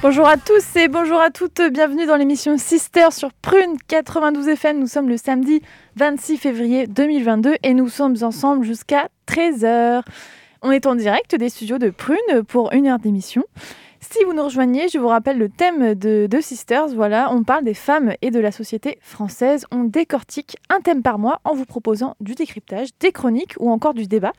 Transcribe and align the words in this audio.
Bonjour 0.00 0.28
à 0.28 0.36
tous 0.36 0.76
et 0.76 0.86
bonjour 0.86 1.20
à 1.20 1.30
toutes, 1.30 1.60
bienvenue 1.72 2.06
dans 2.06 2.14
l'émission 2.14 2.56
Sister 2.56 3.08
sur 3.10 3.32
Prune 3.32 3.76
92 3.88 4.46
FM. 4.46 4.78
Nous 4.78 4.86
sommes 4.86 5.08
le 5.08 5.16
samedi 5.16 5.60
26 5.96 6.36
février 6.36 6.86
2022 6.86 7.56
et 7.64 7.74
nous 7.74 7.88
sommes 7.88 8.14
ensemble 8.22 8.64
jusqu'à 8.64 9.08
13h. 9.26 10.02
On 10.62 10.70
est 10.70 10.86
en 10.86 10.94
direct 10.94 11.34
des 11.34 11.48
studios 11.48 11.78
de 11.78 11.90
Prune 11.90 12.44
pour 12.46 12.72
une 12.72 12.86
heure 12.86 13.00
d'émission. 13.00 13.42
Si 14.00 14.22
vous 14.24 14.32
nous 14.32 14.44
rejoignez, 14.44 14.88
je 14.88 14.98
vous 14.98 15.08
rappelle 15.08 15.38
le 15.38 15.48
thème 15.48 15.94
de, 15.94 16.28
de, 16.30 16.40
Sisters. 16.40 16.88
Voilà, 16.94 17.32
on 17.32 17.42
parle 17.42 17.64
des 17.64 17.74
femmes 17.74 18.14
et 18.22 18.30
de 18.30 18.38
la 18.38 18.52
société 18.52 18.98
française. 19.02 19.66
On 19.72 19.82
décortique 19.82 20.56
un 20.70 20.80
thème 20.80 21.02
par 21.02 21.18
mois 21.18 21.40
en 21.42 21.54
vous 21.54 21.64
proposant 21.64 22.14
du 22.20 22.34
décryptage, 22.34 22.90
des 23.00 23.10
chroniques 23.10 23.54
ou 23.58 23.70
encore 23.70 23.94
du 23.94 24.06
débat. 24.06 24.32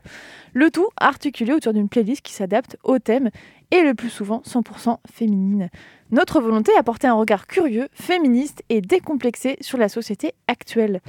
Le 0.54 0.72
tout 0.72 0.88
articulé 0.98 1.54
autour 1.54 1.74
d'une 1.74 1.90
playlist 1.90 2.22
qui 2.22 2.34
s'adapte 2.34 2.78
au 2.84 3.00
thème 3.00 3.30
et 3.72 3.82
le 3.82 3.94
plus 3.94 4.10
souvent 4.10 4.42
100% 4.46 4.98
féminine. 5.12 5.70
Notre 6.12 6.42
volonté 6.42 6.72
est 6.72 6.78
apporter 6.78 7.08
un 7.08 7.14
regard 7.14 7.48
curieux, 7.48 7.88
féministe 7.94 8.64
et 8.70 8.82
décomplexé 8.82 9.58
sur 9.62 9.78
la 9.78 9.90
société 9.90 10.34
actuelle. 10.48 11.02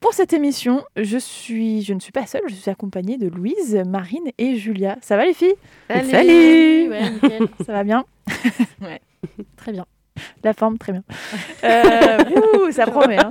Pour 0.00 0.14
cette 0.14 0.32
émission, 0.32 0.82
je, 0.96 1.18
suis, 1.18 1.82
je 1.82 1.92
ne 1.92 2.00
suis 2.00 2.10
pas 2.10 2.26
seule, 2.26 2.40
je 2.48 2.54
suis 2.54 2.70
accompagnée 2.70 3.18
de 3.18 3.28
Louise, 3.28 3.82
Marine 3.86 4.30
et 4.38 4.56
Julia. 4.56 4.96
Ça 5.02 5.16
va 5.16 5.26
les 5.26 5.34
filles? 5.34 5.54
Salut, 5.88 6.10
Salut 6.10 6.88
ouais, 6.88 7.10
nickel. 7.10 7.48
Ça 7.66 7.72
va 7.72 7.84
bien? 7.84 8.04
Ouais. 8.80 9.00
Très 9.56 9.72
bien. 9.72 9.84
La 10.42 10.54
forme, 10.54 10.78
très 10.78 10.92
bien. 10.92 11.02
Euh, 11.64 12.18
ouh, 12.56 12.70
ça 12.72 12.86
promet. 12.90 13.18
Hein. 13.18 13.30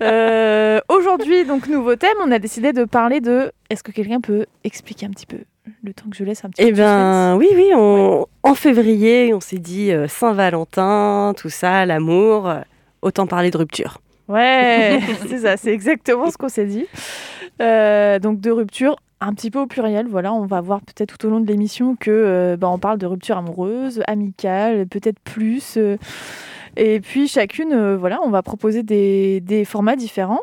Euh, 0.00 0.80
Aujourd'hui, 0.88 1.44
donc, 1.44 1.66
nouveau 1.66 1.96
thème, 1.96 2.16
on 2.24 2.30
a 2.30 2.38
décidé 2.38 2.72
de 2.72 2.84
parler 2.84 3.20
de... 3.20 3.52
Est-ce 3.68 3.82
que 3.82 3.90
quelqu'un 3.90 4.20
peut 4.20 4.46
expliquer 4.64 5.06
un 5.06 5.10
petit 5.10 5.26
peu 5.26 5.38
le 5.82 5.92
temps 5.94 6.08
que 6.10 6.16
je 6.16 6.24
laisse 6.24 6.44
un 6.44 6.50
petit 6.50 6.62
Eh 6.62 6.66
peu 6.66 6.72
de 6.72 6.76
ben 6.78 7.36
oui, 7.36 7.48
oui, 7.54 7.70
on- 7.74 8.26
en 8.42 8.54
février, 8.54 9.32
on 9.34 9.40
s'est 9.40 9.58
dit 9.58 9.90
euh, 9.92 10.06
Saint-Valentin, 10.08 11.34
tout 11.36 11.50
ça, 11.50 11.84
l'amour, 11.86 12.48
euh, 12.48 12.60
autant 13.02 13.26
parler 13.26 13.50
de 13.50 13.58
rupture. 13.58 13.98
Ouais, 14.28 15.00
c'est 15.28 15.38
ça, 15.38 15.56
c'est 15.56 15.72
exactement 15.72 16.30
ce 16.30 16.36
qu'on 16.36 16.48
s'est 16.48 16.66
dit. 16.66 16.86
Euh, 17.60 18.18
donc 18.18 18.40
de 18.40 18.50
rupture 18.50 18.96
un 19.20 19.34
petit 19.34 19.50
peu 19.50 19.58
au 19.58 19.66
pluriel, 19.66 20.06
voilà, 20.08 20.32
on 20.32 20.46
va 20.46 20.60
voir 20.60 20.80
peut-être 20.80 21.18
tout 21.18 21.26
au 21.26 21.30
long 21.30 21.40
de 21.40 21.46
l'émission 21.46 21.96
que 21.96 22.10
euh, 22.10 22.56
bah, 22.56 22.68
on 22.68 22.78
parle 22.78 22.98
de 22.98 23.06
rupture 23.06 23.36
amoureuse, 23.36 24.00
amicale, 24.06 24.86
peut-être 24.86 25.18
plus. 25.20 25.76
euh, 25.76 25.96
et 26.76 27.00
puis 27.00 27.26
chacune, 27.26 27.96
voilà, 27.96 28.20
on 28.24 28.30
va 28.30 28.42
proposer 28.42 28.84
des, 28.84 29.40
des 29.40 29.64
formats 29.64 29.96
différents. 29.96 30.38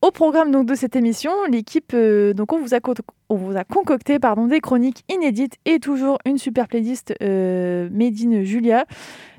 Au 0.00 0.12
programme 0.12 0.52
donc 0.52 0.66
de 0.66 0.76
cette 0.76 0.94
émission, 0.94 1.32
l'équipe, 1.50 1.90
euh, 1.92 2.32
donc 2.32 2.52
on 2.52 2.58
vous 2.60 2.72
a, 2.72 2.78
co- 2.78 2.94
on 3.30 3.34
vous 3.34 3.56
a 3.56 3.64
concocté 3.64 4.20
pardon, 4.20 4.46
des 4.46 4.60
chroniques 4.60 5.02
inédites 5.08 5.54
et 5.64 5.80
toujours 5.80 6.18
une 6.24 6.38
super 6.38 6.68
playlist 6.68 7.14
euh, 7.20 7.88
Made 7.92 8.14
in 8.24 8.44
Julia. 8.44 8.84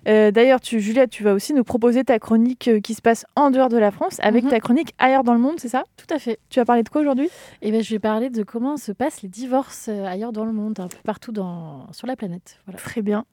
Euh, 0.09 0.31
D'ailleurs, 0.31 0.59
tu, 0.59 0.81
Julia, 0.81 1.07
tu 1.07 1.23
vas 1.23 1.33
aussi 1.33 1.53
nous 1.53 1.63
proposer 1.63 2.03
ta 2.03 2.19
chronique 2.19 2.69
qui 2.83 2.93
se 2.93 3.01
passe 3.01 3.25
en 3.37 3.51
dehors 3.51 3.69
de 3.69 3.77
la 3.77 3.91
France 3.91 4.17
avec 4.21 4.43
Mhm. 4.43 4.49
ta 4.49 4.59
chronique 4.59 4.93
ailleurs 4.97 5.23
dans 5.23 5.33
le 5.33 5.39
monde, 5.39 5.55
c'est 5.59 5.69
ça? 5.69 5.83
Tout 5.95 6.13
à 6.13 6.19
fait. 6.19 6.39
Tu 6.49 6.59
vas 6.59 6.65
parler 6.65 6.83
de 6.83 6.89
quoi 6.89 6.99
aujourd'hui? 7.01 7.29
Et 7.61 7.71
ben, 7.71 7.81
je 7.81 7.89
vais 7.91 7.99
parler 7.99 8.29
de 8.29 8.43
comment 8.43 8.75
se 8.75 8.91
passent 8.91 9.21
les 9.21 9.29
divorces 9.29 9.87
ailleurs 9.87 10.33
dans 10.33 10.43
le 10.45 10.51
monde, 10.51 10.77
un 10.81 10.87
peu 10.89 10.97
partout 11.05 11.31
dans... 11.31 11.87
sur 11.93 12.05
la 12.05 12.17
planète. 12.17 12.59
Voilà. 12.65 12.79
Très 12.79 13.01
bien. 13.01 13.23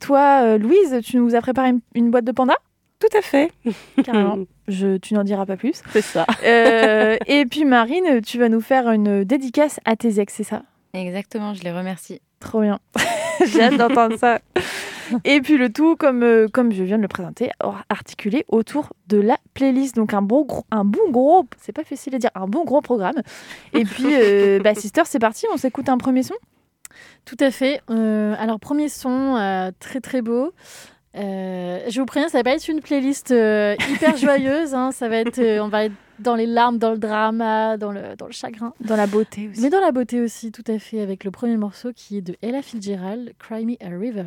Toi, 0.00 0.56
Louise, 0.58 1.00
tu 1.04 1.16
nous 1.16 1.34
as 1.34 1.40
préparé 1.40 1.70
une, 1.70 1.80
une 1.96 2.10
boîte 2.12 2.24
de 2.24 2.32
panda? 2.32 2.54
Tout 2.98 3.16
à 3.16 3.22
fait. 3.22 3.52
Carrément. 4.04 4.38
Je, 4.68 4.96
tu 4.96 5.14
n'en 5.14 5.22
diras 5.22 5.46
pas 5.46 5.56
plus. 5.56 5.82
C'est 5.92 6.02
ça. 6.02 6.26
Euh, 6.44 7.16
et 7.26 7.46
puis 7.46 7.64
Marine, 7.64 8.20
tu 8.20 8.38
vas 8.38 8.48
nous 8.48 8.60
faire 8.60 8.90
une 8.90 9.22
dédicace 9.22 9.78
à 9.84 9.96
tes 9.96 10.18
ex, 10.18 10.34
c'est 10.34 10.44
ça? 10.44 10.62
Exactement, 10.92 11.54
je 11.54 11.62
les 11.62 11.72
remercie. 11.72 12.20
Trop 12.40 12.62
bien. 12.62 12.80
J'ai 13.46 13.62
hâte 13.62 13.76
d'entendre 13.76 14.18
ça. 14.18 14.40
Et 15.24 15.40
puis 15.40 15.56
le 15.56 15.72
tout, 15.72 15.94
comme, 15.94 16.22
euh, 16.22 16.48
comme 16.48 16.72
je 16.72 16.82
viens 16.82 16.96
de 16.96 17.02
le 17.02 17.08
présenter, 17.08 17.50
articulé 17.88 18.44
autour 18.48 18.92
de 19.06 19.18
la 19.20 19.36
playlist. 19.54 19.94
Donc 19.94 20.14
un 20.14 20.22
bon 20.22 20.44
gros, 20.44 20.64
un 20.70 20.84
bon 20.84 21.10
gros, 21.10 21.46
c'est 21.60 21.72
pas 21.72 21.84
facile 21.84 22.14
à 22.14 22.18
dire, 22.18 22.30
un 22.34 22.46
bon 22.46 22.64
gros 22.64 22.80
programme. 22.80 23.22
Et 23.72 23.84
puis, 23.84 24.08
euh, 24.10 24.58
bah, 24.64 24.74
Sister, 24.74 25.02
c'est 25.04 25.18
parti, 25.18 25.46
on 25.52 25.56
s'écoute 25.56 25.88
un 25.88 25.98
premier 25.98 26.22
son? 26.22 26.34
Tout 27.24 27.36
à 27.40 27.50
fait. 27.50 27.82
Euh, 27.90 28.34
alors, 28.38 28.58
premier 28.60 28.88
son, 28.88 29.36
euh, 29.36 29.70
très 29.78 30.00
très 30.00 30.22
beau. 30.22 30.52
Euh, 31.16 31.80
je 31.88 32.00
vous 32.00 32.06
préviens, 32.06 32.28
ça 32.28 32.38
va 32.38 32.44
pas 32.44 32.54
être 32.54 32.68
une 32.68 32.80
playlist 32.80 33.30
euh, 33.30 33.74
hyper 33.90 34.16
joyeuse. 34.18 34.74
hein. 34.74 34.92
Ça 34.92 35.08
va 35.08 35.16
être, 35.16 35.38
euh, 35.38 35.60
on 35.60 35.68
va 35.68 35.84
être 35.84 35.94
dans 36.18 36.34
les 36.34 36.46
larmes, 36.46 36.78
dans 36.78 36.92
le 36.92 36.98
drama, 36.98 37.76
dans 37.76 37.92
le, 37.92 38.16
dans 38.16 38.26
le 38.26 38.32
chagrin. 38.32 38.72
Dans 38.80 38.96
la 38.96 39.06
beauté 39.06 39.48
aussi. 39.48 39.60
Mais 39.60 39.70
dans 39.70 39.80
la 39.80 39.92
beauté 39.92 40.20
aussi, 40.20 40.52
tout 40.52 40.64
à 40.66 40.78
fait, 40.78 41.00
avec 41.00 41.24
le 41.24 41.30
premier 41.30 41.56
morceau 41.56 41.92
qui 41.94 42.18
est 42.18 42.22
de 42.22 42.36
Ella 42.42 42.62
Fitzgerald, 42.62 43.32
Cry 43.38 43.64
Me 43.64 43.74
a 43.80 43.88
River. 43.98 44.26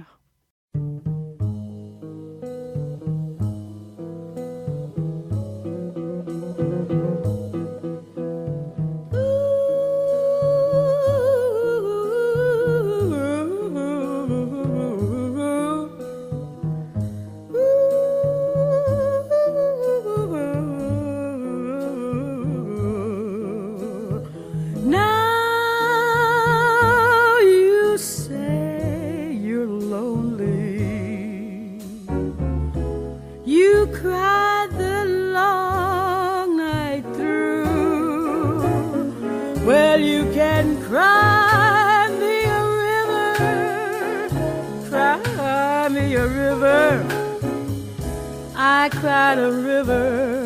Cried 48.91 49.37
a 49.37 49.51
river 49.51 50.38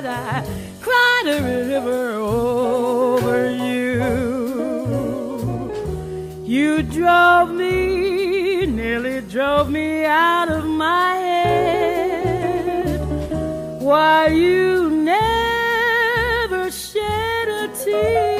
cried, 0.00 0.06
I 0.06 0.44
cried 0.80 1.24
a 1.26 1.42
river 1.42 2.12
over 2.12 3.50
you. 3.50 4.02
You 6.44 6.82
drove 6.82 7.50
me, 7.50 8.66
nearly 8.66 9.20
drove 9.22 9.70
me 9.70 10.04
out 10.04 10.50
of 10.50 10.64
my 10.66 11.14
head. 11.14 13.00
While 13.80 14.32
you 14.32 14.90
never 14.90 16.70
shed 16.70 17.48
a 17.48 17.68
tear. 17.84 18.36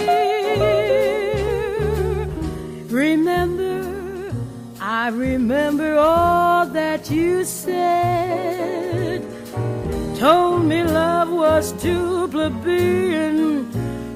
Remember, 2.89 4.33
I 4.81 5.09
remember 5.09 5.99
all 5.99 6.67
that 6.67 7.11
you 7.11 7.45
said. 7.45 7.56
Was 11.57 11.73
too 11.83 12.29
plebeian. 12.29 13.65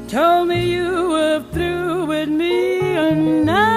Told 0.09 0.49
me 0.49 0.73
you 0.73 1.09
were 1.09 1.43
through 1.53 2.05
with 2.05 2.29
me, 2.29 2.81
and 2.81 3.47
now 3.47 3.70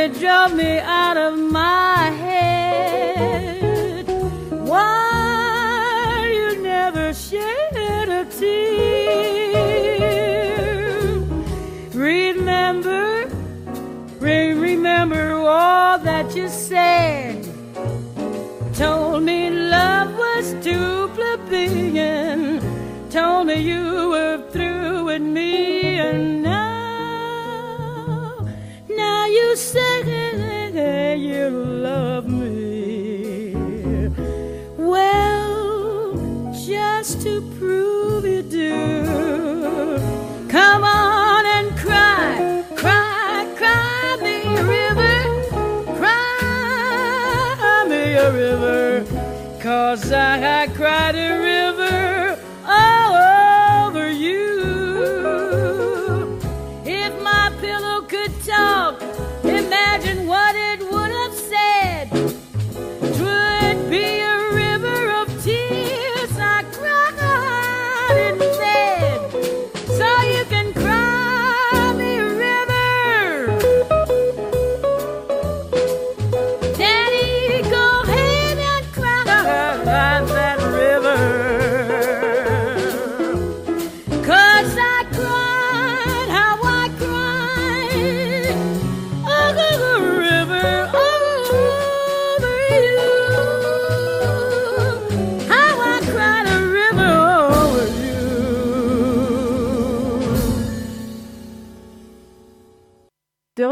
really 0.00 0.18
drove 0.18 0.54
me 0.54 0.78
out 0.78 1.16
of 1.16 1.38
my 1.38 2.10
head. 2.10 4.06
Why 4.50 6.30
you 6.32 6.62
never 6.62 7.12
shed 7.12 8.08
a 8.08 8.24
tear? 8.24 9.60
Remember, 11.92 13.28
re- 14.20 14.54
remember 14.54 15.32
all 15.34 15.98
that 15.98 16.34
you 16.34 16.48
said. 16.48 17.46
Told 18.74 19.22
me 19.24 19.50
love 19.50 20.16
was 20.16 20.54
too 20.64 21.10
plebeian. 21.14 22.60
Told 23.10 23.48
me 23.48 23.60
you 23.60 24.09
cause 49.90 50.12
I, 50.12 50.62
I 50.62 50.66
cried 50.68 51.16
a 51.16 51.40
river 51.40 51.49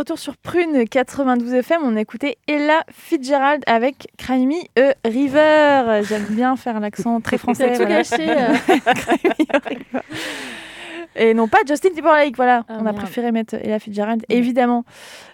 retour 0.08 0.18
sur 0.18 0.36
Prune 0.38 0.88
92 0.88 1.52
FM, 1.52 1.82
on 1.84 1.94
a 1.94 2.00
écouté 2.00 2.38
Ella 2.46 2.82
Fitzgerald 2.90 3.62
avec 3.66 4.08
Cry 4.16 4.46
Me 4.46 4.54
a 4.80 4.94
River. 5.06 6.00
J'aime 6.08 6.24
bien 6.30 6.56
faire 6.56 6.80
l'accent 6.80 7.20
très 7.20 7.36
français. 7.36 7.72
Tout 7.72 7.82
voilà. 7.82 7.96
gâché. 8.02 8.26
euh. 8.30 8.54
Et 11.16 11.34
non 11.34 11.46
pas 11.46 11.58
Justin 11.66 11.90
Timberlake, 11.94 12.36
voilà. 12.36 12.64
Ah, 12.68 12.76
on 12.76 12.80
a 12.80 12.82
merde. 12.84 12.96
préféré 12.96 13.32
mettre 13.32 13.56
Ella 13.56 13.78
Fitzgerald, 13.78 14.24
évidemment. 14.30 14.84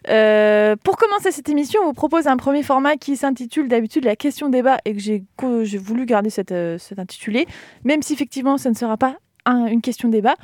Euh, 0.09 0.75
pour 0.83 0.97
commencer 0.97 1.31
cette 1.31 1.49
émission, 1.49 1.81
on 1.83 1.87
vous 1.87 1.93
propose 1.93 2.27
un 2.27 2.37
premier 2.37 2.65
format 2.65 2.97
qui 2.97 3.17
s'intitule 3.17 3.69
d'habitude 3.69 4.05
la 4.05 4.17
question 4.17 4.49
débat 4.49 4.79
et 4.85 4.95
que 4.95 4.99
j'ai 4.99 5.23
que 5.37 5.63
j'ai 5.63 5.79
voulu 5.79 6.05
garder 6.05 6.31
cette, 6.31 6.51
euh, 6.53 6.79
cet 6.79 6.99
intitulé, 6.99 7.47
même 7.85 8.03
si 8.03 8.13
effectivement 8.15 8.59
ce 8.59 8.69
ne 8.71 8.75
sera 8.75 8.97
pas 8.97 9.15
un- 9.47 9.67
une 9.67 9.83
question 9.83 10.09
débat. 10.09 10.35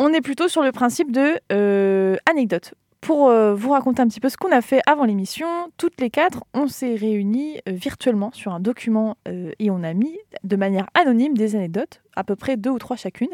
On 0.00 0.12
est 0.12 0.20
plutôt 0.20 0.48
sur 0.48 0.62
le 0.62 0.72
principe 0.72 1.12
de 1.12 1.38
euh, 1.52 2.16
anecdote. 2.28 2.72
Pour 3.00 3.28
euh, 3.28 3.54
vous 3.54 3.70
raconter 3.70 4.02
un 4.02 4.08
petit 4.08 4.20
peu 4.20 4.28
ce 4.28 4.36
qu'on 4.36 4.50
a 4.50 4.60
fait 4.60 4.80
avant 4.86 5.04
l'émission, 5.04 5.46
toutes 5.76 6.00
les 6.00 6.10
quatre, 6.10 6.44
on 6.52 6.66
s'est 6.66 6.96
réunis 6.96 7.58
euh, 7.68 7.72
virtuellement 7.72 8.32
sur 8.32 8.52
un 8.52 8.60
document 8.60 9.16
euh, 9.28 9.52
et 9.60 9.70
on 9.70 9.82
a 9.84 9.94
mis 9.94 10.18
de 10.42 10.56
manière 10.56 10.86
anonyme 10.94 11.36
des 11.36 11.54
anecdotes, 11.54 12.02
à 12.16 12.24
peu 12.24 12.34
près 12.34 12.56
deux 12.56 12.70
ou 12.70 12.78
trois 12.78 12.96
chacune. 12.96 13.30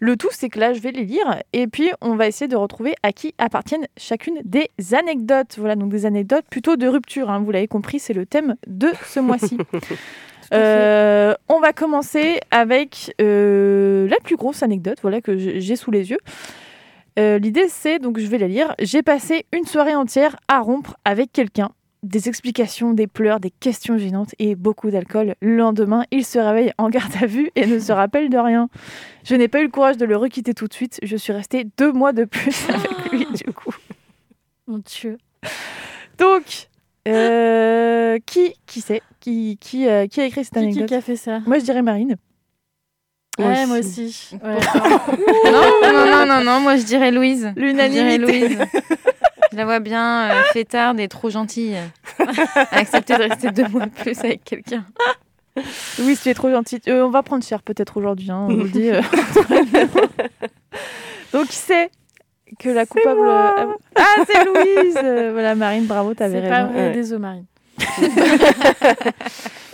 Le 0.00 0.16
tout, 0.16 0.30
c'est 0.32 0.48
que 0.48 0.58
là, 0.58 0.72
je 0.72 0.80
vais 0.80 0.92
les 0.92 1.04
lire 1.04 1.40
et 1.52 1.66
puis 1.66 1.90
on 2.00 2.16
va 2.16 2.26
essayer 2.26 2.48
de 2.48 2.56
retrouver 2.56 2.94
à 3.02 3.12
qui 3.12 3.34
appartiennent 3.38 3.86
chacune 3.98 4.40
des 4.44 4.70
anecdotes. 4.92 5.56
Voilà, 5.58 5.76
donc 5.76 5.90
des 5.90 6.06
anecdotes 6.06 6.46
plutôt 6.50 6.76
de 6.76 6.88
rupture. 6.88 7.30
hein. 7.30 7.40
Vous 7.40 7.50
l'avez 7.50 7.68
compris, 7.68 7.98
c'est 7.98 8.14
le 8.14 8.24
thème 8.24 8.56
de 8.66 8.88
ce 9.04 9.20
mois-ci. 9.20 9.58
Euh, 10.54 11.34
on 11.48 11.58
va 11.58 11.72
commencer 11.72 12.38
avec 12.52 13.12
euh, 13.20 14.08
la 14.08 14.16
plus 14.22 14.36
grosse 14.36 14.62
anecdote 14.62 14.98
voilà, 15.02 15.20
que 15.20 15.36
j'ai 15.36 15.74
sous 15.74 15.90
les 15.90 16.10
yeux. 16.10 16.20
Euh, 17.18 17.38
L'idée, 17.38 17.66
c'est, 17.68 17.98
donc 17.98 18.18
je 18.18 18.26
vais 18.26 18.38
la 18.38 18.48
lire, 18.48 18.74
j'ai 18.78 19.02
passé 19.02 19.46
une 19.52 19.64
soirée 19.64 19.94
entière 19.94 20.36
à 20.48 20.60
rompre 20.60 20.96
avec 21.04 21.32
quelqu'un. 21.32 21.70
Des 22.02 22.28
explications, 22.28 22.92
des 22.92 23.06
pleurs, 23.06 23.40
des 23.40 23.50
questions 23.50 23.98
gênantes 23.98 24.34
et 24.38 24.54
beaucoup 24.54 24.90
d'alcool. 24.90 25.34
Le 25.40 25.56
lendemain, 25.56 26.04
il 26.10 26.24
se 26.24 26.38
réveille 26.38 26.72
en 26.78 26.88
garde 26.88 27.12
à 27.20 27.26
vue 27.26 27.50
et 27.56 27.66
ne 27.66 27.78
se 27.78 27.90
rappelle 27.90 28.28
de 28.28 28.36
rien. 28.38 28.68
Je 29.24 29.34
n'ai 29.34 29.48
pas 29.48 29.60
eu 29.60 29.64
le 29.64 29.70
courage 29.70 29.96
de 29.96 30.04
le 30.04 30.16
requitter 30.16 30.54
tout 30.54 30.68
de 30.68 30.74
suite. 30.74 31.00
Je 31.02 31.16
suis 31.16 31.32
restée 31.32 31.66
deux 31.78 31.92
mois 31.92 32.12
de 32.12 32.24
plus 32.24 32.68
avec 32.68 33.10
lui, 33.12 33.26
du 33.46 33.52
coup. 33.52 33.74
Mon 34.68 34.78
Dieu. 34.78 35.16
Donc, 36.18 36.68
euh, 37.08 38.18
qui, 38.26 38.54
qui 38.66 38.80
c'est? 38.80 39.02
Qui, 39.20 39.56
qui, 39.60 39.88
euh, 39.88 40.06
qui 40.06 40.20
a 40.20 40.26
écrit 40.26 40.44
cette 40.44 40.52
qui, 40.54 40.58
anecdote? 40.60 40.86
qui 40.86 40.94
a 40.94 41.00
fait 41.00 41.16
ça? 41.16 41.40
Moi, 41.46 41.58
je 41.58 41.64
dirais 41.64 41.82
Marine. 41.82 42.16
Moi 43.38 43.48
Ouais, 43.48 43.66
moi 43.66 43.78
aussi. 43.78 44.06
aussi. 44.06 44.34
Ouais. 44.42 44.56
Non, 45.52 45.92
non, 45.92 46.26
non, 46.26 46.44
non, 46.44 46.60
moi 46.60 46.76
je 46.76 46.82
dirais 46.84 47.10
Louise. 47.10 47.52
Je 47.56 47.60
dirais 47.60 47.88
L'unanimité. 47.88 48.48
Louise. 48.48 48.58
Je 49.52 49.56
la 49.58 49.64
vois 49.64 49.78
bien 49.80 50.30
euh, 50.30 50.42
fêtarde 50.52 50.98
et 51.00 51.08
trop 51.08 51.30
gentille. 51.30 51.76
Accepter 52.72 53.16
de 53.16 53.22
rester 53.22 53.50
deux 53.52 53.68
mois 53.68 53.86
de 53.86 53.90
plus 53.90 54.18
avec 54.18 54.42
quelqu'un. 54.44 54.84
Oui, 56.00 56.18
tu 56.20 56.28
es 56.28 56.34
trop 56.34 56.50
gentille. 56.50 56.80
Euh, 56.88 57.04
on 57.06 57.10
va 57.10 57.22
prendre 57.22 57.44
cher 57.44 57.62
peut-être 57.62 57.96
aujourd'hui, 57.96 58.30
hein, 58.30 58.46
on 58.50 58.54
vous 58.54 58.64
le 58.64 58.68
dit. 58.68 58.90
euh. 58.90 59.00
Donc, 61.32 61.46
qui 61.48 61.56
c'est 61.56 61.90
que 62.58 62.68
la 62.68 62.86
coupable. 62.86 63.20
euh, 63.26 63.66
Ah, 63.94 64.04
c'est 64.26 64.44
Louise 64.44 64.94
Voilà, 65.32 65.54
Marine, 65.54 65.86
bravo, 65.86 66.12
t'avais 66.14 66.48
pas 66.48 66.64
raison. 66.64 66.72
vrai, 66.72 66.86
Ouais. 66.88 66.92
désolé, 66.92 67.20
Marine. 67.20 67.44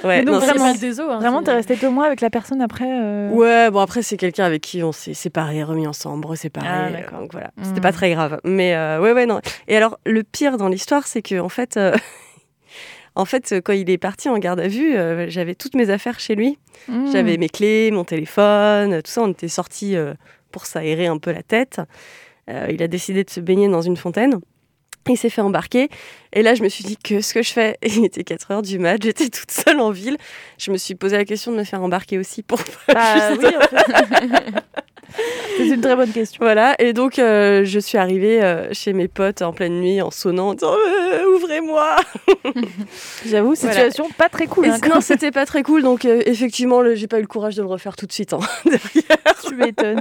Ouais, 0.04 0.24
donc, 0.24 0.34
non, 0.34 0.40
vraiment- 0.40 0.74
désolé. 0.74 1.12
hein, 1.12 1.18
Vraiment, 1.20 1.42
t'es 1.44 1.52
resté 1.52 1.76
deux 1.76 1.88
mois 1.88 2.06
avec 2.06 2.20
la 2.20 2.28
personne 2.30 2.60
après 2.60 2.88
euh, 2.90 3.30
Ouais, 3.30 3.70
bon 3.70 3.78
après 3.78 4.02
c'est 4.02 4.16
quelqu'un 4.16 4.44
avec 4.44 4.60
qui 4.60 4.82
on 4.82 4.90
s'est 4.90 5.14
séparés, 5.14 5.62
remis 5.62 5.86
ensemble, 5.86 6.26
Ah, 6.30 6.34
séparés. 6.36 6.92
d'accord. 6.92 7.20
donc 7.20 7.30
voilà, 7.32 7.52
Mm. 7.56 7.64
c'était 7.64 7.80
pas 7.80 7.92
très 7.92 8.10
grave. 8.10 8.40
Mais 8.42 8.74
euh, 8.74 9.00
ouais, 9.00 9.12
ouais, 9.12 9.26
non. 9.26 9.40
Et 9.68 9.76
alors 9.76 9.98
le 10.04 10.24
pire 10.24 10.56
dans 10.56 10.66
l'histoire, 10.68 11.06
c'est 11.06 11.22
que 11.22 11.38
en 11.38 11.48
fait, 11.48 11.76
euh, 11.76 11.92
en 13.14 13.24
fait, 13.24 13.54
quand 13.64 13.74
il 13.74 13.88
est 13.90 13.98
parti 13.98 14.28
en 14.28 14.38
garde 14.38 14.58
à 14.58 14.66
vue, 14.66 14.96
euh, 14.96 15.26
j'avais 15.28 15.54
toutes 15.54 15.76
mes 15.76 15.88
affaires 15.90 16.18
chez 16.18 16.34
lui. 16.34 16.58
hmm. 16.88 17.12
J'avais 17.12 17.36
mes 17.36 17.48
clés, 17.48 17.92
mon 17.92 18.02
téléphone, 18.04 19.02
tout 19.02 19.10
ça. 19.10 19.22
On 19.22 19.30
était 19.30 19.46
sortis 19.46 19.94
euh, 19.94 20.14
pour 20.50 20.66
s'aérer 20.66 21.06
un 21.06 21.18
peu 21.18 21.30
la 21.30 21.44
tête. 21.44 21.80
Euh, 22.50 22.66
il 22.72 22.82
a 22.82 22.88
décidé 22.88 23.22
de 23.22 23.30
se 23.30 23.38
baigner 23.38 23.68
dans 23.68 23.82
une 23.82 23.96
fontaine. 23.96 24.40
Il 25.08 25.16
s'est 25.16 25.30
fait 25.30 25.40
embarquer. 25.40 25.88
Et 26.32 26.42
là, 26.42 26.54
je 26.54 26.62
me 26.62 26.68
suis 26.68 26.84
dit 26.84 26.96
que 26.96 27.20
ce 27.20 27.34
que 27.34 27.42
je 27.42 27.52
fais, 27.52 27.76
il 27.82 28.04
était 28.04 28.24
4 28.24 28.50
heures 28.52 28.62
du 28.62 28.78
mat, 28.78 29.02
j'étais 29.02 29.28
toute 29.28 29.50
seule 29.50 29.80
en 29.80 29.90
ville. 29.90 30.16
Je 30.58 30.70
me 30.70 30.76
suis 30.76 30.94
posé 30.94 31.16
la 31.16 31.24
question 31.24 31.50
de 31.52 31.56
me 31.56 31.64
faire 31.64 31.82
embarquer 31.82 32.18
aussi 32.18 32.42
pour 32.42 32.58
Bah 32.88 33.32
oui, 33.38 33.46
en 33.56 33.60
fait. 33.60 34.62
C'est 35.58 35.68
une 35.68 35.80
très 35.82 35.94
bonne 35.94 36.10
question. 36.10 36.38
Voilà, 36.40 36.74
et 36.78 36.94
donc 36.94 37.18
euh, 37.18 37.64
je 37.66 37.78
suis 37.78 37.98
arrivée 37.98 38.42
euh, 38.42 38.72
chez 38.72 38.94
mes 38.94 39.08
potes 39.08 39.42
en 39.42 39.52
pleine 39.52 39.78
nuit 39.78 40.00
en 40.00 40.10
sonnant 40.10 40.48
en 40.50 40.54
disant 40.54 40.72
Euh, 40.74 41.26
Ouvrez-moi 41.34 41.96
J'avoue, 43.26 43.52
Voilà. 43.54 43.72
situation 43.74 44.08
pas 44.16 44.30
très 44.30 44.46
cool. 44.46 44.64
Hein, 44.70 44.78
Non, 44.88 45.02
c'était 45.02 45.30
pas 45.30 45.44
très 45.44 45.62
cool, 45.62 45.82
donc 45.82 46.06
effectivement, 46.06 46.80
j'ai 46.94 47.08
pas 47.08 47.18
eu 47.18 47.22
le 47.22 47.26
courage 47.26 47.56
de 47.56 47.62
le 47.62 47.68
refaire 47.68 47.94
tout 47.96 48.06
de 48.06 48.12
suite. 48.12 48.32
hein, 48.32 48.38
derrière. 48.64 49.34
Tu 49.46 49.54
m'étonnes. 49.54 50.00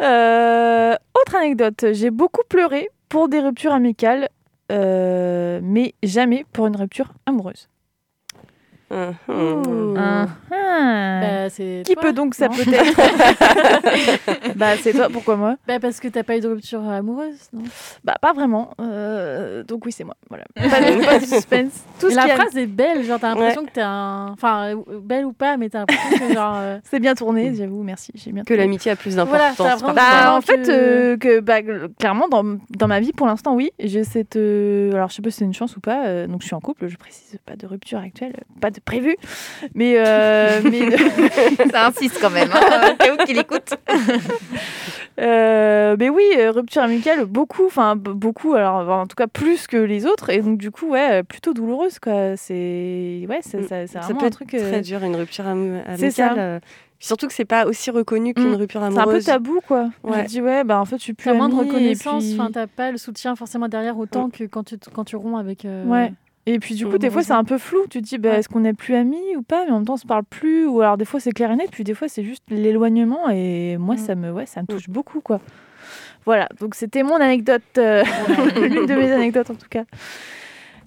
Autre 0.00 1.36
anecdote, 1.36 1.86
j'ai 1.92 2.10
beaucoup 2.10 2.42
pleuré 2.48 2.88
pour 3.08 3.28
des 3.28 3.40
ruptures 3.40 3.72
amicales, 3.72 4.28
euh, 4.72 5.60
mais 5.62 5.94
jamais 6.02 6.44
pour 6.52 6.66
une 6.66 6.76
rupture 6.76 7.12
amoureuse. 7.26 7.68
Ah. 8.90 9.10
Ah. 9.28 10.26
Bah, 11.20 11.48
Qui 11.50 11.82
toi, 11.94 12.02
peut 12.02 12.12
donc 12.12 12.34
ça 12.34 12.48
non 12.48 12.54
peut 12.54 12.62
être 12.72 14.56
Bah 14.56 14.76
c'est 14.80 14.92
toi, 14.92 15.08
pourquoi 15.12 15.36
moi? 15.36 15.56
Bah, 15.66 15.80
parce 15.80 15.98
que 16.00 16.08
t'as 16.08 16.22
pas 16.22 16.36
eu 16.36 16.40
de 16.40 16.48
rupture 16.48 16.86
amoureuse, 16.88 17.48
non? 17.52 17.62
Bah 18.04 18.16
pas 18.20 18.32
vraiment. 18.32 18.70
Euh, 18.80 19.62
donc 19.64 19.86
oui 19.86 19.92
c'est 19.92 20.04
moi. 20.04 20.14
Voilà. 20.28 20.44
Pas 20.54 20.80
de, 20.80 21.04
pas 21.04 21.18
de 21.18 21.24
suspense. 21.24 21.84
Tout 21.98 22.08
Et 22.08 22.10
ce 22.10 22.16
la 22.16 22.24
a- 22.24 22.28
phrase 22.36 22.56
est 22.56 22.66
belle, 22.66 23.02
genre 23.04 23.18
t'as 23.20 23.28
l'impression 23.30 23.64
que 23.64 23.70
t'es 23.70 23.80
un. 23.82 24.30
Enfin, 24.32 24.74
belle 25.02 25.24
ou 25.24 25.32
pas, 25.32 25.56
mais 25.56 25.68
t'as 25.68 25.80
l'impression 25.80 26.28
que 26.28 26.34
genre. 26.34 26.56
euh, 26.56 26.78
C'est 26.84 27.00
bien 27.00 27.14
tourné, 27.14 27.54
j'avoue, 27.54 27.82
merci. 27.82 28.12
J'ai 28.14 28.32
bien 28.32 28.44
Que 28.44 28.54
l'amitié 28.54 28.92
a 28.92 28.96
plus 28.96 29.14
Voilà, 29.16 29.50
d'importance. 29.50 29.82
contre. 29.82 29.94
Bah, 29.94 30.34
en 30.36 30.40
fait, 30.40 30.62
que- 30.66 30.70
euh, 30.70 31.16
que, 31.16 31.40
bah, 31.40 31.60
clairement, 31.98 32.28
dans, 32.28 32.44
dans 32.70 32.88
ma 32.88 33.00
vie, 33.00 33.12
pour 33.12 33.26
l'instant, 33.26 33.54
oui, 33.54 33.70
j'ai 33.78 34.04
cette. 34.04 34.36
euh, 34.36 34.92
alors, 34.92 35.08
je 35.10 35.14
sais 35.16 35.22
pas 35.22 35.30
si 35.30 35.38
c'est 35.38 35.44
une 35.44 35.54
chance 35.54 35.76
ou 35.76 35.80
pas. 35.80 36.06
euh, 36.06 36.26
donc, 36.26 36.42
je 36.42 36.46
suis 36.46 36.54
en 36.54 36.60
couple, 36.60 36.86
je 36.88 36.96
précise 36.96 37.38
pas 37.46 37.56
de 37.56 37.66
rupture 37.66 37.98
actuelle, 37.98 38.34
pas 38.60 38.70
de 38.70 38.75
prévu. 38.80 39.16
Mais. 39.74 39.94
euh, 39.98 40.60
mais 40.70 40.90
Ça 41.70 41.86
insiste 41.86 42.18
quand 42.20 42.30
même. 42.30 42.48
Hein, 42.52 42.92
au 42.92 42.96
cas 42.96 43.14
où 43.14 43.16
qu'il 43.26 43.38
écoute. 43.38 43.74
euh, 45.20 45.96
mais 45.98 46.08
oui, 46.08 46.24
euh, 46.38 46.50
rupture 46.50 46.82
amicale, 46.82 47.24
beaucoup, 47.24 47.66
enfin, 47.66 47.96
beaucoup, 47.96 48.54
alors, 48.54 48.88
en 48.88 49.06
tout 49.06 49.16
cas, 49.16 49.26
plus 49.26 49.66
que 49.66 49.76
les 49.76 50.06
autres. 50.06 50.30
Et 50.30 50.40
donc, 50.40 50.58
du 50.58 50.70
coup, 50.70 50.90
ouais, 50.90 51.22
plutôt 51.22 51.54
douloureuse, 51.54 51.98
quoi. 51.98 52.36
C'est. 52.36 53.24
Ouais, 53.28 53.40
ça- 53.42 53.58
c'est 53.68 53.86
Ça 53.86 54.00
vraiment 54.00 54.18
peut 54.20 54.24
un 54.24 54.28
être 54.28 54.34
truc. 54.34 54.54
euh, 54.54 54.70
très 54.70 54.80
dur, 54.82 55.02
une 55.02 55.16
rupture 55.16 55.46
am- 55.46 55.82
C'est 55.96 56.10
ça. 56.10 56.26
amicale. 56.28 56.60
Surtout 56.98 57.26
que 57.26 57.34
c'est 57.34 57.44
pas 57.44 57.66
aussi 57.66 57.90
reconnu 57.90 58.32
qu'une 58.32 58.52
Mm. 58.52 58.54
rupture 58.54 58.80
c'est 58.80 58.86
un 58.86 58.92
peu 58.92 59.00
amoureuse. 59.00 59.24
tabou, 59.26 59.60
quoi. 59.68 59.90
Ouais. 60.02 60.22
Je 60.22 60.28
dis, 60.28 60.40
ouais, 60.40 60.64
bah, 60.64 60.80
en 60.80 60.86
fait, 60.86 60.96
suis 60.98 61.12
plus. 61.12 61.28
T'as 61.30 61.34
moins 61.36 61.50
de 61.50 61.54
reconnaissance, 61.54 62.24
puis- 62.24 62.34
enfin, 62.40 62.50
t'as 62.50 62.66
pas 62.66 62.90
le 62.90 62.96
soutien 62.96 63.36
forcément 63.36 63.68
derrière 63.68 63.98
autant 63.98 64.30
que 64.30 64.44
quand 64.44 64.64
tu, 64.64 64.76
quand 64.94 65.04
tu 65.04 65.14
romps 65.16 65.36
avec. 65.36 65.66
euh, 65.66 65.84
Ouais. 65.84 66.12
Et 66.48 66.60
puis 66.60 66.76
du 66.76 66.86
coup, 66.86 66.96
des 66.96 67.10
fois, 67.10 67.24
c'est 67.24 67.32
un 67.32 67.44
peu 67.44 67.58
flou. 67.58 67.86
Tu 67.90 68.00
te 68.00 68.06
dis, 68.06 68.18
bah, 68.18 68.38
est-ce 68.38 68.48
qu'on 68.48 68.60
n'est 68.60 68.72
plus 68.72 68.94
amis 68.94 69.36
ou 69.36 69.42
pas? 69.42 69.64
Mais 69.64 69.72
en 69.72 69.76
même 69.76 69.84
temps, 69.84 69.94
on 69.94 69.98
se 69.98 70.06
parle 70.06 70.24
plus. 70.24 70.66
Ou 70.66 70.80
alors, 70.80 70.96
des 70.96 71.04
fois, 71.04 71.18
c'est 71.18 71.32
clair 71.32 71.50
et 71.50 71.56
net. 71.56 71.70
Puis 71.72 71.82
des 71.82 71.94
fois, 71.94 72.08
c'est 72.08 72.22
juste 72.22 72.44
l'éloignement. 72.48 73.28
Et 73.30 73.76
moi, 73.78 73.96
ça 73.96 74.14
me, 74.14 74.30
ouais, 74.30 74.46
ça 74.46 74.62
me 74.62 74.66
touche 74.66 74.88
beaucoup, 74.88 75.20
quoi. 75.20 75.40
Voilà. 76.24 76.48
Donc, 76.60 76.76
c'était 76.76 77.02
mon 77.02 77.16
anecdote, 77.16 77.62
euh, 77.78 78.04
l'une 78.60 78.86
de 78.86 78.94
mes 78.94 79.10
anecdotes 79.12 79.50
en 79.50 79.54
tout 79.54 79.68
cas. 79.68 79.84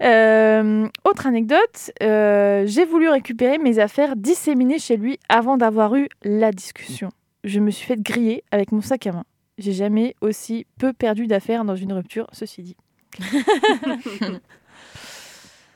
Euh, 0.01 0.87
autre 1.03 1.27
anecdote, 1.27 1.91
euh, 2.01 2.63
j'ai 2.65 2.85
voulu 2.85 3.09
récupérer 3.09 3.57
mes 3.57 3.79
affaires 3.79 4.15
disséminées 4.15 4.79
chez 4.79 4.95
lui 4.95 5.19
avant 5.27 5.57
d'avoir 5.57 5.95
eu 5.95 6.07
la 6.23 6.51
discussion. 6.51 7.09
Je 7.43 7.59
me 7.59 7.69
suis 7.69 7.85
fait 7.85 8.01
griller 8.01 8.43
avec 8.51 8.71
mon 8.71 8.81
sac 8.81 9.07
à 9.07 9.11
main. 9.11 9.25
J'ai 9.57 9.73
jamais 9.73 10.15
aussi 10.21 10.65
peu 10.77 10.93
perdu 10.93 11.27
d'affaires 11.27 11.65
dans 11.65 11.75
une 11.75 11.91
rupture, 11.91 12.27
ceci 12.31 12.63
dit. 12.63 12.77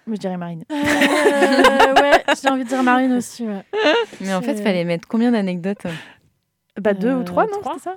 Je 0.07 0.17
dirais 0.17 0.37
Marine. 0.37 0.63
Euh, 0.71 0.75
ouais, 2.01 2.23
j'ai 2.41 2.49
envie 2.49 2.63
de 2.63 2.69
dire 2.69 2.83
Marine 2.83 3.13
aussi. 3.13 3.43
Ouais. 3.47 3.63
Mais 4.21 4.33
en 4.33 4.41
fait, 4.41 4.53
il 4.53 4.63
fallait 4.63 4.83
mettre 4.83 5.07
combien 5.07 5.31
d'anecdotes 5.31 5.83
Bah, 6.79 6.93
deux 6.93 7.09
Euh, 7.09 7.15
ou 7.17 7.23
trois, 7.23 7.45
non 7.45 7.59
trois. 7.61 7.77
Ça 7.79 7.95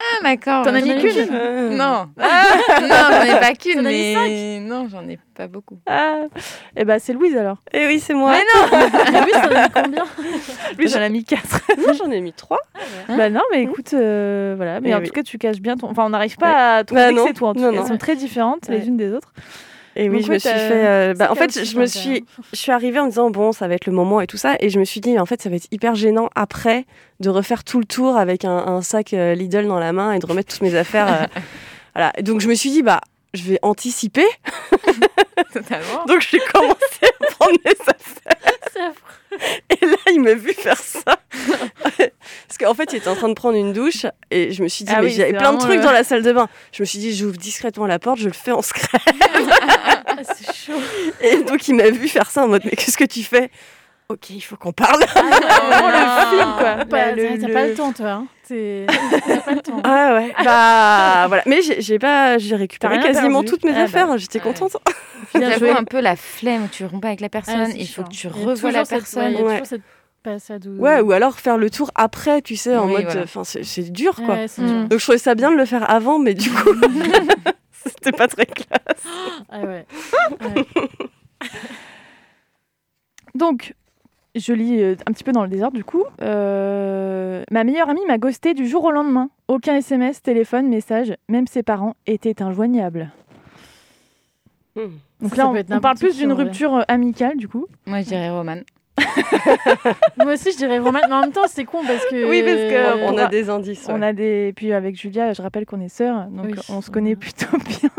Ah, 0.00 0.22
d'accord. 0.22 0.64
T'en 0.64 0.74
as 0.74 0.80
mis 0.80 0.96
qu'une. 0.98 1.28
Euh, 1.32 1.70
Non. 1.76 2.08
non, 2.16 2.88
j'en 3.10 3.22
ai 3.24 3.40
pas 3.40 3.52
qu'une, 3.54 3.74
T'en 3.74 3.84
as 3.84 3.90
mis 3.90 4.14
mais 4.14 4.60
non, 4.60 4.88
j'en 4.88 5.06
ai 5.08 5.18
pas 5.34 5.48
beaucoup. 5.48 5.78
Ah 5.86 6.22
Eh 6.76 6.84
bah, 6.84 6.98
c'est 6.98 7.12
Louise 7.12 7.36
alors. 7.36 7.58
Eh 7.72 7.86
oui, 7.86 7.98
c'est 8.00 8.14
moi. 8.14 8.32
Mais 8.32 9.18
Et 9.18 9.24
lui, 9.24 9.32
ça 9.32 9.48
donne 9.48 9.68
combien 9.84 10.04
Louise, 10.78 10.92
j'en 10.94 11.02
ai 11.02 11.10
mis 11.10 11.24
quatre. 11.24 11.60
Moi, 11.78 11.92
j'en 11.92 12.10
ai 12.10 12.20
mis 12.20 12.32
trois. 12.32 12.60
bah, 13.08 13.28
non, 13.28 13.42
mais 13.52 13.62
écoute, 13.64 13.92
euh, 13.94 14.54
voilà. 14.56 14.80
Mais 14.80 14.90
Eh 14.90 14.94
en 14.94 15.00
oui. 15.00 15.06
tout 15.08 15.12
cas, 15.12 15.22
tu 15.22 15.36
caches 15.38 15.60
bien 15.60 15.76
ton. 15.76 15.88
Enfin, 15.90 16.06
on 16.06 16.10
n'arrive 16.10 16.36
pas 16.36 16.76
à 16.76 16.84
trouver 16.84 17.02
Bah 17.02 17.10
que 17.10 17.14
non. 17.16 17.24
c'est 17.26 17.34
toi. 17.34 17.48
En 17.50 17.54
tout 17.54 17.60
Non, 17.60 17.70
cas. 17.70 17.76
non. 17.76 17.82
Elles 17.82 17.88
sont 17.88 17.98
très 17.98 18.16
différentes 18.16 18.68
Ouais. 18.68 18.78
les 18.78 18.86
unes 18.88 18.96
des 18.96 19.12
autres. 19.12 19.32
Et 20.00 20.08
oui, 20.08 20.18
Donc, 20.18 20.26
je 20.26 20.28
ouais, 20.28 20.34
me 20.34 20.38
suis 20.38 20.48
fait. 20.48 20.86
euh, 20.86 21.14
bah, 21.14 21.28
en 21.30 21.34
fait, 21.34 21.64
je 21.64 21.76
me 21.76 21.84
suis, 21.86 22.24
je 22.52 22.56
suis 22.56 22.70
arrivée 22.70 23.00
en 23.00 23.04
me 23.06 23.10
disant 23.10 23.30
bon, 23.30 23.50
ça 23.50 23.66
va 23.66 23.74
être 23.74 23.86
le 23.86 23.92
moment 23.92 24.20
et 24.20 24.26
tout 24.28 24.36
ça, 24.36 24.54
et 24.60 24.70
je 24.70 24.78
me 24.78 24.84
suis 24.84 25.00
dit 25.00 25.18
en 25.18 25.26
fait, 25.26 25.42
ça 25.42 25.50
va 25.50 25.56
être 25.56 25.66
hyper 25.72 25.94
gênant 25.96 26.30
après 26.36 26.86
de 27.18 27.28
refaire 27.30 27.64
tout 27.64 27.80
le 27.80 27.84
tour 27.84 28.16
avec 28.16 28.44
un, 28.44 28.56
un 28.56 28.80
sac 28.80 29.12
euh, 29.12 29.34
Lidl 29.34 29.66
dans 29.66 29.80
la 29.80 29.92
main 29.92 30.12
et 30.12 30.20
de 30.20 30.26
remettre 30.26 30.52
toutes 30.52 30.62
mes 30.62 30.76
affaires. 30.76 31.22
euh, 31.22 31.40
voilà. 31.94 32.12
Donc 32.22 32.40
je 32.40 32.48
me 32.48 32.54
suis 32.54 32.70
dit 32.70 32.82
bah, 32.82 33.00
je 33.34 33.42
vais 33.42 33.58
anticiper. 33.62 34.26
Totalement. 35.52 36.04
Donc 36.06 36.20
j'ai 36.20 36.40
commencé 36.52 37.06
à 37.20 37.26
prendre 37.32 37.58
mes 37.64 37.72
affaires. 37.72 38.92
Et 39.70 39.86
là, 39.86 39.96
il 40.12 40.20
m'a 40.20 40.34
vu 40.34 40.52
faire 40.52 40.78
ça. 40.78 41.02
Parce 41.30 42.58
qu'en 42.58 42.74
fait, 42.74 42.92
il 42.92 42.96
était 42.96 43.08
en 43.08 43.14
train 43.14 43.28
de 43.28 43.34
prendre 43.34 43.56
une 43.56 43.72
douche 43.72 44.06
et 44.30 44.52
je 44.52 44.62
me 44.62 44.68
suis 44.68 44.84
dit, 44.84 44.92
Ah 44.94 45.00
mais 45.00 45.08
oui, 45.08 45.14
j'avais 45.14 45.32
plein 45.32 45.52
de 45.52 45.58
trucs 45.58 45.80
dans 45.80 45.92
la 45.92 46.04
salle 46.04 46.22
de 46.22 46.32
bain. 46.32 46.48
Je 46.72 46.82
me 46.82 46.86
suis 46.86 46.98
dit, 46.98 47.14
j'ouvre 47.14 47.36
discrètement 47.36 47.86
la 47.86 47.98
porte, 47.98 48.18
je 48.18 48.26
le 48.26 48.32
fais 48.32 48.52
en 48.52 48.62
secret. 48.62 48.98
Ah, 50.10 50.24
c'est 50.24 50.52
chaud. 50.52 50.80
Et 51.20 51.36
donc, 51.44 51.68
il 51.68 51.74
m'a 51.74 51.90
vu 51.90 52.08
faire 52.08 52.28
ça 52.28 52.42
en 52.42 52.48
mode, 52.48 52.62
mais 52.64 52.72
qu'est-ce 52.72 52.96
que 52.96 53.04
tu 53.04 53.22
fais? 53.22 53.50
Ok, 54.10 54.30
il 54.30 54.40
faut 54.40 54.56
qu'on 54.56 54.72
parle. 54.72 55.04
Vraiment 55.04 55.88
le 56.30 56.36
film, 56.38 56.52
quoi. 56.56 56.74
Bah, 56.76 56.84
Bah, 56.86 57.12
le- 57.12 57.38
T'as 57.38 57.46
le- 57.46 57.52
pas 57.52 57.66
le 57.66 57.74
temps, 57.74 57.92
toi. 57.92 58.10
Hein. 58.10 58.26
Pas 58.48 59.52
le 59.52 59.60
temps. 59.60 59.82
Ah 59.84 60.14
ouais, 60.14 60.32
bah 60.44 61.26
voilà. 61.28 61.42
Mais 61.44 61.60
j'ai 61.60 61.98
pas, 61.98 62.38
j'ai 62.38 62.56
récupéré 62.56 62.98
quasiment 63.00 63.42
perdu. 63.42 63.48
toutes 63.50 63.64
mes 63.66 63.72
Ah 63.72 63.74
bah, 63.74 63.82
affaires. 63.82 64.16
J'étais 64.16 64.38
ouais. 64.38 64.44
contente. 64.54 64.78
J'avoue 65.34 65.66
un 65.66 65.84
peu 65.84 66.00
la 66.00 66.16
flemme, 66.16 66.68
tu 66.72 66.86
romps 66.86 67.00
pas 67.00 67.08
avec 67.08 67.20
la 67.20 67.28
personne, 67.28 67.66
Ah, 67.66 67.68
il 67.76 67.86
faut 67.86 67.96
chiant. 68.00 68.04
que 68.04 68.08
tu 68.14 68.28
revois 68.28 68.70
la 68.70 68.84
toujours 68.86 69.06
cette- 69.06 69.16
ouais, 69.20 69.60
personne. 70.22 70.78
Ouais. 70.78 71.00
où... 71.02 71.08
Ou 71.08 71.12
alors 71.12 71.38
faire 71.38 71.58
le 71.58 71.68
tour 71.68 71.90
après, 71.94 72.40
tu 72.40 72.56
sais, 72.56 72.74
en 72.78 72.86
Oui, 72.86 72.92
mode, 72.92 73.04
voilà. 73.04 73.22
enfin, 73.24 73.44
c'est 73.44 73.62
c'est 73.62 73.92
dur 73.92 74.16
quoi. 74.16 74.36
Ouais, 74.36 74.46
Mm. 74.56 74.66
dur. 74.66 74.88
Donc 74.88 74.98
je 75.00 75.04
trouvais 75.04 75.18
ça 75.18 75.34
bien 75.34 75.50
de 75.52 75.56
le 75.56 75.66
faire 75.66 75.88
avant, 75.90 76.18
mais 76.18 76.32
du 76.32 76.50
coup, 76.50 76.70
c'était 77.84 78.12
pas 78.12 78.28
très 78.28 78.46
clair. 78.46 78.78
Ah 79.50 79.60
ouais. 79.60 79.84
Ouais. 80.40 80.64
Donc, 83.34 83.74
je 84.38 84.52
lis 84.52 84.80
euh, 84.82 84.94
un 85.06 85.12
petit 85.12 85.24
peu 85.24 85.32
dans 85.32 85.42
le 85.42 85.48
désordre 85.48 85.76
du 85.76 85.84
coup. 85.84 86.04
Euh, 86.22 87.42
ma 87.50 87.64
meilleure 87.64 87.88
amie 87.88 88.04
m'a 88.06 88.18
ghosté 88.18 88.54
du 88.54 88.66
jour 88.66 88.84
au 88.84 88.90
lendemain. 88.90 89.30
Aucun 89.48 89.74
SMS, 89.76 90.22
téléphone, 90.22 90.68
message, 90.68 91.14
même 91.28 91.46
ses 91.46 91.62
parents 91.62 91.94
étaient 92.06 92.42
injoignables. 92.42 93.10
Donc 94.76 94.90
Ça, 95.30 95.36
là, 95.36 95.36
ça 95.36 95.48
on, 95.48 95.52
peut 95.52 95.58
être 95.58 95.72
on 95.72 95.80
parle 95.80 95.96
plus 95.98 96.16
d'une 96.16 96.32
rupture 96.32 96.76
euh, 96.76 96.82
amicale 96.88 97.36
du 97.36 97.48
coup. 97.48 97.66
Moi, 97.86 98.00
je 98.02 98.06
dirais 98.06 98.30
Roman. 98.30 98.58
Moi 100.16 100.32
aussi, 100.34 100.52
je 100.52 100.56
dirais 100.56 100.78
Roman. 100.78 101.00
Mais 101.08 101.14
en 101.14 101.20
même 101.22 101.32
temps, 101.32 101.46
c'est 101.46 101.64
con 101.64 101.78
parce 101.86 102.04
que... 102.06 102.28
Oui, 102.28 102.42
parce 102.42 102.56
que- 102.56 103.04
On 103.08 103.14
on 103.14 103.18
a 103.18 103.26
des 103.26 103.48
indices. 103.50 103.86
On 103.88 104.00
ouais. 104.00 104.06
a 104.08 104.12
des. 104.12 104.52
Puis 104.54 104.72
avec 104.72 104.96
Julia, 104.96 105.32
je 105.32 105.42
rappelle 105.42 105.66
qu'on 105.66 105.80
est 105.80 105.88
sœurs, 105.88 106.26
donc 106.26 106.46
Oui. 106.46 106.54
on 106.68 106.80
se 106.80 106.90
connaît 106.90 107.16
plutôt 107.16 107.56
bien. 107.80 107.90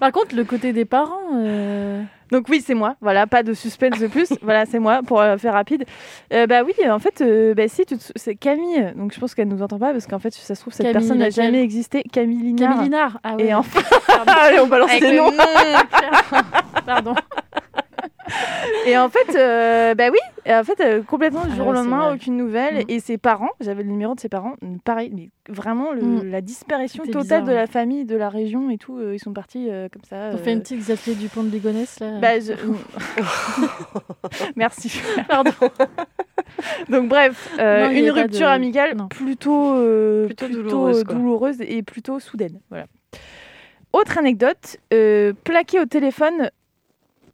Par 0.00 0.12
contre, 0.12 0.34
le 0.36 0.44
côté 0.44 0.72
des 0.72 0.84
parents... 0.84 1.20
euh, 1.36 2.02
Donc 2.34 2.46
oui, 2.48 2.60
c'est 2.66 2.74
moi. 2.74 2.96
Voilà, 3.00 3.28
pas 3.28 3.44
de 3.44 3.54
suspense 3.54 4.00
de 4.00 4.08
plus. 4.08 4.32
voilà, 4.42 4.66
c'est 4.66 4.80
moi 4.80 5.02
pour 5.06 5.20
euh, 5.20 5.38
faire 5.38 5.52
rapide. 5.52 5.84
Euh, 6.32 6.48
bah 6.48 6.64
oui, 6.64 6.72
en 6.90 6.98
fait, 6.98 7.20
euh, 7.20 7.54
bah 7.54 7.68
si, 7.68 7.84
c'est 8.16 8.34
Camille. 8.34 8.92
Donc 8.96 9.14
je 9.14 9.20
pense 9.20 9.36
qu'elle 9.36 9.46
nous 9.46 9.62
entend 9.62 9.78
pas 9.78 9.92
parce 9.92 10.08
qu'en 10.08 10.18
fait, 10.18 10.34
ça 10.34 10.56
se 10.56 10.60
trouve 10.60 10.72
cette 10.72 10.86
Camille, 10.86 10.94
personne 10.94 11.18
n'a 11.18 11.30
jamais 11.30 11.62
existé. 11.62 12.02
Camille 12.12 12.42
Linard. 12.42 12.70
Camille 12.70 12.84
Linard. 12.86 13.20
Ah 13.22 13.36
ouais. 13.36 13.46
Et 13.46 13.54
enfin, 13.54 13.82
Allez, 14.26 14.58
on 14.58 14.66
balance 14.66 14.90
Avec 14.90 15.02
le 15.02 15.16
noms. 15.16 15.30
nom. 15.30 16.42
Pardon. 16.84 17.14
et 18.86 18.96
en 18.96 19.08
fait, 19.08 19.36
euh, 19.36 19.94
bah 19.94 20.08
oui, 20.10 20.18
et 20.46 20.54
en 20.54 20.64
fait, 20.64 20.80
euh, 20.80 21.02
complètement 21.02 21.44
du 21.44 21.50
Ah 21.52 21.56
jour 21.56 21.66
au 21.68 21.72
lendemain, 21.72 22.12
aucune 22.14 22.36
nouvelle. 22.36 22.84
Mm. 22.84 22.90
Et 22.90 23.00
ses 23.00 23.18
parents, 23.18 23.50
j'avais 23.60 23.82
le 23.82 23.90
numéro 23.90 24.14
de 24.14 24.20
ses 24.20 24.28
parents, 24.28 24.54
pareil, 24.84 25.10
mais 25.14 25.30
vraiment 25.48 25.92
le- 25.92 26.02
Mm. 26.02 26.30
la 26.30 26.40
disparition 26.40 27.04
totale 27.04 27.22
bizarre, 27.22 27.42
de 27.42 27.48
ouais. 27.48 27.54
la 27.54 27.66
famille, 27.66 28.04
de 28.04 28.16
la 28.16 28.28
région 28.28 28.70
et 28.70 28.78
tout. 28.78 28.98
euh, 28.98 29.14
ils 29.14 29.18
sont 29.18 29.32
partis 29.32 29.68
euh, 29.70 29.88
comme 29.92 30.02
ça. 30.08 30.30
On 30.32 30.38
fait 30.38 30.52
une 30.52 30.60
petite 30.60 30.78
Xavier 30.80 31.14
Dupont 31.14 31.42
de 31.42 31.50
Ligonnès, 31.50 32.00
là. 32.00 32.18
Bah, 32.20 32.40
je- 32.40 32.52
Merci. 34.56 35.00
Pardon. 35.28 35.50
Donc 36.88 37.08
bref, 37.08 37.50
Non, 37.58 37.90
une 37.90 38.10
rupture 38.10 38.40
de- 38.48 38.52
amicale 38.52 38.96
non. 38.96 39.08
plutôt, 39.08 39.74
Plutôt 40.26 40.46
plutôt, 40.46 40.62
douloureuse, 40.62 41.04
douloureuse 41.04 41.56
et 41.60 41.82
plutôt 41.82 42.20
soudaine. 42.20 42.60
Voilà. 42.70 42.86
Autre 43.92 44.18
anecdote, 44.18 44.78
plaqué 45.44 45.80
au 45.80 45.84
téléphone, 45.86 46.50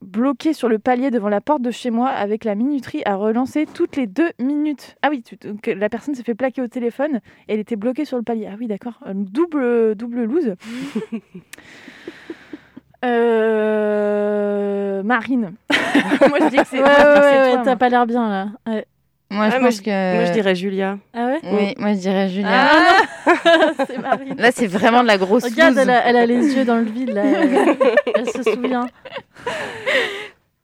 bloqué 0.03 0.53
sur 0.53 0.69
le 0.69 0.79
palier 0.79 1.11
devant 1.11 1.29
la 1.29 1.41
porte 1.41 1.63
de 1.63 1.71
chez 1.71 1.91
moi 1.91 2.09
avec 2.09 2.45
la 2.45 2.55
minuterie 2.55 3.03
à 3.05 3.17
relancer 3.17 3.67
toutes 3.67 3.97
les 3.97 4.07
deux 4.07 4.31
minutes. 4.39 4.97
Ah 5.03 5.09
oui, 5.11 5.23
tu- 5.23 5.37
donc, 5.37 5.67
la 5.67 5.89
personne 5.89 6.15
s'est 6.15 6.23
fait 6.23 6.35
plaquer 6.35 6.63
au 6.63 6.69
téléphone 6.69 7.21
et 7.49 7.55
elle 7.55 7.61
était 7.61 7.77
bloquée 7.77 8.05
sur 8.05 8.17
le 8.17 8.23
palier. 8.23 8.49
Ah 8.51 8.57
oui, 8.59 8.67
d'accord. 8.67 8.99
Euh, 9.07 9.13
Double, 9.15 9.95
double 9.95 10.25
loose. 10.25 10.55
Euh, 13.71 15.03
Marine. 15.03 15.55
moi 16.29 16.39
je 16.41 16.49
dis 16.51 16.57
que 16.57 16.67
c'est 16.67 16.83
Ouais, 16.83 17.63
t'as 17.65 17.77
pas 17.77 17.89
l'air 17.89 18.07
bien, 18.07 18.29
là. 18.29 18.49
Ouais. 18.67 18.85
Moi, 19.31 19.49
je 19.49 19.55
Ah, 19.55 19.59
moi, 19.61 19.69
pense 19.69 19.81
que. 19.81 20.15
Moi, 20.17 20.25
je 20.27 20.33
dirais 20.33 20.55
Julia. 20.57 20.99
Ah 21.15 21.27
ouais 21.27 21.41
Oui, 21.45 21.75
moi, 21.79 21.93
je 21.95 21.99
dirais 21.99 22.29
Julien. 22.29 22.49
Ah, 22.51 23.03
C'est 23.87 23.99
Marine. 23.99 24.35
Là, 24.37 24.51
c'est 24.53 24.67
vraiment 24.67 25.03
de 25.03 25.07
la 25.07 25.19
grosse 25.19 25.45
Regarde, 25.45 25.75
loose. 25.75 25.83
elle 25.83 25.91
a, 25.91 26.07
elle 26.07 26.17
a 26.17 26.27
les 26.27 26.55
yeux 26.57 26.65
dans 26.65 26.77
le 26.77 26.85
vide, 26.85 27.11
là. 27.11 27.23
Elle, 27.25 27.77
elle 28.17 28.29
se 28.31 28.43
souvient. 28.43 28.87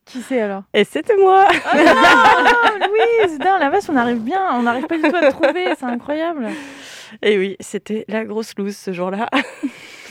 qui 0.04 0.20
c'est 0.22 0.40
alors 0.40 0.62
Et 0.74 0.84
c'était 0.84 1.16
moi. 1.16 1.46
Ah, 1.64 2.72
Louise, 2.78 3.38
dingue, 3.38 3.60
la 3.60 3.70
vache, 3.70 3.84
on 3.88 3.96
arrive 3.96 4.18
bien, 4.18 4.42
on 4.54 4.62
n'arrive 4.62 4.86
pas 4.86 4.96
du 4.96 5.02
tout 5.02 5.14
à 5.16 5.20
le 5.20 5.30
trouver, 5.30 5.66
c'est 5.78 5.84
incroyable. 5.86 6.48
Et 7.22 7.38
oui, 7.38 7.56
c'était 7.60 8.04
la 8.08 8.24
grosse 8.24 8.52
loose 8.58 8.76
ce 8.76 8.92
jour-là. 8.92 9.28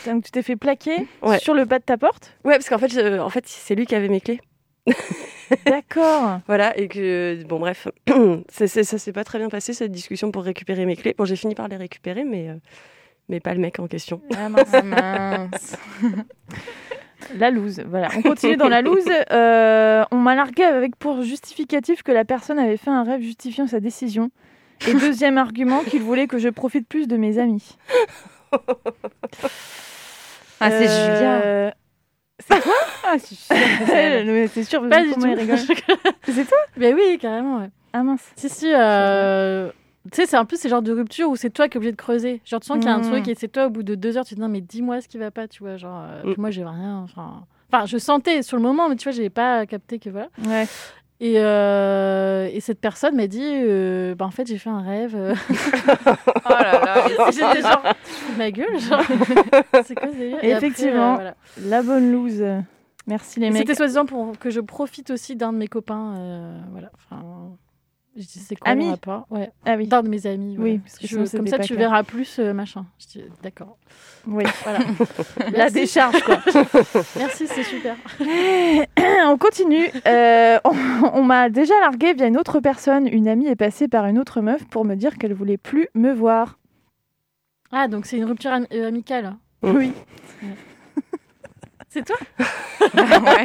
Donc 0.06 0.24
tu 0.24 0.32
t'es 0.32 0.44
fait 0.44 0.56
plaquer 0.56 1.08
Ouais. 1.22 1.40
sur 1.40 1.54
le 1.54 1.66
pas 1.66 1.80
de 1.80 1.84
ta 1.84 1.98
porte? 1.98 2.36
Ouais, 2.44 2.54
parce 2.54 2.70
qu'en 2.70 2.78
fait, 2.78 2.90
je- 2.94 3.20
en 3.20 3.30
fait, 3.30 3.44
c'est 3.48 3.76
lui 3.76 3.86
qui 3.86 3.96
avait 3.96 4.08
mes 4.08 4.22
clés. 4.22 4.40
D'accord. 5.66 6.40
Voilà, 6.48 6.78
et 6.78 6.88
que, 6.88 7.44
bon, 7.44 7.60
bref, 7.60 7.88
ça 8.50 8.68
s'est 8.68 9.14
pas 9.14 9.24
très 9.24 9.40
bien 9.40 9.50
passé 9.50 9.74
cette 9.74 9.92
discussion 9.92 10.32
pour 10.32 10.44
récupérer 10.44 10.86
mes 10.86 10.96
clés. 10.96 11.16
Bon, 11.18 11.26
j'ai 11.26 11.36
fini 11.36 11.56
par 11.56 11.68
les 11.68 11.78
récupérer, 11.78 12.24
mais, 12.24 12.50
euh, 12.50 12.56
mais 13.30 13.40
pas 13.40 13.54
le 13.54 13.60
mec 13.60 13.80
en 13.80 13.88
question. 13.88 14.22
Ah, 14.36 14.50
mince. 14.50 14.84
Mince. 14.84 15.78
La 17.38 17.50
loose, 17.50 17.82
voilà. 17.88 18.10
On 18.16 18.22
continue 18.22 18.56
dans 18.56 18.70
la 18.70 18.82
loose. 18.82 19.10
Euh, 19.32 20.04
on 20.12 20.18
m'a 20.18 20.36
largué 20.36 20.64
avec 20.64 20.96
pour 20.96 21.24
justificatif 21.24 22.04
que 22.04 22.12
la 22.12 22.24
personne 22.24 22.60
avait 22.60 22.78
fait 22.78 22.92
un 22.92 23.04
rêve 23.04 23.22
justifiant 23.22 23.66
sa 23.66 23.80
décision. 23.80 24.30
Et 24.88 24.94
deuxième 25.00 25.40
argument, 25.40 25.80
qu'il 25.80 26.04
voulait 26.04 26.28
que 26.28 26.38
je 26.38 26.50
profite 26.50 26.88
plus 26.88 27.08
de 27.08 27.18
mes 27.18 27.40
amis. 27.40 27.78
Ah, 30.60 30.70
c'est 30.70 30.88
Julia. 30.88 31.74
Euh, 32.52 32.56
Ah, 33.08 33.16
c'est 33.20 34.24
mais 34.26 34.48
c'est 34.48 34.64
sûr, 34.64 34.88
Pas 34.90 35.04
du 35.04 35.14
tout. 35.14 35.22
C'est 36.28 36.46
toi 36.46 36.58
Mais 36.78 36.94
oui, 36.94 37.18
carrément, 37.20 37.60
ouais. 37.60 37.70
Ah 37.94 38.04
mince. 38.04 38.32
Si, 38.36 38.50
si. 38.50 38.72
euh, 38.74 39.70
Tu 40.12 40.18
sais, 40.22 40.26
c'est 40.26 40.36
un 40.38 40.46
peu 40.46 40.56
ces 40.56 40.68
genres 40.70 40.82
de 40.82 40.92
rupture 40.92 41.30
où 41.30 41.36
c'est 41.36 41.50
toi 41.50 41.68
qui 41.70 41.76
es 41.76 41.78
obligé 41.78 41.92
de 41.92 41.98
creuser. 41.98 42.42
Genre, 42.46 42.60
tu 42.60 42.68
sens 42.68 42.78
qu'il 42.78 42.88
y 42.88 42.90
a 42.90 42.96
un 42.96 43.00
Mm. 43.00 43.10
truc 43.10 43.28
et 43.28 43.36
c'est 43.36 43.48
toi, 43.48 43.68
au 43.68 43.70
bout 43.70 43.84
de 43.84 43.96
deux 43.96 44.18
heures, 44.18 44.26
tu 44.26 44.32
te 44.32 44.36
dis 44.36 44.42
non, 44.42 44.50
mais 44.50 44.62
dis-moi 44.62 45.02
ce 45.02 45.08
qui 45.08 45.18
va 45.18 45.32
pas, 45.32 45.48
tu 45.48 45.64
vois. 45.64 45.78
Genre, 45.78 46.02
euh, 46.04 46.24
Mm. 46.24 46.32
puis 46.34 46.42
moi, 46.42 46.50
j'ai 46.52 46.64
rien. 46.64 47.02
Enfin, 47.04 47.46
enfin, 47.72 47.86
je 47.86 47.98
sentais 47.98 48.42
sur 48.42 48.58
le 48.58 48.64
moment, 48.64 48.90
mais 48.90 48.96
tu 48.96 49.04
vois, 49.04 49.14
j'avais 49.14 49.30
pas 49.30 49.66
capté 49.66 50.00
que 50.00 50.10
voilà. 50.10 50.28
Ouais. 50.46 50.68
Et, 51.22 51.36
euh, 51.38 52.50
et 52.52 52.60
cette 52.60 52.82
personne 52.82 53.16
m'a 53.16 53.28
dit 53.28 53.42
euh, 53.44 54.16
bah, 54.16 54.26
en 54.26 54.32
fait, 54.32 54.46
j'ai 54.48 54.58
fait 54.58 54.70
un 54.70 54.82
rêve. 54.82 55.16
Oh 56.48 56.50
là 56.50 56.80
là. 56.86 57.08
J'étais 57.32 57.62
genre, 57.62 57.82
tu 57.84 57.94
te 57.94 58.10
fous 58.10 58.34
de 58.34 58.38
ma 58.38 58.52
gueule, 58.52 58.80
genre. 58.80 59.02
c'est 59.86 59.96
quoi 59.96 60.10
ce 60.12 60.18
délire 60.18 60.38
Et 60.44 60.50
Et 60.50 60.54
après, 60.54 60.68
effectivement, 60.68 61.14
euh, 61.14 61.16
voilà. 61.16 61.36
La 61.64 61.82
bonne 61.82 62.12
loose. 62.12 62.44
Merci 63.08 63.40
les 63.40 63.48
Et 63.48 63.50
mecs. 63.50 63.60
C'était 63.60 63.76
soi-disant 63.76 64.06
pour 64.06 64.38
que 64.38 64.50
je 64.50 64.60
profite 64.60 65.10
aussi 65.12 65.36
d'un 65.36 65.54
de 65.54 65.58
mes 65.58 65.68
copains. 65.68 66.14
euh, 66.18 66.60
voilà. 66.72 66.92
Enfin, 66.96 67.24
je 68.16 68.22
dis, 68.22 68.40
c'est 68.40 68.56
quoi 68.56 68.72
Amis 68.72 68.86
le 68.86 68.92
rapport? 68.92 69.26
Ouais. 69.30 69.50
Ah 69.66 69.76
oui. 69.76 69.88
D'un 69.88 70.04
de 70.04 70.10
mes 70.10 70.26
amis. 70.26 70.56
Oui, 70.58 70.58
voilà. 70.58 70.80
parce 70.84 70.96
que 71.00 71.02
Je- 71.08 71.26
sinon, 71.26 71.26
comme 71.44 71.48
ça, 71.48 71.60
tu 71.60 71.74
clair. 71.76 71.90
verras 71.90 72.04
plus, 72.04 72.40
euh, 72.40 72.54
machin. 72.54 72.86
Je 73.00 73.06
dis, 73.08 73.24
d'accord. 73.44 73.78
Oui. 74.28 74.44
Voilà. 74.64 74.80
La 75.54 75.70
décharge 75.70 76.20
quoi. 76.24 76.40
Merci, 77.18 77.46
c'est 77.48 77.64
super. 77.64 77.96
on 79.28 79.38
continue. 79.38 79.88
Euh, 80.08 80.58
on 80.64 80.72
on 81.14 81.24
m'a 81.24 81.50
déjà 81.50 81.80
largué 81.82 82.14
via 82.14 82.28
une 82.28 82.38
autre 82.38 82.60
personne. 82.60 83.08
Une 83.08 83.28
amie 83.28 83.48
est 83.48 83.56
passée 83.56 83.88
par 83.88 84.06
une 84.08 84.18
autre 84.18 84.42
meuf 84.42 84.66
pour 84.66 84.84
me 84.86 84.96
dire 84.96 85.18
qu'elle 85.18 85.34
voulait 85.34 85.58
plus 85.58 85.90
me 85.94 86.12
voir. 86.14 86.58
Ah, 87.72 87.88
donc 87.88 88.06
c'est 88.06 88.18
une 88.18 88.26
rupture 88.26 88.52
am- 88.52 88.68
euh, 88.74 88.88
amicale. 88.88 89.36
Oui. 89.64 89.92
C'est 91.96 92.04
toi 92.04 92.18
Ouais. 92.94 93.44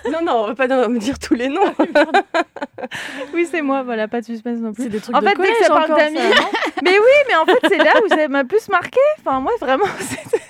non, 0.10 0.20
non, 0.24 0.32
on 0.44 0.46
va 0.48 0.54
pas 0.54 0.66
me 0.88 0.98
dire 0.98 1.18
tous 1.18 1.34
les 1.34 1.48
noms. 1.48 1.60
Oui, 3.34 3.46
c'est 3.50 3.62
moi. 3.62 3.82
Voilà, 3.82 4.08
pas 4.08 4.20
de 4.20 4.26
suspense 4.26 4.58
non 4.58 4.72
plus. 4.72 4.84
C'est 4.84 4.88
des 4.88 5.00
trucs 5.00 5.14
En 5.14 5.20
de 5.20 5.26
fait, 5.26 5.34
dès 5.36 5.48
que 5.52 5.64
ça 5.64 5.68
parle 5.74 5.96
d'amis- 5.96 6.18
Mais 6.82 6.98
oui, 6.98 7.16
mais 7.28 7.34
en 7.36 7.44
fait, 7.46 7.58
c'est 7.68 7.76
là 7.78 7.92
où 8.04 8.08
ça 8.08 8.26
m'a 8.28 8.44
plus 8.44 8.68
marqué. 8.68 8.98
Enfin, 9.20 9.40
moi, 9.40 9.52
vraiment, 9.60 9.84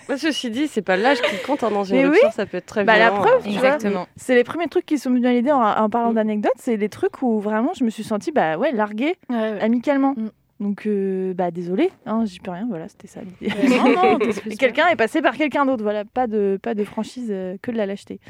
Moi, 0.09 0.17
ceci 0.17 0.51
dit, 0.51 0.69
c'est 0.69 0.81
pas 0.83 0.97
l'âge 0.97 1.21
qui 1.21 1.37
compte 1.45 1.63
hein, 1.65 1.71
dans 1.71 1.85
une 1.85 1.97
Mais 1.97 2.05
rupture, 2.07 2.33
ça 2.33 2.47
peut 2.47 2.57
être 2.59 2.67
très 2.67 2.85
Bah, 2.85 2.99
la 2.99 3.11
violent. 3.11 3.23
preuve. 3.25 3.47
Exactement. 3.47 4.07
c'est 4.17 4.35
les 4.37 4.45
premiers 4.45 4.69
trucs 4.69 4.87
qui 4.87 4.99
sont 4.99 5.11
venus 5.11 5.27
à 5.27 5.33
l'idée 5.33 5.53
en, 5.53 5.61
en 5.61 5.91
parlant 5.91 6.13
d'anecdotes. 6.13 6.53
C'est 6.57 6.77
les 6.77 6.89
trucs 6.89 7.21
où 7.23 7.41
vraiment 7.41 7.73
je 7.79 7.85
me 7.85 7.91
suis 7.91 8.05
sentie, 8.05 8.31
bah 8.33 8.57
ouais, 8.57 8.73
larguée 8.73 9.17
Ouais, 9.29 9.37
ouais. 9.37 9.61
amicalement. 9.61 10.15
Mm. 10.17 10.29
Donc, 10.62 10.87
euh, 10.87 11.35
bah 11.35 11.50
désolée, 11.50 11.90
hein, 12.07 12.25
j'y 12.25 12.38
peux 12.38 12.52
rien. 12.52 12.66
Voilà, 12.69 12.87
c'était 12.88 13.09
ça 13.09 13.21
l'idée. 13.23 13.52
Quelqu'un 14.57 14.87
est 14.88 14.97
passé 14.97 15.21
par 15.21 15.37
quelqu'un 15.37 15.66
d'autre. 15.66 15.83
Voilà, 15.83 16.04
pas 16.04 16.28
de, 16.28 16.59
pas 16.62 16.75
de 16.75 16.85
franchise, 16.85 17.28
euh, 17.31 17.57
que 17.61 17.73
de 17.73 17.76
la 17.76 17.85
lâcheté. 17.85 18.21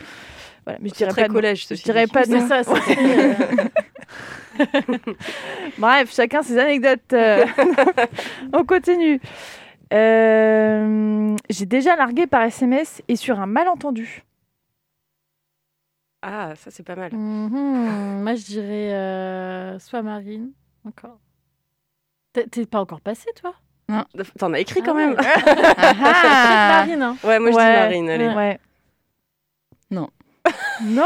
Voilà, 0.64 0.78
mais 0.80 0.88
je 0.88 0.94
C'est 0.94 0.98
dirais 1.04 1.10
très 1.10 1.22
pas 1.22 1.28
de 1.28 1.32
collège, 1.34 1.66
Je 1.68 1.82
dirais 1.82 2.06
pas 2.06 2.24
de 2.24 2.38
ça, 2.38 2.62
Bref, 5.78 6.14
chacun 6.14 6.42
ses 6.42 6.58
anecdotes. 6.58 7.12
euh. 7.12 7.44
On 8.54 8.64
continue. 8.64 9.20
Euh, 9.92 11.36
J'ai 11.50 11.66
déjà 11.66 11.96
largué 11.96 12.26
par 12.26 12.42
SMS 12.44 13.02
et 13.08 13.16
sur 13.16 13.40
un 13.40 13.46
malentendu. 13.46 14.22
Ah, 16.22 16.54
ça, 16.56 16.70
c'est 16.70 16.82
pas 16.84 16.96
mal. 16.96 17.12
Mhm. 17.12 18.22
Moi, 18.22 18.34
je 18.36 18.44
dirais 18.46 18.94
euh, 18.94 19.78
soit 19.78 20.00
Marine, 20.02 20.52
encore. 20.86 21.18
T'es- 22.32 22.66
pas 22.66 22.80
encore 22.80 23.00
passé, 23.00 23.28
toi? 23.40 23.54
T'en 24.38 24.52
as 24.54 24.60
écrit 24.60 24.80
quand 24.82 24.92
Ah 24.92 24.94
même. 24.94 25.10
ouais. 25.10 25.16
Ah 25.76 25.92
ah. 26.04 26.84
Marine, 26.86 27.02
hein 27.02 27.16
Ouais, 27.24 27.38
moi, 27.38 27.50
je 27.50 27.56
Ouais. 27.56 27.72
dis 27.74 27.80
Marine, 27.80 28.10
allez. 28.10 28.28
Ouais. 28.28 28.58
Non. 29.90 30.08
Non, 30.82 31.04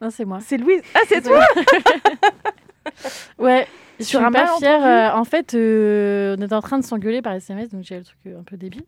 Non, 0.00 0.10
c'est 0.10 0.24
moi. 0.24 0.38
c'est 0.40 0.56
Louise. 0.56 0.82
Ah, 0.94 1.00
c'est 1.08 1.20
toi 1.22 1.40
Ouais. 3.38 3.66
Je 3.98 4.04
Sur 4.04 4.20
suis 4.20 4.26
un 4.26 4.30
pas 4.30 4.56
fière. 4.58 4.84
euh, 4.86 5.18
en 5.18 5.24
fait, 5.24 5.54
euh, 5.54 6.36
on 6.38 6.42
était 6.42 6.54
en 6.54 6.60
train 6.62 6.78
de 6.78 6.84
s'engueuler 6.84 7.20
par 7.20 7.32
SMS, 7.32 7.68
donc 7.70 7.82
j'ai 7.82 7.98
le 7.98 8.04
truc 8.04 8.18
euh, 8.28 8.38
un 8.38 8.44
peu 8.44 8.56
débile. 8.56 8.84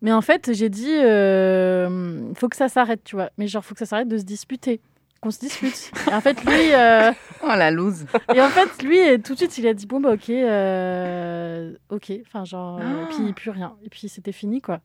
Mais 0.00 0.12
en 0.12 0.20
fait, 0.20 0.52
j'ai 0.54 0.68
dit, 0.68 0.94
euh, 0.94 2.32
faut 2.34 2.48
que 2.48 2.54
ça 2.54 2.68
s'arrête, 2.68 3.02
tu 3.02 3.16
vois. 3.16 3.30
Mais 3.36 3.48
genre, 3.48 3.64
faut 3.64 3.74
que 3.74 3.80
ça 3.80 3.86
s'arrête 3.86 4.06
de 4.06 4.16
se 4.16 4.22
disputer, 4.22 4.80
qu'on 5.20 5.30
se 5.30 5.38
dispute. 5.40 5.90
et 6.10 6.14
en 6.14 6.20
fait, 6.20 6.42
lui, 6.44 6.72
euh, 6.74 7.12
Oh 7.42 7.48
la 7.48 7.70
loose. 7.70 8.06
et 8.34 8.40
en 8.40 8.48
fait, 8.48 8.82
lui, 8.82 8.98
tout 9.22 9.32
de 9.34 9.38
suite, 9.38 9.58
il 9.58 9.66
a 9.66 9.74
dit, 9.74 9.86
bon 9.86 10.00
bah 10.00 10.12
ok, 10.12 10.30
euh, 10.30 11.72
ok, 11.90 12.12
enfin 12.26 12.44
genre, 12.44 12.78
euh, 12.80 13.04
Ah. 13.04 13.08
puis 13.10 13.32
plus 13.32 13.50
rien. 13.50 13.76
Et 13.84 13.88
puis 13.88 14.08
c'était 14.08 14.32
fini, 14.32 14.60
quoi. 14.60 14.80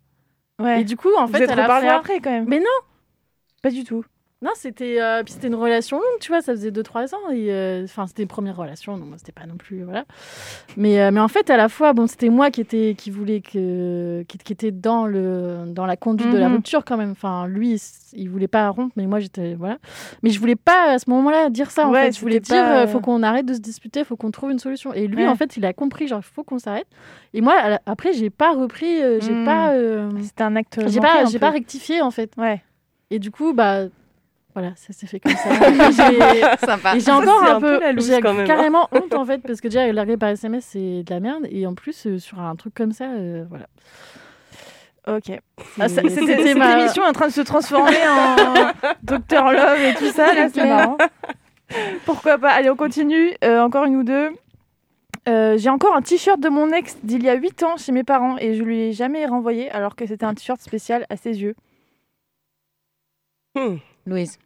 Ouais. 0.59 0.81
Et 0.81 0.83
du 0.83 0.95
coup, 0.97 1.09
en 1.17 1.25
Vous 1.25 1.33
fait, 1.33 1.43
êtes 1.43 1.51
à 1.51 1.55
la 1.55 1.65
fois- 1.65 1.93
après 1.93 2.19
quand 2.19 2.31
même. 2.31 2.45
Mais 2.47 2.59
non. 2.59 2.65
Pas 3.61 3.71
du 3.71 3.83
tout. 3.83 4.03
Non, 4.43 4.51
c'était 4.55 5.01
euh, 5.01 5.23
c'était 5.25 5.47
une 5.47 5.55
relation 5.55 5.97
longue, 5.97 6.19
tu 6.19 6.27
vois, 6.27 6.41
ça 6.41 6.51
faisait 6.51 6.69
2-3 6.69 7.15
ans. 7.15 7.29
et, 7.31 7.51
euh, 7.51 7.85
Enfin, 7.85 8.07
c'était 8.07 8.23
une 8.23 8.27
première 8.27 8.57
relation, 8.57 8.97
donc 8.97 9.07
moi, 9.07 9.17
c'était 9.17 9.31
pas 9.31 9.45
non 9.45 9.55
plus. 9.55 9.83
Voilà. 9.83 10.03
Mais, 10.75 10.99
euh, 11.01 11.11
mais 11.11 11.21
en 11.21 11.29
fait, 11.29 11.49
à 11.49 11.55
la 11.55 11.69
fois, 11.69 11.93
bon, 11.93 12.07
c'était 12.07 12.27
moi 12.29 12.51
qui, 12.51 12.59
était, 12.59 12.93
qui 12.97 13.09
voulait 13.09 13.39
que. 13.39 14.23
Qui, 14.27 14.37
qui 14.37 14.51
était 14.51 14.71
dans, 14.71 15.05
le, 15.05 15.63
dans 15.67 15.85
la 15.85 15.95
conduite 15.95 16.29
de 16.31 16.37
la 16.37 16.49
Mhm. 16.49 16.55
rupture 16.55 16.83
quand 16.83 16.97
même. 16.97 17.11
Enfin, 17.11 17.47
lui, 17.47 17.81
il 18.11 18.29
voulait 18.29 18.49
pas 18.49 18.67
rompre, 18.69 18.91
mais 18.97 19.05
moi, 19.07 19.19
j'étais. 19.21 19.53
Voilà. 19.55 19.77
Mais 20.23 20.29
je 20.29 20.39
voulais 20.41 20.57
pas 20.57 20.91
à 20.91 20.99
ce 20.99 21.09
moment-là 21.09 21.49
dire 21.49 21.71
ça, 21.71 21.87
en 21.87 21.91
Ouais, 21.91 22.07
fait. 22.07 22.11
Je 22.11 22.19
voulais 22.19 22.41
dire, 22.41 22.55
pas, 22.63 22.85
faut 22.87 22.99
qu'on 22.99 23.23
arrête 23.23 23.45
de 23.45 23.53
se 23.53 23.59
disputer, 23.61 24.03
faut 24.03 24.17
qu'on 24.17 24.31
trouve 24.31 24.51
une 24.51 24.59
solution. 24.59 24.93
Et 24.93 25.07
lui, 25.07 25.23
Ouais. 25.23 25.29
en 25.29 25.35
fait, 25.35 25.55
il 25.55 25.65
a 25.65 25.71
compris, 25.71 26.07
genre, 26.09 26.19
il 26.21 26.33
faut 26.35 26.43
qu'on 26.43 26.59
s'arrête. 26.59 26.87
Et 27.33 27.39
moi, 27.39 27.55
la- 27.69 27.81
après, 27.85 28.11
j'ai 28.11 28.29
pas 28.29 28.51
repris, 28.53 28.97
j'ai 29.21 29.31
Mhm. 29.31 29.45
pas. 29.45 29.73
C'était 30.21 30.43
un 30.43 30.55
acte. 30.57 30.81
j'ai 30.87 30.99
pas, 30.99 31.23
pas 31.39 31.49
rectifié, 31.49 32.01
en 32.01 32.11
fait. 32.11 32.31
Ouais. 32.37 32.61
Et 33.09 33.19
du 33.19 33.31
coup, 33.31 33.53
bah. 33.53 33.85
Voilà, 34.53 34.73
ça 34.75 34.93
s'est 34.93 35.07
fait 35.07 35.19
comme 35.19 35.31
ça. 35.35 35.49
J'ai- 35.91 36.65
Sympa. 36.65 36.95
et 36.95 36.99
j'ai 36.99 37.11
encore 37.11 37.43
un, 37.43 37.55
un 37.55 37.59
peu, 37.59 37.79
j'ai 37.97 38.15
hein. 38.15 38.43
carrément 38.45 38.87
honte 38.91 39.13
en 39.15 39.25
fait 39.25 39.39
parce 39.39 39.61
que 39.61 39.67
déjà 39.67 39.91
larguer 39.91 40.15
par 40.17 40.29
SMS 40.29 40.63
c'est 40.71 41.01
de 41.03 41.09
la 41.09 41.19
merde 41.19 41.47
et 41.49 41.65
en 41.65 41.73
plus 41.73 42.05
euh, 42.05 42.19
sur 42.19 42.39
un 42.39 42.55
truc 42.55 42.73
comme 42.75 42.91
ça, 42.91 43.05
euh, 43.05 43.45
voilà. 43.49 43.65
Ok. 45.07 45.31
Ah, 45.79 45.89
C'était 45.89 46.53
ma- 46.53 46.79
émission 46.79 47.03
est 47.03 47.07
en 47.07 47.13
train 47.13 47.27
de 47.27 47.33
se 47.33 47.41
transformer 47.41 47.97
en 48.07 48.71
Docteur 49.03 49.51
Love 49.51 49.81
et 49.81 49.95
tout 49.95 50.11
ça. 50.11 50.33
Là, 50.33 50.47
c'est 50.53 50.65
marrant. 50.65 50.97
Pourquoi 52.05 52.37
pas? 52.37 52.51
Allez, 52.51 52.69
on 52.69 52.75
continue. 52.77 53.31
Euh, 53.43 53.59
encore 53.61 53.83
une 53.85 53.97
ou 53.97 54.03
deux. 54.03 54.29
Euh, 55.27 55.57
J'ai 55.57 55.69
encore 55.69 55.93
un 55.95 56.01
t-shirt 56.01 56.39
de 56.39 56.47
mon 56.47 56.71
ex 56.71 56.95
d'il 57.03 57.21
y 57.23 57.29
a 57.29 57.33
8 57.33 57.63
ans 57.63 57.75
chez 57.77 57.91
mes 57.91 58.03
parents 58.03 58.37
et 58.37 58.53
je 58.55 58.63
lui 58.63 58.79
ai 58.79 58.93
jamais 58.93 59.25
renvoyé 59.25 59.69
alors 59.71 59.95
que 59.97 60.05
c'était 60.05 60.25
un 60.25 60.33
t-shirt 60.35 60.61
spécial 60.61 61.05
à 61.09 61.17
ses 61.17 61.41
yeux. 61.41 61.55
Hmm. 63.55 63.75
Louise. 64.05 64.37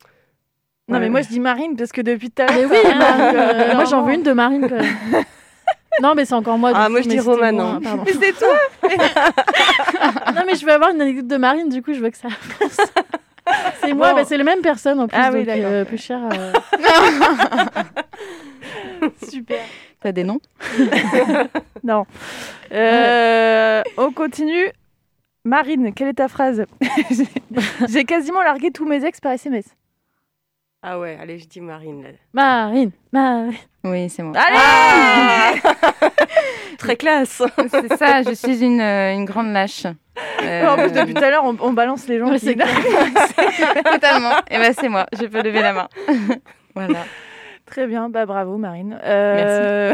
Non, 0.88 0.96
Ouais. 0.96 1.02
mais 1.02 1.10
moi 1.10 1.22
je 1.22 1.28
dis 1.28 1.40
Marine 1.40 1.76
parce 1.76 1.92
que 1.92 2.02
depuis 2.02 2.32
tout 2.32 2.42
à 2.44 2.46
l'heure. 2.46 2.56
Mais 2.70 2.78
oui, 2.78 2.78
euh, 2.86 3.74
moi 3.76 3.84
j'en 3.86 4.04
veux 4.04 4.14
une 4.14 4.24
de 4.24 4.32
Marine 4.32 4.68
quand 4.70 4.76
même. 4.78 4.96
non 6.02 6.14
mais 6.16 6.24
c'est 6.26 6.36
encore 6.36 6.58
moi. 6.58 6.72
Ah, 6.74 6.86
coup, 6.86 6.92
moi, 6.92 7.02
je 7.02 7.10
dis 7.10 7.20
Romane, 7.20 7.56
moi, 7.56 7.80
hein. 7.84 8.04
Mais 8.06 8.14
c'est 8.14 8.34
toi 8.34 8.56
non 10.36 10.42
mais 10.46 10.56
je 10.56 10.66
veux 10.66 10.72
avoir 10.72 10.92
une 10.92 11.02
anecdote 11.02 11.28
de 11.28 11.38
Marine 11.38 11.68
du 11.70 11.82
coup 11.82 11.94
je 11.94 12.00
veux 12.00 12.10
que 12.10 12.18
ça. 12.18 12.30
c'est 13.82 13.94
moi, 13.94 14.12
Bon. 14.12 14.18
bah, 14.18 14.26
c'est 14.26 14.38
la 14.38 14.44
même 14.46 14.62
personne 14.62 15.00
en 15.00 15.08
plus 15.08 15.18
Ah 15.20 15.30
oui, 15.34 15.44
donc 15.46 15.56
euh, 15.58 15.84
plus 15.86 15.98
cher. 16.02 16.20
euh, 16.34 16.54
Super. 19.30 19.60
T'as 20.02 20.12
des 20.12 20.24
noms? 20.24 20.40
Non. 21.84 22.06
Euh, 22.72 23.82
on 23.98 24.12
continue. 24.12 24.70
Marine, 25.48 25.94
quelle 25.94 26.10
est 26.10 26.14
ta 26.14 26.28
phrase 26.28 26.66
J'ai 27.90 28.04
quasiment 28.04 28.42
largué 28.44 28.70
tous 28.72 28.86
mes 28.86 29.04
ex 29.06 29.20
par 29.22 29.32
SMS. 29.32 29.66
Ah 30.84 31.00
ouais, 31.00 31.18
allez, 31.20 31.40
je 31.40 31.48
dis 31.48 31.62
Marine. 31.62 32.04
là. 32.04 32.10
Marine, 32.34 32.92
Marine. 33.14 33.54
Oui, 33.86 34.10
c'est 34.10 34.24
moi. 34.24 34.34
Allez 34.38 35.62
Très 36.78 36.96
classe. 36.98 37.42
C'est 37.72 37.96
ça, 37.98 38.22
je 38.24 38.34
suis 38.34 38.62
une, 38.64 38.82
euh, 38.82 39.14
une 39.14 39.24
grande 39.26 39.52
lâche. 39.54 39.86
Euh, 40.44 40.68
En 40.70 40.76
plus, 40.76 40.92
depuis 40.92 41.14
tout 41.14 41.24
à 41.24 41.30
l'heure, 41.30 41.46
on, 41.46 41.56
on 41.62 41.72
balance 41.74 42.08
les 42.08 42.20
gens 42.20 42.30
Ouais, 42.30 42.40
qui 42.40 42.46
c'est 42.46 42.56
clair. 42.56 42.68
Totalement. 43.92 44.34
Et 44.52 44.58
ben 44.58 44.74
c'est 44.78 44.90
moi, 44.90 45.06
je 45.18 45.26
peux 45.26 45.42
lever 45.42 45.62
la 45.62 45.74
main. 45.74 45.88
voilà. 46.76 47.06
Très 47.66 47.88
bien, 47.88 48.10
bah 48.10 48.26
bravo 48.26 48.58
Marine. 48.58 49.00
Euh, 49.04 49.94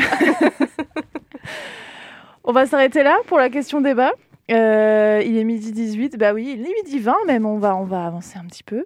on 2.44 2.52
va 2.52 2.66
s'arrêter 2.66 3.04
là 3.04 3.18
pour 3.28 3.38
la 3.38 3.50
question 3.50 3.80
débat. 3.82 4.12
Euh, 4.51 5.21
il 5.25 5.38
est 5.38 5.43
midi 5.43 5.71
18, 5.71 6.17
bah 6.17 6.34
oui, 6.34 6.58
il 6.58 6.65
est 6.65 6.84
midi 6.84 6.99
20 6.99 7.15
même, 7.27 7.45
on 7.45 7.58
va, 7.58 7.75
on 7.75 7.86
va 7.86 8.06
avancer 8.06 8.38
un 8.38 8.45
petit 8.45 8.63
peu. 8.63 8.86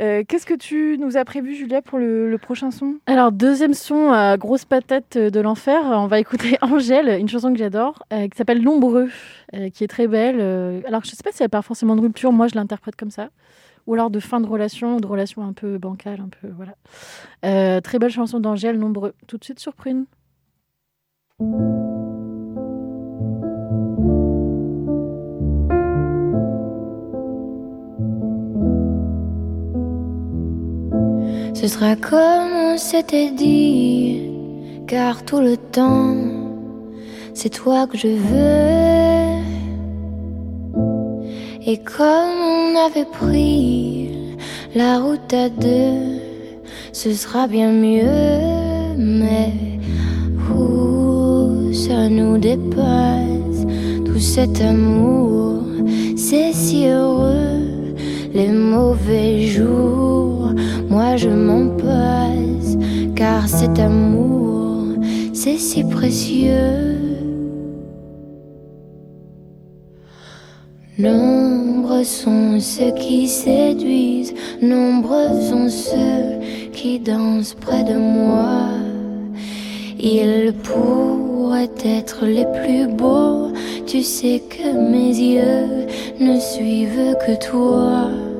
Euh, 0.00 0.24
Qu'est-ce 0.26 0.46
que 0.46 0.54
tu 0.54 0.96
nous 0.98 1.16
as 1.16 1.24
prévu, 1.24 1.54
Julia, 1.54 1.82
pour 1.82 1.98
le, 1.98 2.36
prochain 2.40 2.70
son? 2.70 2.96
Alors, 3.06 3.32
deuxième 3.32 3.74
son, 3.74 4.12
euh, 4.12 4.36
grosse 4.36 4.64
patate 4.64 5.16
de 5.16 5.40
l'enfer. 5.40 5.82
On 5.84 6.06
va 6.06 6.18
écouter 6.18 6.58
Angèle, 6.62 7.20
une 7.20 7.28
chanson 7.28 7.52
que 7.52 7.58
j'adore, 7.58 8.02
euh, 8.12 8.28
qui 8.28 8.36
s'appelle 8.36 8.62
Nombreux, 8.62 9.08
qui 9.72 9.84
est 9.84 9.88
très 9.88 10.08
belle. 10.08 10.40
Alors, 10.86 11.04
je 11.04 11.10
sais 11.10 11.22
pas 11.22 11.30
si 11.32 11.42
elle 11.42 11.48
parle 11.48 11.64
forcément 11.64 11.96
de 11.96 12.00
rupture, 12.00 12.32
moi 12.32 12.48
je 12.48 12.56
l'interprète 12.56 12.96
comme 12.96 13.10
ça. 13.10 13.28
Ou 13.86 13.94
alors 13.94 14.08
de 14.08 14.18
fin 14.18 14.40
de 14.40 14.46
relation, 14.46 14.96
de 14.96 15.06
relation 15.06 15.42
un 15.42 15.52
peu 15.52 15.76
bancale, 15.78 16.20
un 16.20 16.28
peu. 16.28 16.48
Voilà. 16.56 17.80
Très 17.80 17.98
belle 17.98 18.10
chanson 18.10 18.40
d'Angèle, 18.40 18.78
Nombreux. 18.78 19.14
Tout 19.26 19.38
de 19.38 19.44
suite 19.44 19.60
sur. 19.60 19.74
Ce 31.54 31.68
sera 31.68 31.94
comme 31.94 32.52
on 32.72 32.76
s'était 32.76 33.30
dit, 33.30 34.28
car 34.88 35.24
tout 35.24 35.38
le 35.38 35.56
temps, 35.56 36.16
c'est 37.32 37.48
toi 37.48 37.86
que 37.86 37.96
je 37.96 38.08
veux. 38.08 39.44
Et 41.64 41.78
comme 41.78 42.38
on 42.42 42.86
avait 42.86 43.04
pris 43.06 44.10
la 44.74 44.98
route 44.98 45.32
à 45.32 45.48
deux, 45.48 46.18
ce 46.92 47.12
sera 47.12 47.46
bien 47.46 47.70
mieux, 47.70 48.96
mais 48.98 49.52
ouh, 50.50 51.72
ça 51.72 52.08
nous 52.08 52.36
dépasse, 52.36 53.64
tout 54.04 54.18
cet 54.18 54.60
amour, 54.60 55.62
c'est 56.16 56.52
si 56.52 56.88
heureux, 56.88 57.94
les 58.34 58.48
mauvais 58.48 59.46
jours 59.46 60.50
moi 60.94 61.16
je 61.16 61.28
m'en 61.28 61.66
passe, 61.76 62.76
car 63.16 63.48
cet 63.48 63.80
amour, 63.80 64.94
c'est 65.32 65.58
si 65.58 65.82
précieux. 65.82 67.00
Nombreux 70.96 72.04
sont 72.04 72.60
ceux 72.60 72.92
qui 72.92 73.26
séduisent, 73.26 74.34
nombreux 74.62 75.32
sont 75.50 75.68
ceux 75.68 76.70
qui 76.72 77.00
dansent 77.00 77.54
près 77.54 77.82
de 77.82 77.96
moi. 77.96 78.68
Ils 79.98 80.52
pourraient 80.62 81.80
être 81.84 82.24
les 82.24 82.46
plus 82.58 82.86
beaux, 82.86 83.48
tu 83.84 84.00
sais 84.04 84.40
que 84.48 84.68
mes 84.92 85.12
yeux 85.34 85.88
ne 86.20 86.38
suivent 86.38 87.16
que 87.26 87.34
toi. 87.50 88.33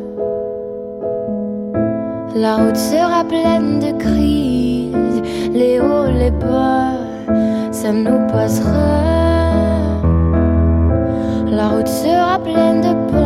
La 2.37 2.57
route 2.57 2.77
sera 2.77 3.23
pleine 3.23 3.79
de 3.79 3.93
crises, 3.93 5.23
les 5.53 5.79
hauts, 5.79 6.11
les 6.11 6.33
bas, 6.33 6.99
ça 7.71 7.93
nous 7.93 8.27
passera. 8.27 10.03
La 11.49 11.69
route 11.69 11.87
sera 11.87 12.41
pleine 12.41 12.81
de 12.81 12.93
pentes, 13.13 13.24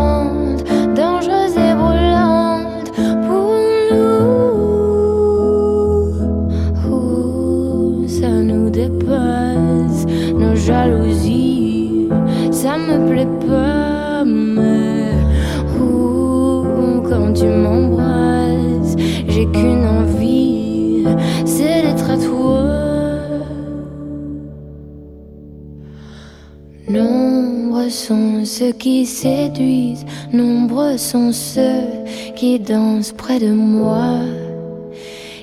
Nombreux 27.88 28.04
sont 28.04 28.44
ceux 28.44 28.72
qui 28.72 29.06
séduisent, 29.06 30.04
nombreux 30.30 30.98
sont 30.98 31.32
ceux 31.32 31.88
qui 32.36 32.60
dansent 32.60 33.12
près 33.12 33.38
de 33.38 33.50
moi. 33.50 34.18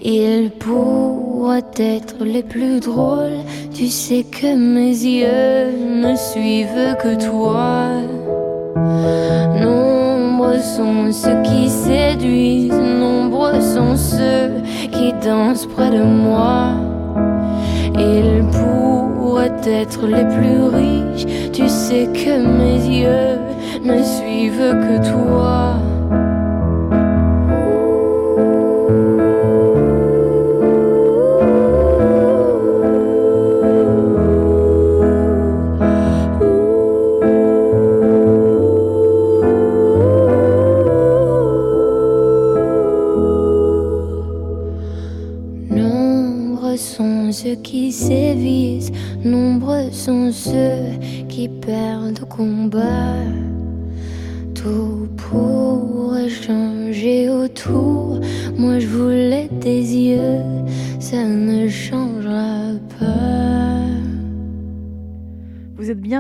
Ils 0.04 0.52
pourraient 0.52 1.64
être 1.76 2.24
les 2.24 2.44
plus 2.44 2.80
drôles, 2.82 3.42
tu 3.74 3.88
sais 3.88 4.24
que 4.24 4.56
mes 4.56 4.92
yeux 4.92 5.72
ne 6.04 6.16
suivent 6.16 6.96
que 7.02 7.16
toi. 7.16 7.88
Nombreux 9.60 10.60
sont 10.60 11.12
ceux 11.12 11.42
qui 11.42 11.68
séduisent, 11.68 12.80
nombreux 13.00 13.60
sont 13.60 13.98
ceux 13.98 14.52
qui 14.92 15.14
dansent 15.14 15.66
près 15.66 15.90
de 15.90 16.04
moi. 16.04 16.76
Être 19.44 20.08
les 20.08 20.24
plus 20.24 20.64
riches, 20.64 21.52
tu 21.52 21.68
sais 21.68 22.08
que 22.14 22.46
mes 22.46 23.02
yeux 23.02 23.40
ne 23.84 24.02
suivent 24.04 24.76
que 24.82 25.12
toi. 25.12 25.76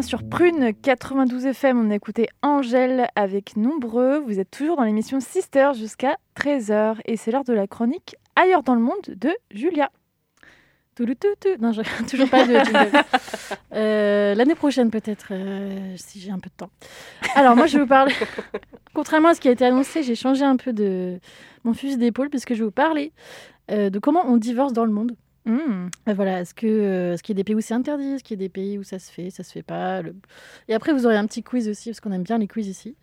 Sur 0.05 0.23
Prune 0.23 0.71
92 0.83 1.47
FM. 1.47 1.87
On 1.87 1.89
a 1.89 1.95
écouté 1.95 2.27
Angèle 2.43 3.07
avec 3.15 3.57
Nombreux. 3.57 4.19
Vous 4.19 4.39
êtes 4.39 4.51
toujours 4.51 4.77
dans 4.77 4.83
l'émission 4.83 5.19
Sister 5.19 5.71
jusqu'à 5.75 6.17
13h. 6.37 6.97
Et 7.05 7.17
c'est 7.17 7.31
l'heure 7.31 7.43
de 7.43 7.53
la 7.53 7.65
chronique 7.65 8.15
Ailleurs 8.35 8.61
dans 8.61 8.75
le 8.75 8.81
monde 8.81 9.01
de 9.07 9.31
Julia. 9.49 9.89
Non, 11.59 11.71
je 11.71 11.81
toujours 12.09 12.29
pas 12.29 12.45
de. 12.45 12.55
Euh, 13.73 14.33
L'année 14.35 14.55
prochaine, 14.55 14.89
peut-être, 14.89 15.27
euh, 15.31 15.93
si 15.97 16.21
j'ai 16.21 16.31
un 16.31 16.39
peu 16.39 16.49
de 16.49 16.55
temps. 16.55 16.69
Alors, 17.35 17.55
moi, 17.57 17.65
je 17.67 17.77
vais 17.77 17.83
vous 17.83 17.89
parler. 17.89 18.13
Contrairement 18.93 19.29
à 19.29 19.33
ce 19.33 19.41
qui 19.41 19.49
a 19.49 19.51
été 19.51 19.65
annoncé, 19.65 20.01
j'ai 20.01 20.15
changé 20.15 20.45
un 20.45 20.55
peu 20.55 20.71
de 20.71 21.19
mon 21.65 21.73
fusil 21.73 21.97
d'épaule 21.97 22.29
puisque 22.29 22.53
je 22.53 22.59
vais 22.59 22.65
vous 22.65 22.71
parler 22.71 23.11
euh, 23.71 23.89
de 23.89 23.99
comment 23.99 24.23
on 24.25 24.37
divorce 24.37 24.71
dans 24.71 24.85
le 24.85 24.91
monde. 24.91 25.15
Hmm. 25.45 25.89
Euh, 26.09 26.13
Voilà, 26.13 26.41
est-ce 26.41 26.53
que 26.53 26.65
euh, 26.67 27.13
est-ce 27.13 27.23
qu'il 27.23 27.35
y 27.35 27.37
a 27.37 27.41
des 27.41 27.43
pays 27.43 27.55
où 27.55 27.61
c'est 27.61 27.73
interdit, 27.75 28.13
est-ce 28.13 28.23
qu'il 28.23 28.39
y 28.39 28.43
a 28.43 28.45
des 28.45 28.49
pays 28.49 28.77
où 28.79 28.83
ça 28.83 28.97
se 28.99 29.11
fait, 29.11 29.29
ça 29.29 29.43
se 29.43 29.51
fait 29.51 29.63
pas. 29.63 30.01
le- 30.01 30.15
Et 30.67 30.73
après, 30.73 30.91
vous 30.93 31.05
aurez 31.05 31.17
un 31.17 31.25
petit 31.27 31.43
quiz 31.43 31.67
aussi 31.69 31.89
parce 31.89 31.99
qu'on 31.99 32.11
aime 32.11 32.23
bien 32.23 32.37
les 32.39 32.47
quiz 32.47 32.67
ici. 32.67 32.95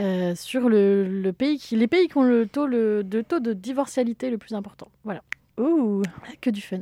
euh, 0.00 0.34
sur 0.34 0.68
le, 0.68 1.06
le 1.08 1.32
pays 1.32 1.58
qui, 1.58 1.76
les 1.76 1.86
pays 1.88 2.08
qui 2.08 2.16
ont 2.18 2.22
le 2.24 2.46
taux, 2.46 2.66
le, 2.66 3.04
de 3.04 3.20
taux 3.22 3.38
de 3.40 3.52
divorcialité 3.52 4.28
le 4.30 4.38
plus 4.38 4.54
important. 4.54 4.88
Voilà. 5.04 5.22
Ouh. 5.58 6.02
Que 6.40 6.50
du 6.50 6.60
fun. 6.60 6.80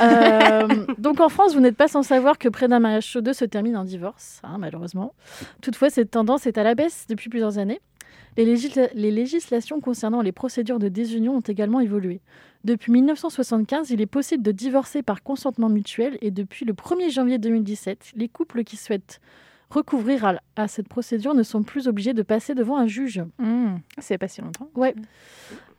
Euh, 0.00 0.68
donc 0.98 1.20
en 1.20 1.28
France, 1.28 1.54
vous 1.54 1.60
n'êtes 1.60 1.76
pas 1.76 1.88
sans 1.88 2.02
savoir 2.04 2.38
que 2.38 2.48
près 2.48 2.68
d'un 2.68 2.78
mariage 2.78 3.04
sur 3.06 3.20
deux 3.22 3.32
se 3.32 3.44
termine 3.44 3.76
en 3.76 3.84
divorce, 3.84 4.40
hein, 4.44 4.58
malheureusement. 4.58 5.12
Toutefois, 5.60 5.90
cette 5.90 6.12
tendance 6.12 6.46
est 6.46 6.56
à 6.58 6.62
la 6.62 6.74
baisse 6.76 7.06
depuis 7.08 7.28
plusieurs 7.28 7.58
années. 7.58 7.80
Les, 8.36 8.44
législa- 8.44 8.90
les 8.94 9.10
législations 9.10 9.80
concernant 9.80 10.20
les 10.22 10.32
procédures 10.32 10.78
de 10.78 10.88
désunion 10.88 11.36
ont 11.36 11.40
également 11.40 11.80
évolué. 11.80 12.20
Depuis 12.64 12.92
1975, 12.92 13.90
il 13.90 14.00
est 14.00 14.06
possible 14.06 14.42
de 14.42 14.52
divorcer 14.52 15.02
par 15.02 15.22
consentement 15.22 15.68
mutuel 15.68 16.18
et 16.20 16.30
depuis 16.30 16.64
le 16.64 16.72
1er 16.72 17.10
janvier 17.10 17.38
2017, 17.38 18.12
les 18.16 18.28
couples 18.28 18.64
qui 18.64 18.76
souhaitent 18.76 19.20
recouvrir 19.70 20.24
à, 20.24 20.34
à 20.56 20.68
cette 20.68 20.88
procédure 20.88 21.34
ne 21.34 21.42
sont 21.42 21.62
plus 21.62 21.88
obligés 21.88 22.12
de 22.14 22.22
passer 22.22 22.54
devant 22.54 22.76
un 22.76 22.86
juge. 22.86 23.22
Hmm. 23.38 23.76
C'est 23.98 24.18
pas 24.18 24.28
si 24.28 24.40
longtemps. 24.40 24.68
Ouais. 24.74 24.94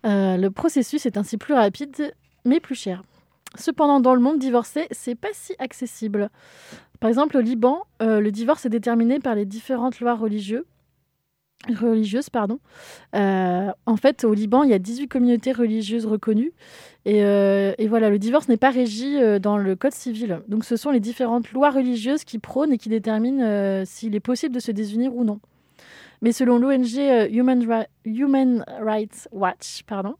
Euh, 0.05 0.37
le 0.37 0.49
processus 0.51 1.05
est 1.05 1.17
ainsi 1.17 1.37
plus 1.37 1.53
rapide, 1.53 2.13
mais 2.45 2.59
plus 2.59 2.75
cher. 2.75 3.03
Cependant, 3.55 3.99
dans 3.99 4.13
le 4.13 4.19
monde 4.21 4.39
divorcé, 4.39 4.87
c'est 4.91 5.15
pas 5.15 5.29
si 5.33 5.53
accessible. 5.59 6.29
Par 6.99 7.09
exemple, 7.09 7.37
au 7.37 7.41
Liban, 7.41 7.83
euh, 8.01 8.19
le 8.19 8.31
divorce 8.31 8.65
est 8.65 8.69
déterminé 8.69 9.19
par 9.19 9.35
les 9.35 9.45
différentes 9.45 9.99
lois 9.99 10.15
religieuses. 10.15 10.63
Religieuses 11.79 12.29
pardon. 12.29 12.59
Euh, 13.15 13.71
en 13.85 13.97
fait, 13.97 14.23
au 14.23 14.33
Liban, 14.33 14.63
il 14.63 14.69
y 14.69 14.73
a 14.73 14.79
18 14.79 15.07
communautés 15.07 15.51
religieuses 15.51 16.05
reconnues. 16.05 16.53
Et, 17.05 17.23
euh, 17.23 17.73
et 17.77 17.87
voilà, 17.87 18.09
le 18.09 18.19
divorce 18.19 18.47
n'est 18.47 18.57
pas 18.57 18.69
régi 18.69 19.17
euh, 19.17 19.39
dans 19.39 19.57
le 19.57 19.75
code 19.75 19.93
civil. 19.93 20.41
Donc, 20.47 20.65
ce 20.65 20.75
sont 20.75 20.91
les 20.91 20.99
différentes 20.99 21.51
lois 21.51 21.71
religieuses 21.71 22.23
qui 22.23 22.37
prônent 22.39 22.73
et 22.73 22.77
qui 22.77 22.89
déterminent 22.89 23.83
s'il 23.85 24.15
est 24.15 24.19
possible 24.19 24.53
de 24.53 24.59
se 24.59 24.71
désunir 24.71 25.15
ou 25.15 25.23
non. 25.23 25.39
Mais 26.23 26.31
selon 26.31 26.57
l'ONG 26.57 27.29
Human, 27.31 27.59
Ri- 27.71 27.85
Human 28.05 28.65
Rights 28.81 29.27
Watch, 29.31 29.83
pardon, 29.85 30.15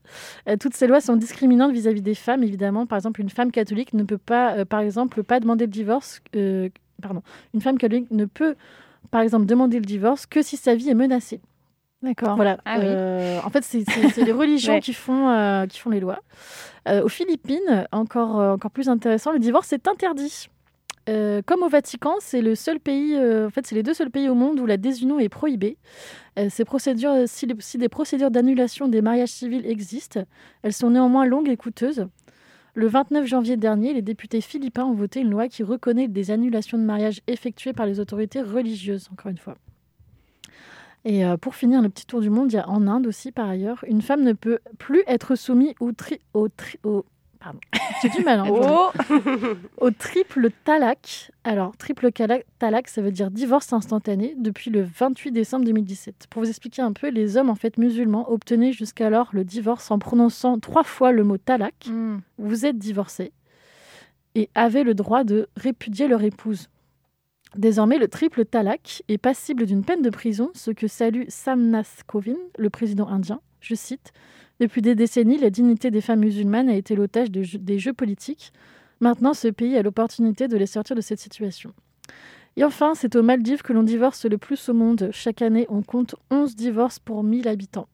toutes 0.60 0.76
ces 0.76 0.86
lois 0.86 1.02
sont 1.02 1.16
discriminantes 1.16 1.72
vis-à-vis 1.72 2.04
des 2.04 2.14
femmes, 2.14 2.44
évidemment. 2.44 2.86
Par 2.86 2.98
exemple, 2.98 3.20
une 3.20 3.32
femme 3.32 3.52
catholique 3.52 3.94
ne 3.94 4.04
peut 4.04 4.20
pas, 4.20 4.64
par 4.66 4.82
exemple, 4.82 5.24
pas 5.24 5.40
demander 5.40 5.66
le 5.66 5.72
divorce. 5.72 6.22
pardon, 7.02 7.24
une 7.56 7.62
femme 7.62 7.80
catholique 7.80 8.12
ne 8.12 8.26
peut, 8.26 8.56
par 9.12 9.22
exemple, 9.22 9.46
demander 9.46 9.80
le 9.80 9.86
divorce 9.86 10.26
que 10.26 10.42
si 10.42 10.58
sa 10.58 10.76
vie 10.76 10.90
est 10.90 10.94
menacée. 10.96 11.42
D'accord. 12.04 12.36
Voilà. 12.36 12.60
Ah 12.66 12.76
oui. 12.78 12.86
Euh, 12.86 13.40
en 13.44 13.50
fait, 13.50 13.64
c'est- 13.64 13.84
les 14.18 14.32
religions 14.32 14.74
Ouais. 14.74 14.80
qui, 14.82 14.94
font, 14.94 15.30
euh, 15.30 15.66
qui 15.66 15.80
font 15.80 15.90
les 15.90 16.00
lois. 16.00 16.20
Euh, 16.88 17.04
aux 17.04 17.10
Philippines, 17.10 17.88
encore, 17.92 18.40
euh, 18.40 18.54
encore 18.54 18.72
plus 18.72 18.88
intéressant, 18.90 19.32
le 19.32 19.40
divorce 19.40 19.74
est 19.74 19.88
interdit. 19.88 20.48
Euh, 21.10 21.42
comme 21.46 21.64
au 21.64 21.70
Vatican, 21.70 22.16
c'est 22.20 22.42
le 22.42 22.54
seul 22.54 22.80
pays, 22.80 23.16
euh, 23.16 23.48
en 23.48 23.50
fait, 23.50 23.66
c'est 23.66 23.76
les 23.76 23.82
deux 23.84 23.94
seuls 23.94 24.12
pays 24.12 24.28
au 24.30 24.36
monde 24.36 24.60
où 24.60 24.66
la 24.66 24.76
désunion 24.78 25.20
est 25.20 25.30
prohibée. 25.30 25.78
Euh, 26.38 26.48
ces 26.50 26.66
procédures, 26.66 27.14
si, 27.28 27.46
les- 27.48 27.56
si 27.60 27.78
des 27.78 27.90
procédures 27.90 28.30
d'annulation 28.30 28.88
des 28.90 29.02
mariages 29.02 29.30
civils 29.30 29.66
existent, 29.66 30.20
elles 30.64 30.74
sont 30.74 30.90
néanmoins 30.92 31.26
longues 31.26 31.50
et 31.50 31.56
coûteuses. 31.58 32.08
Le 32.78 32.86
29 32.86 33.26
janvier 33.26 33.58
dernier, 33.58 33.92
les 33.92 34.04
députés 34.04 34.40
philippins 34.40 34.86
ont 34.86 34.94
voté 34.94 35.22
une 35.22 35.32
loi 35.32 35.48
qui 35.48 35.64
reconnaît 35.64 36.08
des 36.08 36.30
annulations 36.30 36.78
de 36.78 36.84
mariage 36.84 37.22
effectuées 37.26 37.74
par 37.74 37.88
les 37.88 38.00
autorités 38.00 38.40
religieuses, 38.40 39.10
encore 39.12 39.32
une 39.32 39.40
fois. 39.40 39.56
Et 41.04 41.26
euh, 41.26 41.38
pour 41.38 41.56
finir 41.56 41.82
le 41.82 41.90
petit 41.90 42.06
tour 42.06 42.22
du 42.22 42.30
monde, 42.30 42.52
il 42.52 42.56
y 42.58 42.60
a 42.60 42.70
en 42.70 42.86
Inde 42.86 43.08
aussi, 43.08 43.32
par 43.32 43.50
ailleurs, 43.50 43.84
une 43.88 44.04
femme 44.04 44.22
ne 44.22 44.34
peut 44.34 44.60
plus 44.78 45.02
être 45.08 45.34
soumise 45.34 45.74
au, 45.80 45.92
tri- 45.92 46.22
au, 46.36 46.50
tri- 46.50 46.78
au- 46.84 47.04
pardon, 47.48 47.60
j'ai 48.02 48.10
du 48.10 48.24
mal, 48.24 48.40
hein, 48.40 48.46
Oh 48.50 48.92
au 49.78 49.92
triple 49.92 50.50
talak. 50.64 51.32
Alors, 51.44 51.76
triple 51.78 52.12
talak, 52.12 52.88
ça 52.88 53.02
veut 53.02 53.12
dire 53.12 53.32
divorce 53.32 53.72
instantané 53.74 54.36
depuis 54.38 54.70
le 54.70 54.84
28 54.84 55.32
décembre 55.32 55.66
2017. 55.66 56.28
Pour 56.30 56.44
vous 56.44 56.50
expliquer 56.50 56.82
un 56.82 56.94
peu, 56.94 57.10
les 57.10 57.38
hommes 57.38 57.50
en 57.50 57.56
fait 57.56 57.78
musulmans 57.78 58.30
obtenaient 58.32 58.74
jusqu'alors 58.74 59.30
le 59.32 59.44
divorce 59.44 59.92
en 59.92 60.00
prononçant 60.00 60.60
trois 60.60 60.84
fois 60.84 61.12
le 61.12 61.24
mot 61.24 61.38
talak. 61.38 61.88
Hmm. 61.88 62.18
Vous 62.38 62.66
êtes 62.66 62.78
divorcé 62.78 63.32
et 64.36 64.50
avaient 64.54 64.84
le 64.84 64.94
droit 64.94 65.24
de 65.24 65.48
répudier 65.56 66.08
leur 66.08 66.24
épouse. 66.24 66.70
Désormais, 67.56 67.98
le 67.98 68.08
triple 68.08 68.46
talak 68.46 69.04
est 69.08 69.18
passible 69.18 69.66
d'une 69.66 69.84
peine 69.84 70.02
de 70.02 70.10
prison, 70.10 70.52
ce 70.54 70.72
que 70.72 70.88
salue 70.88 71.24
Samnath 71.30 72.04
Kovind, 72.06 72.38
le 72.58 72.70
président 72.70 73.08
indien. 73.08 73.40
Je 73.62 73.74
cite 73.76 74.12
Depuis 74.60 74.82
des 74.82 74.96
décennies, 74.96 75.38
la 75.38 75.50
dignité 75.50 75.92
des 75.92 76.02
femmes 76.02 76.20
musulmanes 76.22 76.70
a 76.70 76.76
été 76.76 76.96
l'otage 76.96 77.32
de 77.32 77.44
jeux- 77.44 77.60
des 77.60 77.80
jeux 77.80 77.94
politiques. 77.94 78.52
Maintenant, 79.00 79.34
ce 79.34 79.48
pays 79.48 79.78
a 79.78 79.82
l'opportunité 79.84 80.48
de 80.48 80.58
les 80.58 80.66
sortir 80.66 80.96
de 80.96 81.02
cette 81.02 81.20
situation. 81.20 81.74
Et 82.56 82.64
enfin, 82.64 82.96
c'est 82.96 83.16
aux 83.16 83.22
Maldives 83.22 83.62
que 83.62 83.72
l'on 83.74 83.84
divorce 83.84 84.26
le 84.26 84.38
plus 84.40 84.68
au 84.70 84.74
monde. 84.74 85.10
Chaque 85.12 85.44
année, 85.44 85.68
on 85.70 85.84
compte 85.84 86.16
11 86.32 86.56
divorces 86.56 86.98
pour 87.00 87.24
1000 87.24 87.48
habitants. 87.48 87.88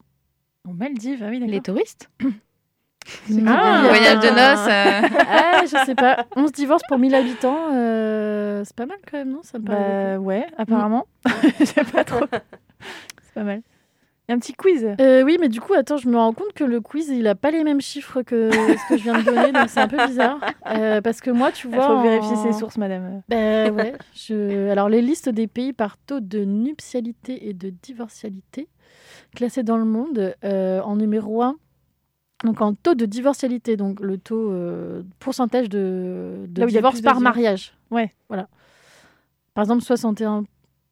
Aux 0.67 0.73
Maldives, 0.73 1.21
ah 1.21 1.29
oui, 1.29 1.39
d'accord. 1.39 1.53
Les 1.53 1.61
touristes? 1.61 2.09
Ah, 3.47 3.83
Voyage 3.87 4.19
de 4.19 4.29
noces. 4.29 4.67
euh, 4.69 5.23
Ah, 5.29 5.61
je 5.63 5.85
sais 5.85 5.95
pas. 5.95 6.25
11 6.35 6.51
divorces 6.51 6.83
pour 6.87 6.97
1000 6.99 7.15
habitants, 7.15 7.69
euh, 7.73 8.63
c'est 8.65 8.75
pas 8.75 8.85
mal 8.85 8.97
quand 9.09 9.17
même, 9.17 9.31
non? 9.31 9.41
Ça 9.43 9.59
me 9.59 9.65
paraît 9.65 10.15
Bah 10.15 10.19
ouais, 10.19 10.45
apparemment. 10.57 11.05
Je 11.59 11.65
sais 11.65 11.83
pas 11.83 12.03
trop. 12.03 12.25
C'est 13.23 13.33
pas 13.33 13.43
mal. 13.43 13.61
Il 14.27 14.31
y 14.31 14.33
a 14.33 14.35
un 14.35 14.39
petit 14.39 14.53
quiz. 14.53 14.87
Euh, 15.01 15.23
oui, 15.23 15.37
mais 15.41 15.49
du 15.49 15.59
coup, 15.59 15.73
attends, 15.73 15.97
je 15.97 16.07
me 16.07 16.15
rends 16.15 16.31
compte 16.31 16.53
que 16.53 16.63
le 16.63 16.79
quiz, 16.79 17.09
il 17.09 17.27
a 17.27 17.35
pas 17.35 17.51
les 17.51 17.63
mêmes 17.65 17.81
chiffres 17.81 18.21
que 18.21 18.49
ce 18.51 18.89
que 18.89 18.97
je 18.97 19.03
viens 19.03 19.19
de 19.19 19.23
donner, 19.25 19.51
donc 19.51 19.67
c'est 19.67 19.81
un 19.81 19.87
peu 19.89 19.97
bizarre. 20.07 20.39
Euh, 20.69 21.01
parce 21.01 21.19
que 21.19 21.29
moi, 21.29 21.51
tu 21.51 21.67
Il 21.67 21.75
vois. 21.75 21.85
faut 21.87 21.93
en- 21.93 22.03
vérifier 22.03 22.35
ses 22.37 22.53
sources, 22.53 22.77
madame. 22.77 23.21
Ben 23.27 23.73
ouais. 23.73 23.93
Je... 24.15 24.69
Alors, 24.69 24.87
les 24.87 25.01
listes 25.01 25.27
des 25.27 25.47
pays 25.47 25.73
par 25.73 25.97
taux 25.97 26.21
de 26.21 26.39
nuptialité 26.45 27.49
et 27.49 27.53
de 27.53 27.69
divorcialité 27.69 28.69
classés 29.35 29.63
dans 29.63 29.77
le 29.77 29.85
monde, 29.85 30.35
euh, 30.45 30.79
en 30.81 30.95
numéro 30.95 31.41
1, 31.41 31.55
donc 32.43 32.61
en 32.61 32.73
taux 32.73 32.95
de 32.95 33.05
divorcialité, 33.05 33.77
donc 33.77 33.99
le 33.99 34.17
taux, 34.17 34.51
euh, 34.51 35.03
pourcentage 35.19 35.69
de, 35.69 36.45
divorce 36.47 36.99
de 36.99 37.05
par 37.05 37.19
mariage. 37.21 37.73
Ouais. 37.91 38.13
Voilà. 38.27 38.47
Par 39.53 39.63
exemple, 39.63 39.83
61. 39.83 40.43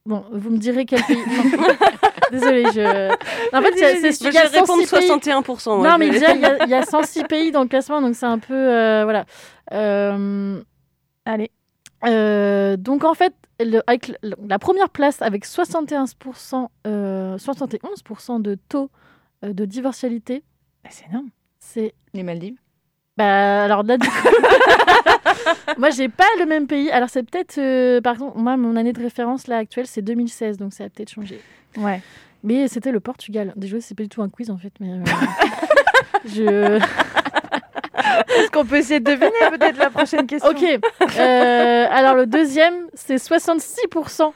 Bon, 0.05 0.23
vous 0.31 0.49
me 0.49 0.57
direz 0.57 0.85
quel 0.85 1.03
pays. 1.03 1.17
Désolée, 2.31 2.63
je. 2.73 3.09
En 3.55 3.61
fait, 3.61 3.73
c'est- 3.77 4.25
je 4.25 4.31
vais 4.31 4.39
répondre 4.39 4.81
106 4.83 4.89
pays. 4.95 5.07
61%. 5.09 5.77
moi, 5.77 5.87
Non, 5.89 5.93
je 5.95 5.99
mais 5.99 6.07
il 6.07 6.21
y, 6.21 6.25
a- 6.45 6.63
il 6.63 6.69
y 6.69 6.73
a 6.73 6.83
106 6.83 7.23
pays 7.25 7.51
dans 7.51 7.61
le 7.63 7.67
classement, 7.67 8.01
donc 8.01 8.15
c'est 8.15 8.25
un 8.25 8.39
peu. 8.39 8.53
euh, 8.53 9.03
voilà. 9.03 9.25
Euh, 9.73 10.61
Allez. 11.25 11.51
euh, 12.05 12.77
donc, 12.77 13.03
en 13.03 13.13
fait, 13.13 13.33
le- 13.59 13.81
avec 13.85 14.13
la 14.23 14.59
première 14.59 14.89
place, 14.89 15.21
avec 15.21 15.45
71%, 15.45 16.69
euh, 16.87 17.37
71% 17.37 18.39
de 18.39 18.55
taux 18.69 18.89
de 19.43 19.65
divorcialité, 19.65 20.43
Bah, 20.83 20.89
c'est 20.91 21.05
énorme. 21.09 21.29
C'est. 21.61 21.93
Les 22.13 22.23
Maldives. 22.23 22.57
Bah, 23.17 23.63
alors 23.63 23.83
là, 23.83 23.97
du 23.97 24.07
coup. 24.07 24.27
moi, 25.77 25.89
j'ai 25.91 26.09
pas 26.09 26.25
le 26.39 26.45
même 26.45 26.67
pays. 26.67 26.89
Alors, 26.91 27.09
c'est 27.09 27.23
peut-être. 27.23 27.57
euh, 27.57 28.01
par 28.01 28.17
contre, 28.17 28.37
moi, 28.37 28.57
mon 28.57 28.75
année 28.75 28.91
de 28.93 29.01
référence, 29.01 29.47
là, 29.47 29.57
actuelle, 29.57 29.87
c'est 29.87 30.01
2016, 30.01 30.57
donc 30.57 30.73
ça 30.73 30.85
a 30.85 30.89
peut-être 30.89 31.11
changé. 31.11 31.39
Ouais. 31.77 32.01
Mais 32.43 32.67
c'était 32.67 32.91
le 32.91 32.99
Portugal. 32.99 33.53
Déjà, 33.55 33.79
c'est 33.79 33.95
pas 33.95 34.03
du 34.03 34.09
tout 34.09 34.21
un 34.21 34.29
quiz, 34.29 34.49
en 34.49 34.57
fait, 34.57 34.73
mais. 34.79 34.89
euh, 34.91 35.03
je. 36.25 36.79
Est-ce 38.35 38.49
qu'on 38.51 38.65
peut 38.65 38.77
essayer 38.77 38.99
de 38.99 39.05
deviner 39.11 39.29
peut-être 39.51 39.77
la 39.77 39.89
prochaine 39.89 40.25
question 40.27 40.49
Ok. 40.49 40.63
Euh, 40.63 41.87
alors 41.89 42.15
le 42.15 42.25
deuxième, 42.25 42.87
c'est 42.93 43.15
66% 43.15 44.31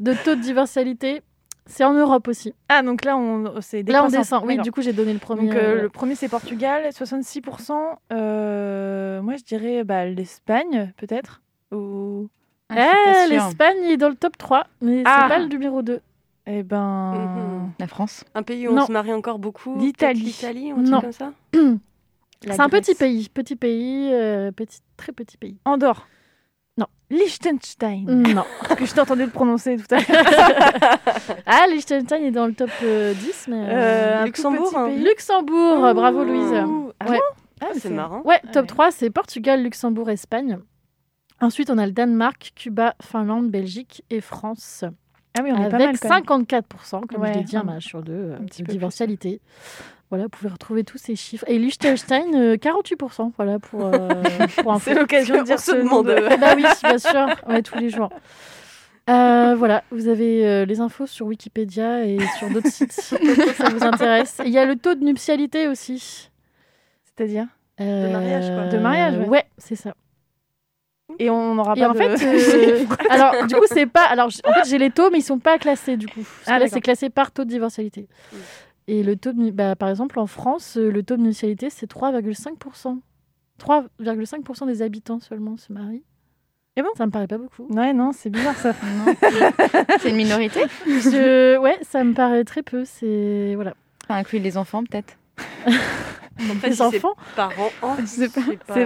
de 0.00 0.14
taux 0.24 0.34
de 0.34 0.40
divorcialité. 0.40 1.22
C'est 1.66 1.84
en 1.84 1.94
Europe 1.94 2.28
aussi. 2.28 2.52
Ah, 2.68 2.82
donc 2.82 3.04
là, 3.04 3.16
on, 3.16 3.60
c'est 3.60 3.82
Là, 3.88 4.04
on 4.04 4.08
descend. 4.08 4.44
Oui, 4.46 4.58
du 4.58 4.70
coup, 4.70 4.82
j'ai 4.82 4.92
donné 4.92 5.12
le 5.12 5.18
premier. 5.18 5.48
Donc 5.48 5.56
euh, 5.56 5.76
euh, 5.78 5.82
le 5.82 5.88
premier 5.88 6.14
c'est 6.14 6.28
Portugal, 6.28 6.88
66%. 6.90 7.72
Euh, 8.12 9.22
moi 9.22 9.36
je 9.36 9.44
dirais 9.44 9.82
bah, 9.84 10.04
l'Espagne 10.04 10.92
peut-être. 10.96 11.40
Ou... 11.72 12.28
Ah, 12.68 13.24
eh, 13.26 13.28
l'Espagne 13.30 13.78
est 13.84 13.96
dans 13.96 14.08
le 14.08 14.14
top 14.14 14.36
3, 14.36 14.66
mais 14.82 15.02
Ah. 15.06 15.20
c'est 15.22 15.34
pas 15.34 15.38
le 15.38 15.46
numéro 15.46 15.82
2. 15.82 16.00
Eh 16.46 16.62
ben... 16.62 17.14
Mhm. 17.14 17.70
La 17.78 17.86
France. 17.86 18.24
Un 18.34 18.42
pays 18.42 18.68
où 18.68 18.72
on 18.72 18.74
Non. 18.74 18.86
se 18.86 18.92
marie 18.92 19.12
encore 19.12 19.38
beaucoup. 19.38 19.78
L'Italie. 19.78 20.20
L'Italie, 20.20 20.72
Non. 20.72 21.00
truc 21.00 21.02
comme 21.02 21.12
ça. 21.12 21.32
C'est 22.46 22.60
un 22.60 22.68
petit 22.68 22.94
pays, 22.94 23.30
petit 23.32 23.56
pays, 23.56 24.10
euh, 24.12 24.52
petit, 24.52 24.80
très 24.98 25.12
petit 25.12 25.38
pays. 25.38 25.56
Andorre. 25.64 26.06
Non. 26.76 26.86
Liechtenstein. 27.10 28.04
Non. 28.34 28.44
Parce 28.60 28.74
que 28.80 28.86
je 28.86 28.92
t'ai 28.94 29.00
entendu 29.00 29.22
le 29.24 29.30
prononcer 29.30 29.76
tout 29.76 29.94
à 29.94 29.98
l'heure. 29.98 30.98
Ah, 31.46 31.66
Liechtenstein 31.68 32.22
est 32.24 32.30
dans 32.30 32.46
le 32.46 32.54
top 32.54 32.70
euh, 32.82 33.14
10, 33.14 33.46
mais... 33.48 33.56
euh, 33.56 33.68
Euh, 34.22 34.24
Luxembourg, 34.24 34.72
hein. 34.76 34.88
Luxembourg, 34.88 35.94
bravo 35.94 36.24
Louise. 36.24 36.52
Ah 37.00 37.10
Ouais. 37.10 37.20
Ah, 37.60 37.66
mais 37.72 37.80
c'est 37.80 37.90
marrant. 37.90 38.22
Ouais, 38.24 38.40
Ah 38.44 38.50
top 38.52 38.62
ouais. 38.62 38.66
3, 38.68 38.90
c'est 38.90 39.10
Portugal, 39.10 39.62
Luxembourg, 39.62 40.10
Espagne. 40.10 40.58
Ensuite, 41.40 41.70
on 41.70 41.78
a 41.78 41.86
le 41.86 41.92
Danemark, 41.92 42.52
Cuba, 42.56 42.94
Finlande, 43.02 43.50
Belgique 43.50 44.02
et 44.10 44.20
France. 44.20 44.84
Ah 45.36 45.40
oui, 45.42 45.50
on 45.52 45.56
est 45.64 45.68
pas 45.68 45.76
avec 45.76 46.00
mal 46.02 46.24
quand 46.24 46.38
même. 46.38 46.44
54%, 46.44 47.06
comme 47.06 47.20
Ouais, 47.22 47.32
je 47.32 47.38
l'ai 47.38 47.44
dit, 47.44 47.56
un 47.56 47.60
un- 47.60 47.64
match 47.64 47.86
sur 47.86 48.02
deux, 48.02 48.12
euh, 48.12 48.36
un 48.40 48.44
petit 48.44 48.62
de 48.62 48.66
peu 48.66 48.72
divorcialité. 48.72 49.40
Voilà, 50.10 50.24
vous 50.24 50.30
pouvez 50.30 50.50
retrouver 50.50 50.84
tous 50.84 50.98
ces 50.98 51.16
chiffres. 51.16 51.44
Et 51.48 51.58
Liechtenstein, 51.58 52.34
euh, 52.34 52.56
48%, 52.56 53.32
voilà, 53.36 53.58
pour, 53.58 53.84
euh, 53.86 54.08
pour. 54.62 54.80
C'est 54.80 54.94
l'occasion 54.94 55.38
de 55.38 55.42
dire 55.44 55.58
ce 55.58 55.74
nom 55.74 56.02
de... 56.02 56.14
bah 56.40 56.52
oui, 56.56 56.64
bien 56.82 56.98
sûr, 56.98 57.26
ouais, 57.48 57.62
tous 57.62 57.78
les 57.78 57.90
jours. 57.90 58.10
Euh, 59.10 59.54
voilà, 59.58 59.82
vous 59.90 60.08
avez 60.08 60.46
euh, 60.46 60.64
les 60.64 60.80
infos 60.80 61.06
sur 61.06 61.26
Wikipédia 61.26 62.06
et 62.06 62.18
sur 62.38 62.48
d'autres 62.50 62.70
sites 62.70 62.92
si 62.92 63.14
ça 63.56 63.68
vous 63.68 63.84
intéresse. 63.84 64.40
Il 64.46 64.52
y 64.52 64.58
a 64.58 64.64
le 64.64 64.76
taux 64.76 64.94
de 64.94 65.04
nuptialité 65.04 65.68
aussi. 65.68 66.30
C'est-à-dire? 67.04 67.46
Euh, 67.80 68.10
mariage, 68.12 68.46
quoi. 68.54 68.66
De 68.68 68.78
mariage, 68.78 69.18
ouais. 69.18 69.28
Ouais, 69.28 69.44
c'est 69.58 69.76
ça. 69.76 69.94
Et 71.18 71.30
on 71.30 71.54
n'aura 71.54 71.74
Et 71.76 71.80
pas 71.80 71.90
en 71.90 71.92
de... 71.92 71.98
fait, 71.98 72.24
euh, 72.24 72.84
alors 73.10 73.46
du 73.46 73.54
coup, 73.54 73.64
c'est 73.66 73.86
pas. 73.86 74.04
Alors, 74.04 74.26
en 74.26 74.52
fait, 74.52 74.68
j'ai 74.68 74.78
les 74.78 74.90
taux, 74.90 75.10
mais 75.10 75.18
ils 75.18 75.22
sont 75.22 75.38
pas 75.38 75.58
classés 75.58 75.96
du 75.96 76.06
coup. 76.06 76.26
Ah, 76.46 76.58
là, 76.58 76.66
c'est 76.68 76.80
classé 76.80 77.10
par 77.10 77.30
taux 77.30 77.44
de 77.44 77.50
divorcialité. 77.50 78.08
Et 78.86 79.02
le 79.02 79.16
taux 79.16 79.32
de, 79.32 79.50
bah, 79.50 79.76
par 79.76 79.88
exemple, 79.88 80.18
en 80.18 80.26
France, 80.26 80.76
euh, 80.76 80.90
le 80.90 81.02
taux 81.02 81.16
de 81.16 81.22
nuptialité, 81.22 81.70
c'est 81.70 81.90
3,5%. 81.90 82.98
3,5% 83.58 84.66
des 84.66 84.82
habitants 84.82 85.20
seulement 85.20 85.56
se 85.56 85.72
marient. 85.72 86.02
Ah 86.76 86.82
bon 86.82 86.88
Ça 86.96 87.06
me 87.06 87.12
paraît 87.12 87.28
pas 87.28 87.38
beaucoup. 87.38 87.66
Ouais, 87.70 87.92
non, 87.92 88.10
c'est 88.12 88.30
bizarre 88.30 88.56
ça. 88.56 88.72
C'est 90.00 90.10
une 90.10 90.16
minorité 90.16 90.60
Je... 90.86 91.56
Ouais, 91.58 91.78
ça 91.82 92.02
me 92.02 92.14
paraît 92.14 92.42
très 92.42 92.62
peu. 92.62 92.84
C'est 92.84 93.52
voilà. 93.54 93.74
Ça 94.08 94.14
inclut 94.14 94.40
les 94.40 94.56
enfants, 94.56 94.82
peut-être 94.84 95.16
Après, 96.56 96.68
les 96.70 96.82
enfants. 96.82 97.14
Par 97.36 97.50
an, 97.60 97.70
pas. 97.80 97.96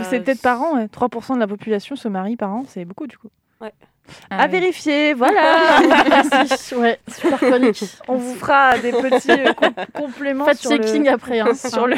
c'est 0.05 0.21
peut-être 0.21 0.43
par 0.43 0.61
an, 0.63 0.77
ouais. 0.77 0.87
3% 0.87 1.35
de 1.35 1.41
la 1.41 1.47
population 1.47 1.97
se 1.97 2.09
marie 2.09 2.37
par 2.37 2.53
an, 2.53 2.65
c'est 2.67 2.85
beaucoup 2.85 3.07
du 3.07 3.17
coup. 3.19 3.29
Ah 4.31 4.43
à 4.43 4.47
oui. 4.47 4.53
vérifier, 4.53 5.13
voilà 5.19 5.81
Merci. 6.31 6.75
Ouais, 6.77 6.99
super 7.09 7.39
chronique. 7.39 7.85
On 8.09 8.15
vous 8.17 8.35
fera 8.37 8.79
des 8.79 8.91
petits 8.91 9.31
euh, 9.31 9.53
com- 9.53 9.75
compléments 9.93 10.47
Faites 10.47 10.57
sur 10.59 10.71
checking 10.71 11.05
le, 11.05 11.11
après. 11.11 11.41
Hein. 11.41 11.53
sur, 11.55 11.87
le, 11.87 11.97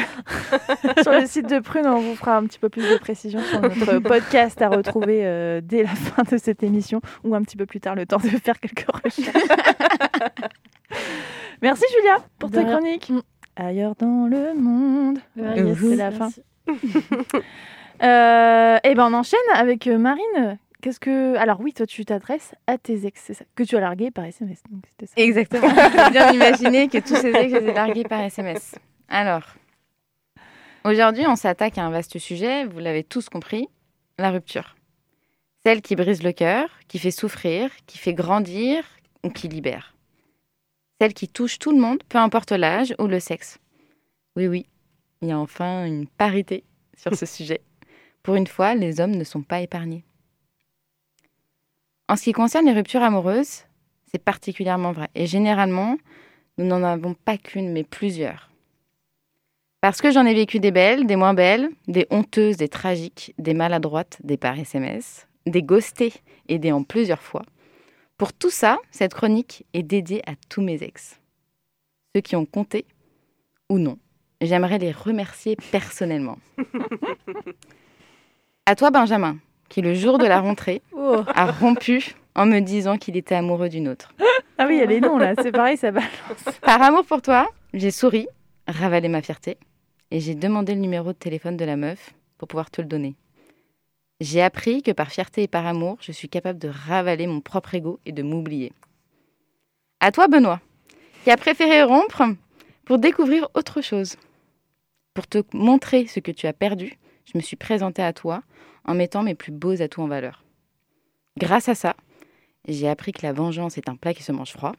sur 1.01 1.11
le 1.13 1.25
site 1.25 1.47
de 1.47 1.59
Prune. 1.59 1.87
On 1.87 1.99
vous 2.01 2.15
fera 2.15 2.35
un 2.35 2.43
petit 2.47 2.59
peu 2.59 2.67
plus 2.67 2.81
de 2.89 2.97
précisions 2.97 3.39
sur 3.43 3.61
notre 3.61 3.99
podcast 3.99 4.61
à 4.61 4.67
retrouver 4.67 5.21
euh, 5.25 5.61
dès 5.63 5.83
la 5.83 5.89
fin 5.95 6.23
de 6.29 6.37
cette 6.37 6.63
émission 6.63 6.99
ou 7.23 7.33
un 7.33 7.41
petit 7.43 7.55
peu 7.55 7.65
plus 7.65 7.79
tard, 7.79 7.95
le 7.95 8.05
temps 8.05 8.17
de 8.17 8.27
faire 8.27 8.59
quelques 8.59 8.85
recherches. 8.91 9.29
Merci 11.61 11.83
Julia 11.95 12.17
pour 12.39 12.49
De 12.49 12.55
ta 12.55 12.61
rien. 12.63 12.77
chronique. 12.77 13.11
Ailleurs 13.55 13.95
dans 13.95 14.27
le 14.27 14.53
monde. 14.53 15.19
Ouais, 15.35 15.59
Euh, 15.59 15.67
yes, 15.69 15.77
c'est 15.79 15.95
la 15.95 16.11
merci. 16.11 16.41
Euh, 18.03 18.79
et 18.83 18.95
ben 18.95 19.11
on 19.11 19.13
enchaîne 19.13 19.39
avec 19.53 19.85
euh, 19.85 19.99
Marine. 19.99 20.57
Qu'est-ce 20.81 20.99
que 20.99 21.35
alors 21.35 21.59
oui 21.61 21.71
toi 21.71 21.85
tu 21.85 22.03
t'adresses 22.03 22.55
à 22.65 22.79
tes 22.79 23.05
ex 23.05 23.21
c'est 23.23 23.35
ça 23.35 23.45
que 23.53 23.61
tu 23.61 23.77
as 23.77 23.79
largué 23.79 24.09
par 24.09 24.25
SMS 24.25 24.63
donc 24.71 24.85
c'était 24.89 25.05
ça. 25.05 25.13
Exactement. 25.17 25.69
Faut 25.69 26.09
bien 26.09 26.31
imaginer 26.31 26.87
que 26.87 26.97
tous 26.97 27.15
ces 27.15 27.29
ex 27.29 27.53
étaient 27.53 27.73
largués 27.73 28.03
par 28.05 28.21
SMS. 28.21 28.73
Alors, 29.07 29.43
aujourd'hui, 30.83 31.27
on 31.27 31.35
s'attaque 31.35 31.77
à 31.77 31.83
un 31.83 31.91
vaste 31.91 32.17
sujet, 32.17 32.65
vous 32.65 32.79
l'avez 32.79 33.03
tous 33.03 33.29
compris, 33.29 33.67
la 34.17 34.31
rupture. 34.31 34.75
Celle 35.63 35.83
qui 35.83 35.95
brise 35.95 36.23
le 36.23 36.31
cœur, 36.31 36.69
qui 36.87 36.97
fait 36.97 37.11
souffrir, 37.11 37.69
qui 37.85 37.99
fait 37.99 38.15
grandir 38.15 38.83
ou 39.23 39.29
qui 39.29 39.47
libère. 39.47 39.93
Celle 41.01 41.15
qui 41.15 41.27
touche 41.27 41.57
tout 41.57 41.71
le 41.71 41.81
monde, 41.81 42.03
peu 42.09 42.19
importe 42.19 42.51
l'âge 42.51 42.93
ou 42.99 43.07
le 43.07 43.19
sexe. 43.19 43.57
Oui, 44.35 44.45
oui, 44.45 44.67
il 45.23 45.29
y 45.29 45.31
a 45.31 45.39
enfin 45.39 45.83
une 45.83 46.05
parité 46.05 46.63
sur 46.95 47.15
ce 47.15 47.25
sujet. 47.37 47.61
Pour 48.21 48.35
une 48.35 48.45
fois, 48.45 48.75
les 48.75 49.01
hommes 49.01 49.15
ne 49.15 49.23
sont 49.23 49.41
pas 49.41 49.61
épargnés. 49.61 50.05
En 52.07 52.15
ce 52.15 52.25
qui 52.25 52.33
concerne 52.33 52.67
les 52.67 52.73
ruptures 52.73 53.01
amoureuses, 53.01 53.63
c'est 54.11 54.23
particulièrement 54.23 54.91
vrai. 54.91 55.07
Et 55.15 55.25
généralement, 55.25 55.97
nous 56.59 56.65
n'en 56.65 56.83
avons 56.83 57.15
pas 57.15 57.39
qu'une, 57.39 57.71
mais 57.71 57.83
plusieurs. 57.83 58.51
Parce 59.81 60.03
que 60.03 60.11
j'en 60.11 60.27
ai 60.27 60.35
vécu 60.35 60.59
des 60.59 60.69
belles, 60.69 61.07
des 61.07 61.15
moins 61.15 61.33
belles, 61.33 61.71
des 61.87 62.05
honteuses, 62.11 62.57
des 62.57 62.69
tragiques, 62.69 63.33
des 63.39 63.55
maladroites, 63.55 64.19
des 64.23 64.37
par 64.37 64.59
SMS, 64.59 65.27
des 65.47 65.63
ghostées 65.63 66.13
et 66.47 66.59
des 66.59 66.71
en 66.71 66.83
plusieurs 66.83 67.23
fois. 67.23 67.41
Pour 68.21 68.33
tout 68.33 68.51
ça, 68.51 68.77
cette 68.91 69.15
chronique 69.15 69.65
est 69.73 69.81
dédiée 69.81 70.21
à 70.29 70.33
tous 70.47 70.61
mes 70.61 70.83
ex. 70.83 71.19
Ceux 72.15 72.21
qui 72.21 72.35
ont 72.35 72.45
compté 72.45 72.85
ou 73.67 73.79
non. 73.79 73.97
J'aimerais 74.41 74.77
les 74.77 74.91
remercier 74.91 75.57
personnellement. 75.71 76.37
à 78.67 78.75
toi, 78.75 78.91
Benjamin, 78.91 79.37
qui 79.69 79.81
le 79.81 79.95
jour 79.95 80.19
de 80.19 80.27
la 80.27 80.39
rentrée 80.39 80.83
Oh. 80.93 81.23
a 81.33 81.51
rompu 81.51 82.13
en 82.35 82.45
me 82.45 82.59
disant 82.59 82.99
qu'il 82.99 83.17
était 83.17 83.33
amoureux 83.33 83.69
d'une 83.69 83.87
autre. 83.87 84.13
Ah 84.59 84.65
oui 84.67 84.75
il 84.75 84.79
y 84.81 84.83
a 84.83 84.85
les 84.85 85.01
noms 85.01 85.17
là 85.17 85.33
c'est 85.41 85.51
pareil 85.51 85.77
ça 85.77 85.89
balance. 85.89 86.11
Par 86.61 86.79
amour 86.79 87.05
pour 87.05 87.23
toi, 87.23 87.49
j'ai 87.73 87.89
souri, 87.89 88.27
ravalé 88.67 89.07
ma 89.07 89.23
fierté, 89.23 89.57
et 90.11 90.19
j'ai 90.19 90.35
demandé 90.35 90.75
le 90.75 90.81
numéro 90.81 91.07
de 91.07 91.17
téléphone 91.17 91.57
de 91.57 91.65
la 91.65 91.75
meuf 91.75 92.13
pour 92.37 92.47
pouvoir 92.47 92.69
te 92.69 92.81
le 92.81 92.87
donner. 92.87 93.15
J'ai 94.21 94.43
appris 94.43 94.83
que 94.83 94.91
par 94.91 95.11
fierté 95.11 95.41
et 95.41 95.47
par 95.47 95.65
amour, 95.65 95.97
je 95.99 96.11
suis 96.11 96.29
capable 96.29 96.59
de 96.59 96.67
ravaler 96.67 97.25
mon 97.25 97.41
propre 97.41 97.73
ego 97.73 97.99
et 98.05 98.11
de 98.11 98.21
m'oublier. 98.21 98.71
À 99.99 100.11
toi, 100.11 100.27
Benoît, 100.27 100.61
qui 101.23 101.31
a 101.31 101.37
préféré 101.37 101.81
rompre 101.81 102.21
pour 102.85 102.99
découvrir 102.99 103.49
autre 103.55 103.81
chose. 103.81 104.17
Pour 105.15 105.25
te 105.25 105.39
montrer 105.53 106.05
ce 106.05 106.19
que 106.19 106.29
tu 106.29 106.45
as 106.45 106.53
perdu, 106.53 106.99
je 107.25 107.31
me 107.35 107.41
suis 107.41 107.55
présentée 107.55 108.03
à 108.03 108.13
toi 108.13 108.43
en 108.85 108.93
mettant 108.93 109.23
mes 109.23 109.33
plus 109.33 109.51
beaux 109.51 109.81
atouts 109.81 110.03
en 110.03 110.07
valeur. 110.07 110.43
Grâce 111.39 111.67
à 111.67 111.73
ça, 111.73 111.95
j'ai 112.67 112.87
appris 112.87 113.13
que 113.13 113.25
la 113.25 113.33
vengeance 113.33 113.79
est 113.79 113.89
un 113.89 113.95
plat 113.95 114.13
qui 114.13 114.21
se 114.21 114.31
mange 114.31 114.51
froid 114.51 114.73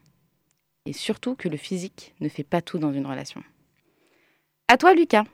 et 0.87 0.93
surtout 0.93 1.35
que 1.35 1.49
le 1.49 1.57
physique 1.57 2.15
ne 2.21 2.29
fait 2.29 2.45
pas 2.45 2.63
tout 2.63 2.79
dans 2.79 2.93
une 2.93 3.07
relation. 3.07 3.43
À 4.69 4.77
toi, 4.77 4.95
Lucas, 4.95 5.25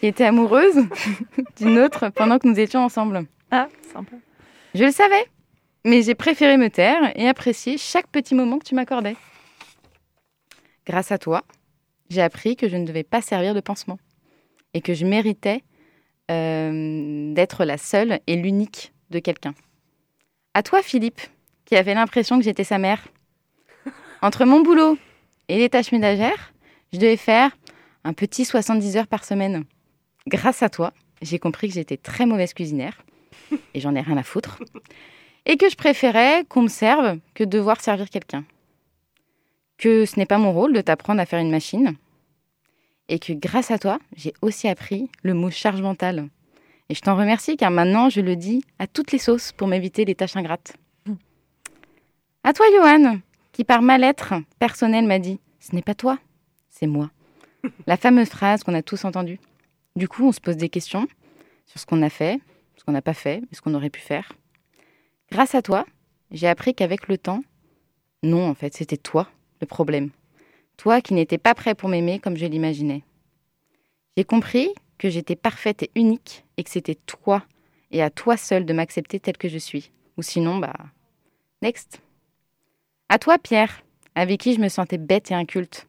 qui 0.00 0.08
était 0.08 0.24
amoureuse 0.24 0.88
d'une 1.56 1.78
autre 1.78 2.08
pendant 2.08 2.40
que 2.40 2.48
nous 2.48 2.58
étions 2.58 2.80
ensemble. 2.80 3.28
Ah. 3.56 3.68
Je 4.74 4.82
le 4.82 4.90
savais, 4.90 5.24
mais 5.84 6.02
j'ai 6.02 6.16
préféré 6.16 6.56
me 6.56 6.70
taire 6.70 7.12
et 7.14 7.28
apprécier 7.28 7.78
chaque 7.78 8.08
petit 8.08 8.34
moment 8.34 8.58
que 8.58 8.64
tu 8.64 8.74
m'accordais. 8.74 9.14
Grâce 10.84 11.12
à 11.12 11.18
toi, 11.18 11.44
j'ai 12.10 12.20
appris 12.20 12.56
que 12.56 12.68
je 12.68 12.76
ne 12.76 12.84
devais 12.84 13.04
pas 13.04 13.22
servir 13.22 13.54
de 13.54 13.60
pansement 13.60 14.00
et 14.74 14.80
que 14.80 14.92
je 14.92 15.06
méritais 15.06 15.62
euh, 16.32 17.32
d'être 17.32 17.64
la 17.64 17.78
seule 17.78 18.18
et 18.26 18.34
l'unique 18.34 18.92
de 19.10 19.20
quelqu'un. 19.20 19.54
À 20.54 20.64
toi, 20.64 20.82
Philippe, 20.82 21.20
qui 21.64 21.76
avait 21.76 21.94
l'impression 21.94 22.38
que 22.38 22.44
j'étais 22.44 22.64
sa 22.64 22.78
mère. 22.78 23.06
Entre 24.20 24.46
mon 24.46 24.62
boulot 24.62 24.98
et 25.46 25.58
les 25.58 25.68
tâches 25.68 25.92
ménagères, 25.92 26.52
je 26.92 26.98
devais 26.98 27.16
faire 27.16 27.56
un 28.02 28.14
petit 28.14 28.44
70 28.44 28.96
heures 28.96 29.06
par 29.06 29.22
semaine. 29.22 29.62
Grâce 30.26 30.64
à 30.64 30.68
toi, 30.68 30.92
j'ai 31.22 31.38
compris 31.38 31.68
que 31.68 31.74
j'étais 31.74 31.96
très 31.96 32.26
mauvaise 32.26 32.52
cuisinière, 32.52 33.04
et 33.74 33.80
j'en 33.80 33.94
ai 33.94 34.00
rien 34.00 34.16
à 34.16 34.22
foutre, 34.22 34.62
et 35.46 35.56
que 35.56 35.68
je 35.68 35.76
préférais 35.76 36.44
qu'on 36.48 36.62
me 36.62 36.68
serve 36.68 37.18
que 37.34 37.44
devoir 37.44 37.80
servir 37.80 38.10
quelqu'un. 38.10 38.44
Que 39.76 40.06
ce 40.06 40.18
n'est 40.18 40.26
pas 40.26 40.38
mon 40.38 40.52
rôle 40.52 40.72
de 40.72 40.80
t'apprendre 40.80 41.20
à 41.20 41.26
faire 41.26 41.40
une 41.40 41.50
machine, 41.50 41.96
et 43.08 43.18
que 43.18 43.32
grâce 43.32 43.70
à 43.70 43.78
toi, 43.78 43.98
j'ai 44.16 44.32
aussi 44.40 44.68
appris 44.68 45.10
le 45.22 45.34
mot 45.34 45.50
charge 45.50 45.82
mentale. 45.82 46.28
Et 46.88 46.94
je 46.94 47.00
t'en 47.00 47.16
remercie 47.16 47.56
car 47.56 47.70
maintenant 47.70 48.08
je 48.10 48.20
le 48.20 48.36
dis 48.36 48.62
à 48.78 48.86
toutes 48.86 49.12
les 49.12 49.18
sauces 49.18 49.52
pour 49.52 49.68
m'éviter 49.68 50.04
les 50.04 50.14
tâches 50.14 50.36
ingrates. 50.36 50.76
À 52.42 52.52
toi, 52.52 52.66
Johan, 52.74 53.20
qui 53.52 53.64
par 53.64 53.80
ma 53.80 53.96
lettre 53.96 54.34
personnelle 54.58 55.06
m'a 55.06 55.18
dit 55.18 55.40
Ce 55.60 55.74
n'est 55.74 55.82
pas 55.82 55.94
toi, 55.94 56.18
c'est 56.68 56.86
moi. 56.86 57.10
La 57.86 57.96
fameuse 57.96 58.28
phrase 58.28 58.62
qu'on 58.62 58.74
a 58.74 58.82
tous 58.82 59.04
entendue. 59.06 59.40
Du 59.96 60.08
coup, 60.08 60.26
on 60.26 60.32
se 60.32 60.40
pose 60.40 60.56
des 60.56 60.68
questions 60.68 61.06
sur 61.66 61.80
ce 61.80 61.86
qu'on 61.86 62.02
a 62.02 62.10
fait, 62.10 62.40
qu'on 62.84 62.92
n'a 62.92 63.02
pas 63.02 63.14
fait, 63.14 63.42
et 63.50 63.54
ce 63.54 63.60
qu'on 63.60 63.74
aurait 63.74 63.90
pu 63.90 64.00
faire. 64.00 64.32
Grâce 65.30 65.54
à 65.54 65.62
toi, 65.62 65.86
j'ai 66.30 66.48
appris 66.48 66.74
qu'avec 66.74 67.08
le 67.08 67.18
temps, 67.18 67.42
non, 68.22 68.48
en 68.48 68.54
fait, 68.54 68.74
c'était 68.74 68.96
toi 68.96 69.28
le 69.60 69.66
problème. 69.66 70.10
Toi 70.76 71.00
qui 71.00 71.14
n'étais 71.14 71.38
pas 71.38 71.54
prêt 71.54 71.74
pour 71.74 71.88
m'aimer 71.88 72.18
comme 72.18 72.36
je 72.36 72.46
l'imaginais. 72.46 73.02
J'ai 74.16 74.24
compris 74.24 74.68
que 74.98 75.10
j'étais 75.10 75.36
parfaite 75.36 75.82
et 75.82 75.90
unique 75.94 76.44
et 76.56 76.64
que 76.64 76.70
c'était 76.70 76.94
toi 76.94 77.42
et 77.90 78.02
à 78.02 78.10
toi 78.10 78.36
seul 78.36 78.64
de 78.64 78.72
m'accepter 78.72 79.20
telle 79.20 79.36
que 79.36 79.48
je 79.48 79.58
suis. 79.58 79.90
Ou 80.16 80.22
sinon, 80.22 80.58
bah, 80.58 80.74
next. 81.62 82.00
À 83.08 83.18
toi, 83.18 83.38
Pierre, 83.38 83.82
avec 84.14 84.40
qui 84.40 84.54
je 84.54 84.60
me 84.60 84.68
sentais 84.68 84.98
bête 84.98 85.30
et 85.30 85.34
inculte, 85.34 85.86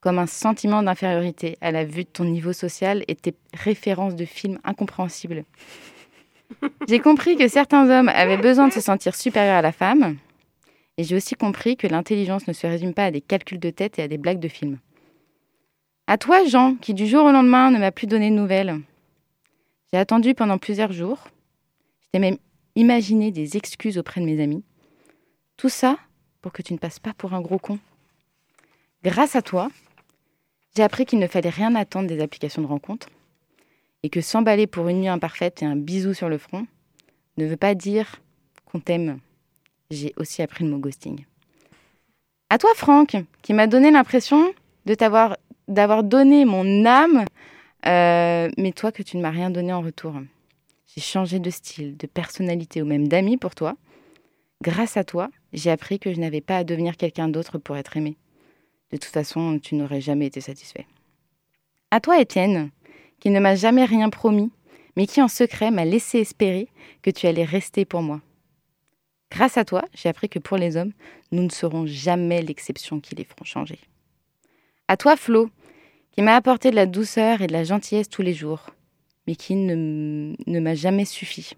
comme 0.00 0.18
un 0.18 0.26
sentiment 0.26 0.82
d'infériorité 0.82 1.56
à 1.60 1.70
la 1.70 1.84
vue 1.84 2.04
de 2.04 2.08
ton 2.08 2.24
niveau 2.24 2.52
social 2.52 3.04
et 3.08 3.14
tes 3.14 3.34
références 3.52 4.14
de 4.14 4.24
films 4.24 4.58
incompréhensibles. 4.64 5.44
J'ai 6.88 6.98
compris 6.98 7.36
que 7.36 7.48
certains 7.48 7.88
hommes 7.90 8.08
avaient 8.08 8.36
besoin 8.36 8.68
de 8.68 8.72
se 8.72 8.80
sentir 8.80 9.14
supérieurs 9.14 9.56
à 9.56 9.62
la 9.62 9.72
femme, 9.72 10.16
et 10.96 11.04
j'ai 11.04 11.16
aussi 11.16 11.34
compris 11.34 11.76
que 11.76 11.86
l'intelligence 11.86 12.46
ne 12.46 12.52
se 12.52 12.66
résume 12.66 12.94
pas 12.94 13.06
à 13.06 13.10
des 13.10 13.20
calculs 13.20 13.58
de 13.58 13.70
tête 13.70 13.98
et 13.98 14.02
à 14.02 14.08
des 14.08 14.18
blagues 14.18 14.40
de 14.40 14.48
films. 14.48 14.78
À 16.06 16.18
toi, 16.18 16.44
Jean, 16.44 16.74
qui 16.76 16.94
du 16.94 17.06
jour 17.06 17.24
au 17.24 17.32
lendemain 17.32 17.70
ne 17.70 17.78
m'a 17.78 17.90
plus 17.90 18.06
donné 18.06 18.30
de 18.30 18.34
nouvelles. 18.34 18.80
J'ai 19.92 19.98
attendu 19.98 20.34
pendant 20.34 20.58
plusieurs 20.58 20.92
jours. 20.92 21.28
J'ai 22.12 22.20
même 22.20 22.36
imaginé 22.76 23.30
des 23.30 23.56
excuses 23.56 23.96
auprès 23.96 24.20
de 24.20 24.26
mes 24.26 24.42
amis. 24.42 24.64
Tout 25.56 25.68
ça 25.68 25.96
pour 26.42 26.52
que 26.52 26.62
tu 26.62 26.74
ne 26.74 26.78
passes 26.78 26.98
pas 26.98 27.14
pour 27.14 27.32
un 27.32 27.40
gros 27.40 27.58
con. 27.58 27.78
Grâce 29.02 29.34
à 29.34 29.42
toi, 29.42 29.70
j'ai 30.76 30.82
appris 30.82 31.06
qu'il 31.06 31.18
ne 31.18 31.26
fallait 31.26 31.48
rien 31.48 31.74
attendre 31.74 32.08
des 32.08 32.20
applications 32.20 32.62
de 32.62 32.66
rencontre 32.66 33.08
et 34.04 34.10
que 34.10 34.20
s'emballer 34.20 34.66
pour 34.66 34.86
une 34.88 35.00
nuit 35.00 35.08
imparfaite 35.08 35.62
et 35.62 35.64
un 35.64 35.76
bisou 35.76 36.12
sur 36.12 36.28
le 36.28 36.36
front 36.36 36.66
ne 37.38 37.46
veut 37.46 37.56
pas 37.56 37.74
dire 37.74 38.20
qu'on 38.66 38.78
t'aime. 38.78 39.18
J'ai 39.90 40.12
aussi 40.18 40.42
appris 40.42 40.62
le 40.62 40.70
mot 40.70 40.78
ghosting. 40.78 41.24
À 42.50 42.58
toi, 42.58 42.70
Franck, 42.76 43.16
qui 43.40 43.54
m'a 43.54 43.66
donné 43.66 43.90
l'impression 43.90 44.52
de 44.84 44.94
t'avoir, 44.94 45.38
d'avoir 45.68 46.04
donné 46.04 46.44
mon 46.44 46.84
âme, 46.84 47.24
euh, 47.86 48.50
mais 48.58 48.72
toi 48.72 48.92
que 48.92 49.02
tu 49.02 49.16
ne 49.16 49.22
m'as 49.22 49.30
rien 49.30 49.48
donné 49.48 49.72
en 49.72 49.80
retour. 49.80 50.12
J'ai 50.94 51.00
changé 51.00 51.38
de 51.38 51.48
style, 51.48 51.96
de 51.96 52.06
personnalité 52.06 52.82
ou 52.82 52.84
même 52.84 53.08
d'amis 53.08 53.38
pour 53.38 53.54
toi. 53.54 53.74
Grâce 54.62 54.98
à 54.98 55.04
toi, 55.04 55.30
j'ai 55.54 55.70
appris 55.70 55.98
que 55.98 56.12
je 56.12 56.20
n'avais 56.20 56.42
pas 56.42 56.58
à 56.58 56.64
devenir 56.64 56.98
quelqu'un 56.98 57.28
d'autre 57.28 57.56
pour 57.56 57.78
être 57.78 57.96
aimé. 57.96 58.18
De 58.92 58.98
toute 58.98 59.12
façon, 59.12 59.58
tu 59.58 59.76
n'aurais 59.76 60.02
jamais 60.02 60.26
été 60.26 60.42
satisfait. 60.42 60.86
À 61.90 62.00
toi, 62.00 62.20
Étienne, 62.20 62.70
qui 63.24 63.30
ne 63.30 63.40
m'a 63.40 63.54
jamais 63.54 63.86
rien 63.86 64.10
promis, 64.10 64.50
mais 64.96 65.06
qui 65.06 65.22
en 65.22 65.28
secret 65.28 65.70
m'a 65.70 65.86
laissé 65.86 66.18
espérer 66.18 66.68
que 67.00 67.10
tu 67.10 67.26
allais 67.26 67.44
rester 67.44 67.86
pour 67.86 68.02
moi. 68.02 68.20
Grâce 69.30 69.56
à 69.56 69.64
toi, 69.64 69.82
j'ai 69.94 70.10
appris 70.10 70.28
que 70.28 70.38
pour 70.38 70.58
les 70.58 70.76
hommes, 70.76 70.92
nous 71.32 71.42
ne 71.42 71.48
serons 71.48 71.86
jamais 71.86 72.42
l'exception 72.42 73.00
qui 73.00 73.14
les 73.14 73.24
feront 73.24 73.46
changer. 73.46 73.78
À 74.88 74.98
toi, 74.98 75.16
Flo, 75.16 75.48
qui 76.12 76.20
m'a 76.20 76.36
apporté 76.36 76.70
de 76.70 76.76
la 76.76 76.84
douceur 76.84 77.40
et 77.40 77.46
de 77.46 77.54
la 77.54 77.64
gentillesse 77.64 78.10
tous 78.10 78.20
les 78.20 78.34
jours, 78.34 78.66
mais 79.26 79.36
qui 79.36 79.54
ne, 79.54 80.34
ne 80.46 80.60
m'a 80.60 80.74
jamais 80.74 81.06
suffi. 81.06 81.52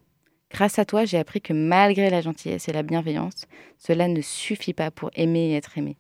Grâce 0.53 0.79
à 0.79 0.85
toi, 0.85 1.05
j'ai 1.05 1.19
appris 1.19 1.41
que 1.41 1.53
malgré 1.53 2.11
la 2.11 2.21
gentillesse 2.21 2.69
et 2.69 2.73
la 2.73 2.85
bienveillance, 2.85 3.49
cela 3.77 4.07
ne 4.07 4.21
suffit 4.21 4.73
pas 4.73 4.93
pour 4.93 5.11
aimer 5.17 5.51
et 5.51 5.57
être 5.57 5.77
aimé. 5.77 5.97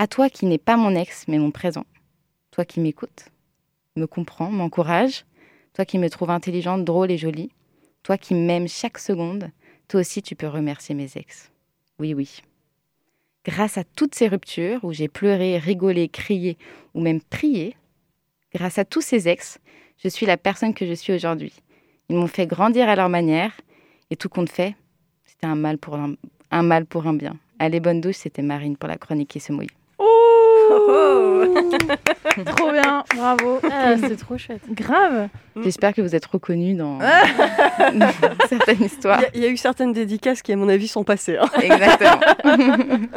À 0.00 0.08
toi 0.08 0.28
qui 0.28 0.46
n'es 0.46 0.58
pas 0.58 0.76
mon 0.76 0.96
ex, 0.96 1.28
mais 1.28 1.38
mon 1.38 1.52
présent. 1.52 1.84
Toi 2.50 2.64
qui 2.64 2.80
m'écoutes, 2.80 3.26
me 3.96 4.06
comprends, 4.06 4.50
m'encourage. 4.50 5.24
Toi 5.74 5.84
qui 5.84 5.98
me 5.98 6.08
trouves 6.08 6.30
intelligente, 6.30 6.84
drôle 6.84 7.10
et 7.10 7.18
jolie. 7.18 7.50
Toi 8.02 8.18
qui 8.18 8.34
m'aimes 8.34 8.68
chaque 8.68 8.98
seconde. 8.98 9.50
Toi 9.88 10.00
aussi, 10.00 10.22
tu 10.22 10.36
peux 10.36 10.46
remercier 10.46 10.94
mes 10.94 11.16
ex. 11.16 11.50
Oui, 11.98 12.14
oui. 12.14 12.42
Grâce 13.44 13.76
à 13.76 13.84
toutes 13.84 14.14
ces 14.14 14.28
ruptures 14.28 14.82
où 14.84 14.92
j'ai 14.92 15.08
pleuré, 15.08 15.58
rigolé, 15.58 16.08
crié 16.08 16.56
ou 16.94 17.00
même 17.00 17.20
prié, 17.20 17.76
grâce 18.54 18.78
à 18.78 18.84
tous 18.84 19.02
ces 19.02 19.28
ex, 19.28 19.58
je 20.02 20.08
suis 20.08 20.26
la 20.26 20.36
personne 20.36 20.74
que 20.74 20.86
je 20.86 20.94
suis 20.94 21.12
aujourd'hui. 21.12 21.52
Ils 22.08 22.16
m'ont 22.16 22.26
fait 22.26 22.46
grandir 22.46 22.88
à 22.88 22.96
leur 22.96 23.08
manière 23.08 23.52
et 24.10 24.16
tout 24.16 24.28
compte 24.28 24.48
fait, 24.50 24.74
c'était 25.24 25.46
un 25.46 25.54
mal 25.54 25.78
pour 25.78 25.94
un, 25.96 26.14
un 26.50 26.62
mal 26.62 26.86
pour 26.86 27.06
un 27.06 27.14
bien. 27.14 27.36
Allez, 27.58 27.80
bonne 27.80 28.00
douche, 28.00 28.16
c'était 28.16 28.42
Marine 28.42 28.76
pour 28.76 28.88
la 28.88 28.96
chronique 28.96 29.28
qui 29.28 29.40
se 29.40 29.52
mouille. 29.52 29.70
Oh 29.98 30.33
Trop 32.56 32.70
bien, 32.72 33.04
bravo. 33.16 33.60
Ah, 33.70 33.94
c'est 34.00 34.16
trop 34.16 34.36
chouette. 34.38 34.62
Grave. 34.70 35.28
J'espère 35.62 35.94
que 35.94 36.00
vous 36.02 36.14
êtes 36.16 36.26
reconnus 36.26 36.76
dans 36.76 36.98
certaines 38.48 38.76
Il 38.80 38.86
histoires. 38.86 39.20
y, 39.22 39.38
il 39.38 39.42
y 39.42 39.46
a 39.46 39.48
eu 39.48 39.56
certaines 39.56 39.92
dédicaces 39.92 40.42
qui, 40.42 40.52
à 40.52 40.56
mon 40.56 40.68
avis, 40.68 40.88
sont 40.88 41.04
passées. 41.04 41.36
hein. 41.36 41.48
Exactement. 41.62 42.20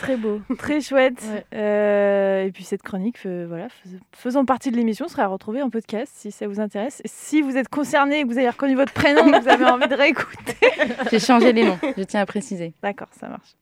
Très 0.00 0.16
beau, 0.16 0.40
très 0.58 0.80
chouette. 0.80 1.22
Ouais. 1.32 1.44
Euh, 1.54 2.44
et 2.44 2.52
puis 2.52 2.64
cette 2.64 2.82
chronique, 2.82 3.18
euh, 3.26 3.46
voilà, 3.48 3.68
fais- 3.68 3.88
faisant 4.12 4.44
partie 4.44 4.70
de 4.70 4.76
l'émission, 4.76 5.08
sera 5.08 5.26
retrouvée 5.26 5.62
en 5.62 5.70
podcast 5.70 6.12
si 6.14 6.30
ça 6.30 6.46
vous 6.48 6.60
intéresse. 6.60 7.00
Et 7.04 7.08
si 7.08 7.42
vous 7.42 7.56
êtes 7.56 7.68
concerné 7.68 8.20
et 8.20 8.22
que 8.22 8.28
vous 8.28 8.38
avez 8.38 8.48
reconnu 8.50 8.74
votre 8.74 8.92
prénom, 8.92 9.30
que 9.30 9.40
vous 9.42 9.48
avez 9.48 9.64
envie 9.70 9.88
de 9.88 9.94
réécouter. 9.94 10.56
J'ai 11.10 11.20
changé 11.20 11.52
les 11.52 11.64
noms, 11.64 11.78
je 11.96 12.02
tiens 12.04 12.20
à 12.20 12.26
préciser. 12.26 12.72
D'accord, 12.82 13.08
ça 13.18 13.28
marche. 13.28 13.56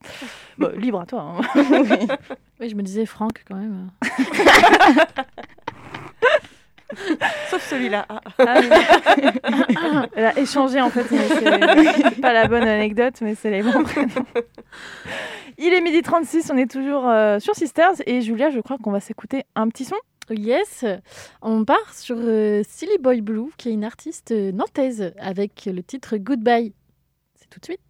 Bon, 0.58 0.70
libre 0.78 1.00
à 1.00 1.06
toi. 1.06 1.20
hein. 1.38 1.40
Oui. 1.54 2.06
Oui, 2.60 2.68
je 2.70 2.74
me 2.74 2.82
disais 2.82 3.04
Franck 3.06 3.44
quand 3.48 3.56
même. 3.56 3.90
Sauf 7.50 7.68
celui-là. 7.68 8.06
Ah. 8.08 8.20
Ah, 8.38 8.60
oui. 8.60 8.68
Elle 10.14 10.26
a 10.26 10.38
échangé 10.38 10.80
en 10.80 10.90
fait, 10.90 11.04
c'est 11.08 12.20
pas 12.20 12.32
la 12.32 12.46
bonne 12.46 12.66
anecdote, 12.66 13.14
mais 13.20 13.34
c'est 13.34 13.50
les 13.50 13.62
bons 13.62 13.82
prénoms. 13.82 14.26
Il 15.58 15.72
est 15.72 15.80
midi 15.80 16.02
36, 16.02 16.50
on 16.52 16.56
est 16.58 16.70
toujours 16.70 17.08
euh, 17.08 17.38
sur 17.40 17.54
Sisters 17.54 17.94
et 18.06 18.20
Julia, 18.20 18.50
je 18.50 18.60
crois 18.60 18.76
qu'on 18.78 18.92
va 18.92 19.00
s'écouter 19.00 19.44
un 19.54 19.68
petit 19.68 19.84
son. 19.84 19.96
Yes, 20.28 20.84
on 21.40 21.64
part 21.64 21.94
sur 21.94 22.16
euh, 22.18 22.62
Silly 22.68 22.98
Boy 22.98 23.20
Blue, 23.20 23.50
qui 23.56 23.68
est 23.68 23.72
une 23.72 23.84
artiste 23.84 24.32
euh, 24.32 24.52
nantaise, 24.52 25.12
avec 25.18 25.66
le 25.66 25.82
titre 25.82 26.16
Goodbye. 26.16 26.74
C'est 27.36 27.48
tout 27.48 27.60
de 27.60 27.64
suite. 27.64 27.85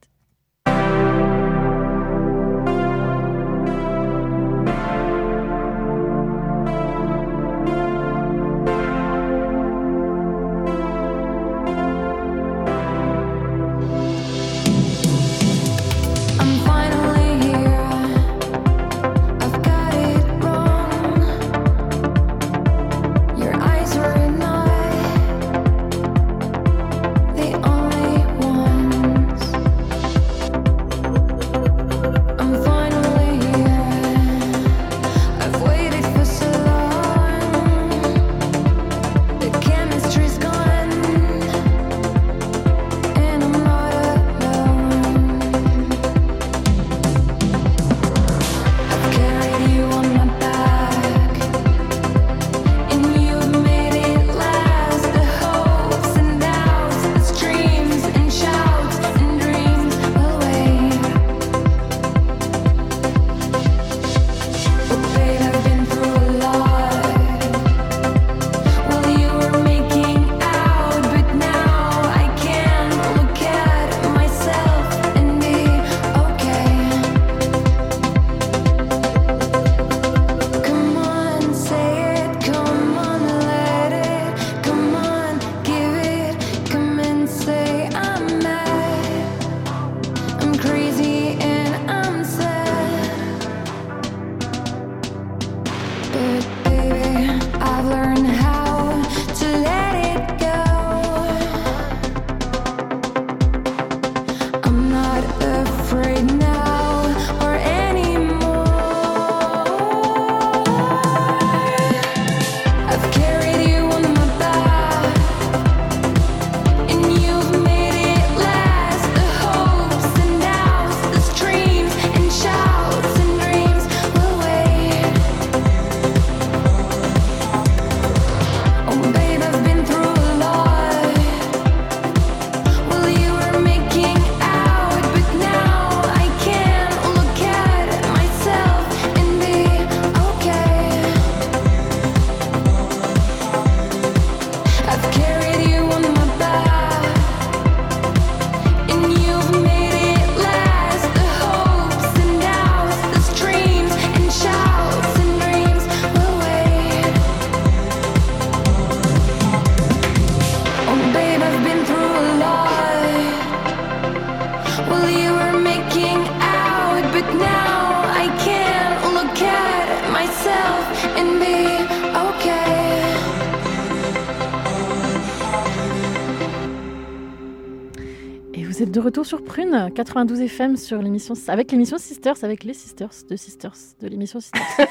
Et 178.59 178.65
vous 178.65 178.83
êtes 178.83 178.91
de 178.91 179.01
retour 179.01 179.27
sur 179.27 179.45
Prune, 179.45 179.91
92 179.95 180.41
FM 180.41 180.77
sur 180.79 181.03
l'émission 181.03 181.35
avec 181.49 181.71
l'émission 181.73 181.99
Sisters, 181.99 182.43
avec 182.43 182.65
les 182.65 182.73
Sisters 182.73 183.11
de 183.29 183.37
Sisters 183.37 183.75
de 184.01 184.09
l'émission 184.09 184.41
Sisters. 184.41 184.63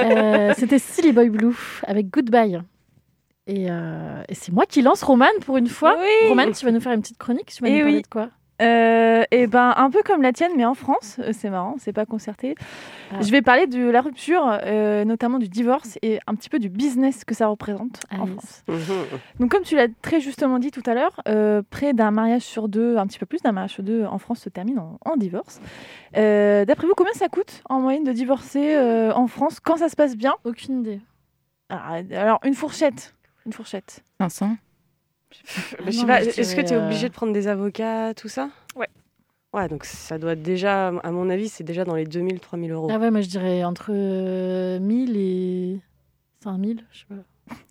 Euh, 0.00 0.54
C'était 0.56 0.78
Silly 0.78 1.12
Boy 1.12 1.28
Blue 1.28 1.54
avec 1.82 2.08
Goodbye. 2.10 2.60
Et, 3.46 3.66
euh, 3.70 4.22
et 4.28 4.34
c'est 4.34 4.50
moi 4.52 4.64
qui 4.66 4.80
lance 4.82 5.02
Roman 5.02 5.26
pour 5.44 5.58
une 5.58 5.66
fois. 5.68 5.96
Oui. 6.00 6.28
Roman, 6.28 6.50
tu 6.52 6.64
vas 6.64 6.72
nous 6.72 6.80
faire 6.80 6.92
une 6.92 7.02
petite 7.02 7.18
chronique. 7.18 7.52
Tu 7.54 7.62
vas 7.62 7.68
Eh 7.68 7.72
nous 7.72 7.78
parler 7.80 7.96
oui. 7.96 8.02
de 8.02 8.08
quoi? 8.08 8.30
Euh, 8.62 9.24
et 9.30 9.46
ben 9.46 9.74
un 9.76 9.90
peu 9.90 10.02
comme 10.02 10.22
la 10.22 10.32
tienne, 10.32 10.52
mais 10.56 10.64
en 10.64 10.74
France, 10.74 11.16
Euh, 11.18 11.32
c'est 11.32 11.50
marrant, 11.50 11.74
c'est 11.78 11.92
pas 11.92 12.06
concerté. 12.06 12.54
Ah. 13.12 13.16
Je 13.20 13.30
vais 13.30 13.42
parler 13.42 13.66
de 13.66 13.88
la 13.90 14.00
rupture, 14.00 14.42
euh, 14.64 15.04
notamment 15.04 15.38
du 15.38 15.48
divorce 15.48 15.98
et 16.02 16.20
un 16.26 16.34
petit 16.34 16.48
peu 16.48 16.58
du 16.58 16.68
business 16.70 17.24
que 17.24 17.34
ça 17.34 17.48
représente 17.48 18.00
Ah, 18.10 18.20
en 18.22 18.26
yes. 18.26 18.34
France. 18.34 18.64
Donc 19.38 19.50
comme 19.50 19.62
tu 19.62 19.76
l'as 19.76 19.88
très 20.00 20.20
justement 20.20 20.58
dit 20.58 20.70
tout 20.70 20.82
à 20.86 20.94
l'heure, 20.94 21.20
euh, 21.28 21.62
près 21.68 21.92
d'un 21.92 22.10
mariage 22.10 22.42
sur 22.42 22.68
deux, 22.68 22.96
un 22.96 23.06
petit 23.06 23.18
peu 23.18 23.26
plus 23.26 23.42
d'un 23.42 23.52
mariage 23.52 23.72
sur 23.72 23.82
deux 23.82 24.04
en 24.06 24.18
France 24.18 24.40
se 24.40 24.48
termine 24.48 24.78
en, 24.78 24.98
en 25.04 25.16
divorce. 25.16 25.60
Euh, 26.16 26.64
D'après 26.64 26.86
vous, 26.86 26.94
combien 26.96 27.12
ça 27.12 27.28
coûte 27.28 27.62
en 27.68 27.80
moyenne 27.80 28.04
de 28.04 28.12
divorcer 28.12 28.74
euh, 28.74 29.12
en 29.12 29.26
France 29.26 29.60
quand 29.60 29.76
ça 29.76 29.88
se 29.90 29.96
passe 29.96 30.16
bien? 30.16 30.34
Aucune 30.44 30.80
idée. 30.80 31.00
Ah, 31.68 31.98
Alors 32.14 32.40
une 32.44 32.54
fourchette, 32.54 33.14
une 33.44 33.52
fourchette. 33.52 34.02
500 34.20 34.56
Je 35.30 35.90
sais 35.90 36.00
non, 36.00 36.06
pas, 36.06 36.22
est-ce 36.22 36.56
que 36.56 36.60
tu 36.60 36.72
es 36.72 36.76
euh, 36.76 36.84
obligé 36.86 37.08
de 37.08 37.14
prendre 37.14 37.32
des 37.32 37.48
avocats, 37.48 38.14
tout 38.14 38.28
ça? 38.28 38.48
Ouais. 38.76 38.88
Ouais, 39.52 39.68
donc 39.68 39.84
ça 39.84 40.18
doit 40.18 40.34
déjà, 40.34 40.88
à 40.88 41.10
mon 41.10 41.30
avis, 41.30 41.48
c'est 41.48 41.64
déjà 41.64 41.84
dans 41.84 41.94
les 41.94 42.04
2000, 42.04 42.40
3000 42.40 42.72
euros. 42.72 42.88
Ah 42.90 42.98
ouais, 42.98 43.10
moi 43.10 43.20
je 43.20 43.28
dirais 43.28 43.64
entre 43.64 43.90
euh, 43.90 44.78
1000 44.78 45.16
et 45.16 45.80
5000, 46.42 46.84
je 46.92 46.98
sais 46.98 47.04
pas. 47.08 47.14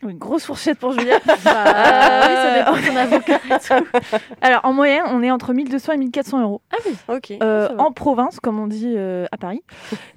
Une 0.07 0.17
grosse 0.17 0.45
fourchette 0.45 0.79
pour 0.79 0.93
Julia. 0.93 1.19
Bah, 1.25 1.33
oui, 1.35 2.35
ça 2.35 2.57
dépend 2.57 2.77
de 2.77 2.87
ton 2.87 2.95
avocat 2.95 3.39
et 3.45 3.59
tout. 3.59 4.17
Alors, 4.41 4.61
en 4.63 4.73
moyenne, 4.73 5.03
on 5.09 5.21
est 5.21 5.31
entre 5.31 5.53
1200 5.53 5.93
et 5.93 5.97
1400 5.97 6.41
euros. 6.41 6.61
Ah 6.71 6.77
oui. 6.85 6.93
Ok. 7.09 7.33
Euh, 7.41 7.69
en 7.77 7.91
province, 7.91 8.39
comme 8.39 8.59
on 8.59 8.67
dit 8.67 8.93
euh, 8.95 9.25
à 9.31 9.37
Paris, 9.37 9.63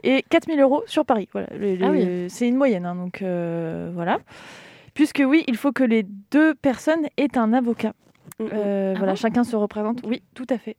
et 0.04 0.24
4000 0.30 0.60
euros 0.60 0.84
sur 0.86 1.04
Paris. 1.04 1.28
Voilà, 1.32 1.48
Ah 1.82 1.90
oui. 1.90 2.26
C'est 2.28 2.46
une 2.46 2.56
moyenne, 2.56 2.86
hein, 2.86 2.94
donc 2.94 3.22
euh, 3.22 3.90
voilà. 3.92 4.18
Puisque 4.98 5.22
oui, 5.24 5.44
il 5.46 5.56
faut 5.56 5.70
que 5.70 5.84
les 5.84 6.02
deux 6.32 6.56
personnes 6.56 7.06
aient 7.16 7.38
un 7.38 7.52
avocat. 7.52 7.92
Mm, 8.40 8.42
mm. 8.42 8.48
Euh, 8.52 8.92
Ah 8.96 8.98
voilà, 8.98 9.12
bon 9.12 9.16
chacun 9.16 9.44
se 9.44 9.54
représente. 9.54 10.00
Oui, 10.04 10.24
tout 10.34 10.46
à 10.50 10.58
fait. 10.58 10.76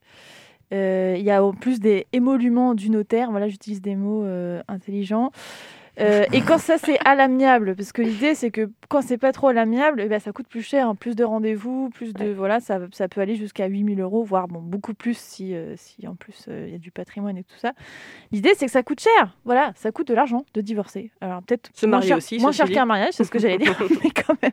Euh, 0.73 1.15
Il 1.17 1.23
y 1.23 1.31
a 1.31 1.41
en 1.41 1.53
plus 1.53 1.79
des 1.79 2.05
émoluments 2.11 2.75
du 2.75 2.89
notaire. 2.89 3.31
Voilà, 3.31 3.47
j'utilise 3.47 3.81
des 3.81 3.95
mots 3.95 4.25
euh, 4.25 4.61
intelligents. 4.67 5.31
Euh, 5.99 6.25
et 6.31 6.41
quand 6.41 6.57
ça 6.57 6.77
c'est 6.77 6.97
à 7.05 7.13
l'amiable, 7.15 7.75
parce 7.75 7.91
que 7.91 8.01
l'idée 8.01 8.33
c'est 8.35 8.51
que 8.51 8.69
quand 8.87 9.01
c'est 9.01 9.17
pas 9.17 9.31
trop 9.31 9.47
à 9.49 9.53
l'amiable, 9.53 10.01
eh 10.01 10.07
ben, 10.07 10.19
ça 10.19 10.31
coûte 10.31 10.47
plus 10.47 10.61
cher, 10.61 10.87
hein, 10.87 10.95
plus 10.95 11.15
de 11.15 11.23
rendez-vous, 11.23 11.89
plus 11.89 12.13
de 12.13 12.31
voilà, 12.31 12.59
ça, 12.59 12.79
ça 12.93 13.07
peut 13.07 13.19
aller 13.21 13.35
jusqu'à 13.35 13.67
8000 13.67 13.99
euros, 13.99 14.23
voire 14.23 14.47
bon 14.47 14.59
beaucoup 14.61 14.93
plus 14.93 15.17
si, 15.17 15.53
euh, 15.53 15.73
si 15.77 16.07
en 16.07 16.15
plus 16.15 16.45
euh, 16.47 16.65
il 16.67 16.71
y 16.71 16.75
a 16.75 16.79
du 16.79 16.91
patrimoine 16.91 17.37
et 17.37 17.43
tout 17.43 17.57
ça. 17.57 17.73
L'idée 18.31 18.51
c'est 18.55 18.65
que 18.67 18.71
ça 18.71 18.83
coûte 18.83 19.01
cher, 19.01 19.35
voilà, 19.45 19.73
ça 19.75 19.91
coûte 19.91 20.07
de 20.07 20.13
l'argent 20.13 20.45
de 20.53 20.61
divorcer. 20.61 21.11
Alors 21.21 21.41
peut-être 21.43 21.69
Se 21.73 21.85
moins 21.85 22.01
cher- 22.01 22.17
aussi, 22.17 22.37
moins 22.39 22.51
ceci 22.51 22.57
cher 22.57 22.67
dit. 22.67 22.73
qu'un 22.73 22.85
mariage, 22.85 23.13
c'est 23.13 23.23
ce 23.25 23.31
que 23.31 23.39
j'allais 23.39 23.57
dire, 23.57 23.77
mais 24.03 24.09
quand 24.11 24.35
même. 24.41 24.51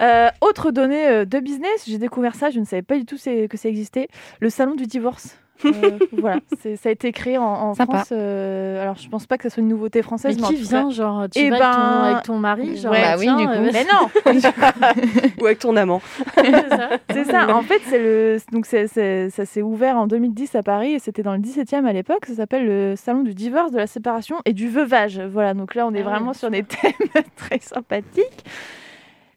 Euh, 0.00 0.30
autre 0.40 0.70
donnée 0.70 1.26
de 1.26 1.40
business, 1.40 1.84
j'ai 1.86 1.98
découvert 1.98 2.34
ça, 2.34 2.50
je 2.50 2.58
ne 2.60 2.64
savais 2.64 2.82
pas 2.82 2.96
du 2.96 3.04
tout 3.04 3.16
que 3.16 3.56
ça 3.56 3.68
existait, 3.68 4.08
le 4.40 4.48
salon 4.48 4.74
du 4.74 4.86
divorce. 4.86 5.36
Euh, 5.64 5.98
voilà, 6.12 6.40
c'est- 6.60 6.76
ça 6.76 6.88
a 6.88 6.92
été 6.92 7.12
créé 7.12 7.38
en, 7.38 7.44
en 7.44 7.74
Sympa. 7.74 7.98
France. 7.98 8.08
euh, 8.12 8.82
alors, 8.82 8.96
je 8.96 9.08
pense 9.08 9.26
pas 9.26 9.36
que 9.36 9.42
ça 9.44 9.50
soit 9.50 9.60
une 9.62 9.68
nouveauté 9.68 10.02
française. 10.02 10.36
Mais 10.38 10.44
en 10.44 10.48
qui 10.48 10.56
cas- 10.56 10.62
vient, 10.68 10.90
genre, 10.90 11.24
tu 11.30 11.38
Eh 11.40 11.50
vas 11.50 11.56
avec, 11.56 11.76
ton, 11.76 12.02
avec 12.12 12.22
ton 12.24 12.38
mari, 12.38 12.76
genre, 12.76 12.92
ouais. 12.92 13.02
Bah 13.02 13.14
oui, 13.18 13.24
tiens, 13.24 13.36
du 13.36 13.46
coup. 13.46 13.52
euh, 13.52 13.70
Mais 13.72 13.84
non, 13.84 14.32
Ou 15.40 15.46
avec 15.46 15.58
ton 15.58 15.76
amant. 15.76 16.00
c'est 16.36 16.68
ça. 16.68 16.88
c'est 17.12 17.24
ça. 17.24 17.54
En 17.56 17.62
fait, 17.62 17.80
c'est 17.86 17.98
le 17.98 18.38
donc 18.52 18.66
c'est- 18.66 18.86
c'est- 18.86 19.30
ça 19.30 19.44
s'est 19.44 19.62
ouvert 19.62 19.96
en 19.96 20.06
2010 20.06 20.54
à 20.54 20.62
Paris 20.62 20.92
et 20.92 20.98
c'était 20.98 21.22
dans 21.22 21.32
le 21.32 21.38
17e 21.40 21.86
à 21.86 21.92
l'époque. 21.92 22.26
Ça 22.26 22.34
s'appelle 22.34 22.66
le 22.66 22.94
salon 22.96 23.22
du 23.22 23.34
divorce, 23.34 23.70
de 23.72 23.78
la 23.78 23.86
séparation 23.86 24.36
et 24.44 24.52
du 24.52 24.68
veuvage. 24.68 25.20
Voilà. 25.20 25.54
Donc 25.54 25.74
là, 25.74 25.86
on 25.86 25.94
est 25.94 26.00
Ah 26.00 26.04
vraiment 26.10 26.32
sur 26.32 26.50
des 26.50 26.62
thèmes 26.64 26.92
très 27.36 27.58
sympathiques. 27.60 28.44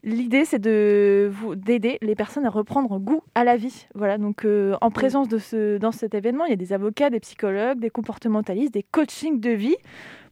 L'idée, 0.05 0.43
c'est 0.43 0.59
de 0.59 1.31
vous 1.31 1.55
d'aider 1.55 1.97
les 2.01 2.13
personnes 2.13 2.45
à 2.45 2.49
reprendre 2.49 2.99
goût 2.99 3.21
à 3.35 3.45
la 3.45 3.55
vie. 3.55 3.87
Voilà. 3.95 4.17
Donc, 4.17 4.43
euh, 4.43 4.75
en 4.81 4.91
présence 4.91 5.29
de 5.29 5.37
ce 5.37 5.77
dans 5.77 5.93
cet 5.93 6.13
événement, 6.13 6.43
il 6.43 6.49
y 6.49 6.53
a 6.53 6.57
des 6.57 6.73
avocats, 6.73 7.09
des 7.09 7.21
psychologues, 7.21 7.79
des 7.79 7.89
comportementalistes, 7.89 8.73
des 8.73 8.83
coachings 8.83 9.39
de 9.39 9.51
vie 9.51 9.77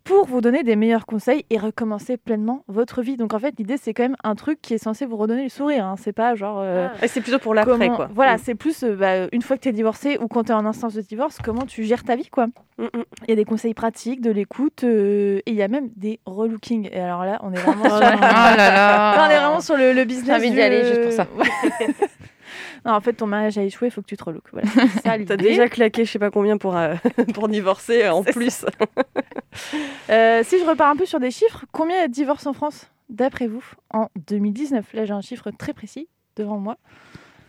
pour 0.04 0.26
vous 0.26 0.42
donner 0.42 0.64
des 0.64 0.76
meilleurs 0.76 1.06
conseils 1.06 1.46
et 1.50 1.58
recommencer 1.58 2.18
pleinement 2.18 2.64
votre 2.68 3.02
vie. 3.02 3.18
Donc, 3.18 3.34
en 3.34 3.40
fait, 3.40 3.54
l'idée, 3.58 3.78
c'est 3.78 3.94
quand 3.94 4.04
même 4.04 4.16
un 4.24 4.36
truc 4.36 4.60
qui 4.62 4.74
est 4.74 4.78
censé 4.78 5.06
vous 5.06 5.18
redonner 5.18 5.44
le 5.44 5.50
sourire. 5.50 5.86
hein. 5.86 5.96
C'est 5.98 6.12
pas 6.14 6.36
genre. 6.36 6.60
euh, 6.62 6.88
Ah. 6.92 7.06
Et 7.06 7.08
c'est 7.08 7.22
plutôt 7.22 7.40
pour 7.40 7.54
l'après, 7.54 7.90
quoi. 7.90 8.10
Voilà, 8.14 8.36
Mm. 8.36 8.40
c'est 8.44 8.56
plus 8.56 8.84
euh, 8.84 8.96
bah, 8.96 9.28
une 9.32 9.42
fois 9.42 9.58
que 9.58 9.62
tu 9.62 9.70
es 9.70 9.72
divorcé 9.74 10.18
ou 10.22 10.28
quand 10.28 10.46
tu 10.46 10.52
es 10.52 10.56
en 10.56 10.66
instance 10.66 10.94
de 10.96 11.02
divorce, 11.02 11.38
comment 11.44 11.66
tu 11.66 11.84
gères 11.84 12.04
ta 12.04 12.16
vie, 12.16 12.30
quoi. 12.30 12.48
Mm, 12.78 12.84
mm. 12.86 13.04
Il 13.28 13.30
y 13.30 13.34
a 13.34 13.36
des 13.36 13.46
conseils 13.46 13.74
pratiques, 13.74 14.22
de 14.22 14.32
l'écoute 14.32 14.84
euh, 14.84 15.40
et 15.46 15.52
il 15.52 15.56
y 15.56 15.62
a 15.64 15.68
même 15.68 15.90
des 15.96 16.20
relookings. 16.26 16.90
Et 16.92 17.00
alors 17.00 17.24
là, 17.26 17.40
on 17.44 17.54
est 17.54 17.58
vraiment 17.60 17.84
sur, 17.90 17.96
Oh 17.98 18.00
là 18.00 18.16
là. 18.56 19.16
Là, 19.16 19.28
on 19.28 19.30
est 19.30 19.38
vraiment 19.40 19.62
sur 19.62 19.78
le, 19.78 19.94
le 19.94 20.04
business. 20.06 20.26
J'ai 20.28 20.34
envie 20.34 20.50
d'y 20.50 20.56
du- 20.56 20.62
aller 20.62 20.84
juste 20.86 21.02
pour 21.04 21.12
ça. 21.12 21.28
Non, 22.86 22.94
en 22.94 23.02
fait, 23.02 23.14
ton 23.14 23.28
mariage 23.28 23.58
a 23.60 23.64
échoué, 23.64 23.90
il 23.90 23.92
faut 23.92 24.02
que 24.02 24.08
tu 24.08 24.18
te 24.18 24.24
relooks. 24.24 24.50
Voilà. 24.52 24.68
T'as 25.04 25.38
déjà 25.38 25.70
claqué 25.70 26.04
je 26.06 26.12
sais 26.12 26.20
pas 26.20 26.32
combien 26.32 26.58
pour, 26.58 26.76
euh, 26.76 26.96
pour 27.34 27.48
divorcer 27.48 28.04
euh, 28.04 28.14
en 28.14 28.24
plus. 28.24 28.66
Euh, 30.10 30.44
si 30.46 30.60
je 30.60 30.66
repars 30.66 30.90
un 30.90 30.96
peu 30.96 31.06
sur 31.06 31.20
des 31.20 31.32
chiffres, 31.32 31.66
combien 31.72 31.98
y 31.98 32.04
a 32.04 32.08
de 32.08 32.14
divorces 32.14 32.46
en 32.48 32.54
France, 32.54 32.88
d'après 33.10 33.48
vous, 33.48 33.64
en 33.94 34.08
2019 34.28 34.94
Là, 34.94 35.06
j'ai 35.06 35.14
un 35.14 35.22
chiffre 35.22 35.52
très 35.52 35.74
précis 35.74 36.08
devant 36.38 36.58
moi. 36.58 36.78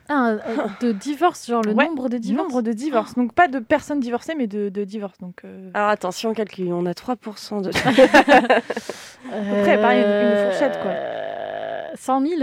Ah, 0.08 0.30
euh, 0.30 0.38
de 0.80 0.90
divorce, 0.92 1.46
genre 1.46 1.62
le 1.62 1.72
Ouais, 1.72 1.86
nombre 1.86 2.08
de 2.08 2.18
divorces? 2.18 2.48
nombre 2.48 2.62
de 2.62 2.72
divorces. 2.72 3.14
Donc, 3.14 3.32
pas 3.34 3.46
de 3.48 3.58
personnes 3.60 4.00
divorcées, 4.00 4.34
mais 4.36 4.46
de, 4.48 4.68
de 4.68 4.84
divorces. 4.84 5.18
Donc, 5.18 5.42
euh, 5.44 5.70
Alors 5.74 5.88
attention, 5.90 6.34
calcul, 6.34 6.72
on 6.72 6.86
a 6.86 6.92
3% 6.92 7.62
de... 7.62 7.68
Après, 7.70 9.80
pareil, 9.80 10.02
une- 10.02 10.30
une 10.30 10.50
fourchette, 10.50 10.78
quoi. 10.82 10.90
Euh, 10.90 11.82
100 11.94 12.26
000 12.26 12.40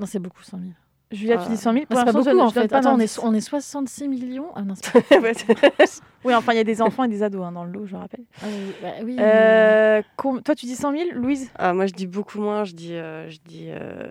Non, 0.00 0.06
c'est 0.06 0.20
beaucoup, 0.20 0.42
100 0.42 0.58
000. 0.58 0.70
Julia, 1.12 1.38
tu 1.38 1.48
dis 1.50 1.56
100 1.56 1.72
000 1.72 1.84
Bah, 1.88 1.96
c'est 1.98 2.04
pas 2.04 2.12
beaucoup, 2.12 2.38
en 2.40 2.50
fait. 2.50 2.66
pas 2.68 2.78
Attends, 2.78 2.94
on 2.96 2.98
est, 2.98 3.18
on 3.22 3.32
est 3.32 3.40
66 3.40 4.08
millions 4.08 4.48
Ah 4.56 4.62
non, 4.62 4.74
Oui, 6.24 6.34
enfin, 6.34 6.52
il 6.52 6.56
y 6.56 6.60
a 6.60 6.64
des 6.64 6.82
enfants 6.82 7.04
et 7.04 7.08
des 7.08 7.22
ados 7.22 7.44
hein, 7.44 7.52
dans 7.52 7.64
le 7.64 7.70
lot, 7.70 7.86
je 7.86 7.94
rappelle. 7.94 8.24
Ah 8.42 8.46
oui, 8.48 8.72
bah 8.82 8.88
oui, 9.04 9.16
Euh, 9.20 10.02
Toi, 10.44 10.54
tu 10.56 10.66
dis 10.66 10.74
100 10.74 10.90
000, 10.92 11.04
Louise? 11.14 11.48
Ah, 11.56 11.72
moi 11.72 11.86
je 11.86 11.92
dis 11.92 12.06
beaucoup 12.08 12.40
moins, 12.40 12.64
je 12.64 12.72
dis... 12.72 12.94
euh, 12.94 13.30
je 13.30 13.38
dis 13.44 13.66
euh, 13.68 14.08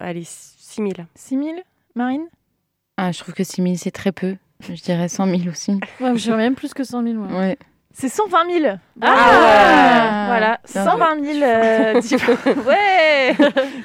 Allez, 0.00 0.24
6000. 0.24 1.06
6 1.14 1.34
000 1.38 1.48
Marine? 1.94 2.26
Ah, 2.96 3.12
je 3.12 3.18
trouve 3.20 3.34
que 3.34 3.44
6 3.44 3.62
000, 3.62 3.74
c'est 3.76 3.90
très 3.90 4.12
peu. 4.12 4.36
Je 4.60 4.80
dirais 4.82 5.08
100 5.08 5.26
000 5.26 5.48
aussi. 5.50 5.72
Ouais, 6.00 6.16
je 6.16 6.22
dirais 6.22 6.38
même 6.38 6.54
plus 6.54 6.72
que 6.72 6.82
100 6.84 7.02
000. 7.02 7.16
ouais. 7.24 7.38
Ouais. 7.38 7.58
C'est 7.96 8.08
120 8.08 8.60
000 8.60 8.74
Ah 9.02 10.24
Voilà, 10.28 10.58
Bien 10.72 10.84
120 10.84 11.24
000 11.24 11.42
euh, 11.44 12.00
divorces. 12.00 12.46
Ouais 12.66 13.36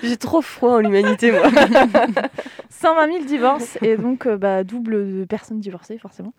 J'ai 0.01 0.17
trop 0.17 0.41
froid 0.41 0.73
en 0.73 0.79
l'humanité, 0.79 1.31
moi. 1.31 1.43
120 2.69 3.11
000 3.11 3.23
divorces 3.25 3.77
et 3.83 3.97
donc 3.97 4.25
euh, 4.25 4.35
bah, 4.37 4.63
double 4.63 5.19
de 5.19 5.25
personnes 5.25 5.59
divorcées, 5.59 5.99
forcément. 5.99 6.33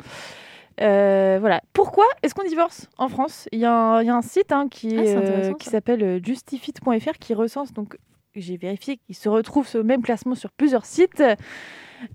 Euh, 0.80 1.36
voilà. 1.40 1.60
Pourquoi 1.72 2.06
est-ce 2.22 2.34
qu'on 2.34 2.42
divorce 2.46 2.88
en 2.98 3.08
France? 3.08 3.48
Il 3.52 3.60
y, 3.60 3.64
a 3.64 3.72
un- 3.72 4.02
il 4.02 4.06
y 4.06 4.10
a 4.10 4.16
un 4.16 4.22
site 4.22 4.50
hein, 4.50 4.66
qui, 4.68 4.96
Ah, 4.98 5.02
euh, 5.02 5.52
qui 5.54 5.68
s'appelle 5.68 6.20
justifit.fr 6.24 7.18
qui 7.20 7.34
recense, 7.34 7.72
donc 7.72 7.96
j'ai 8.34 8.56
vérifié 8.56 8.96
qu'il 8.96 9.14
se 9.14 9.28
retrouve 9.28 9.66
ce 9.68 9.78
même 9.78 10.02
classement 10.02 10.34
sur 10.34 10.50
plusieurs 10.50 10.86
sites. 10.86 11.22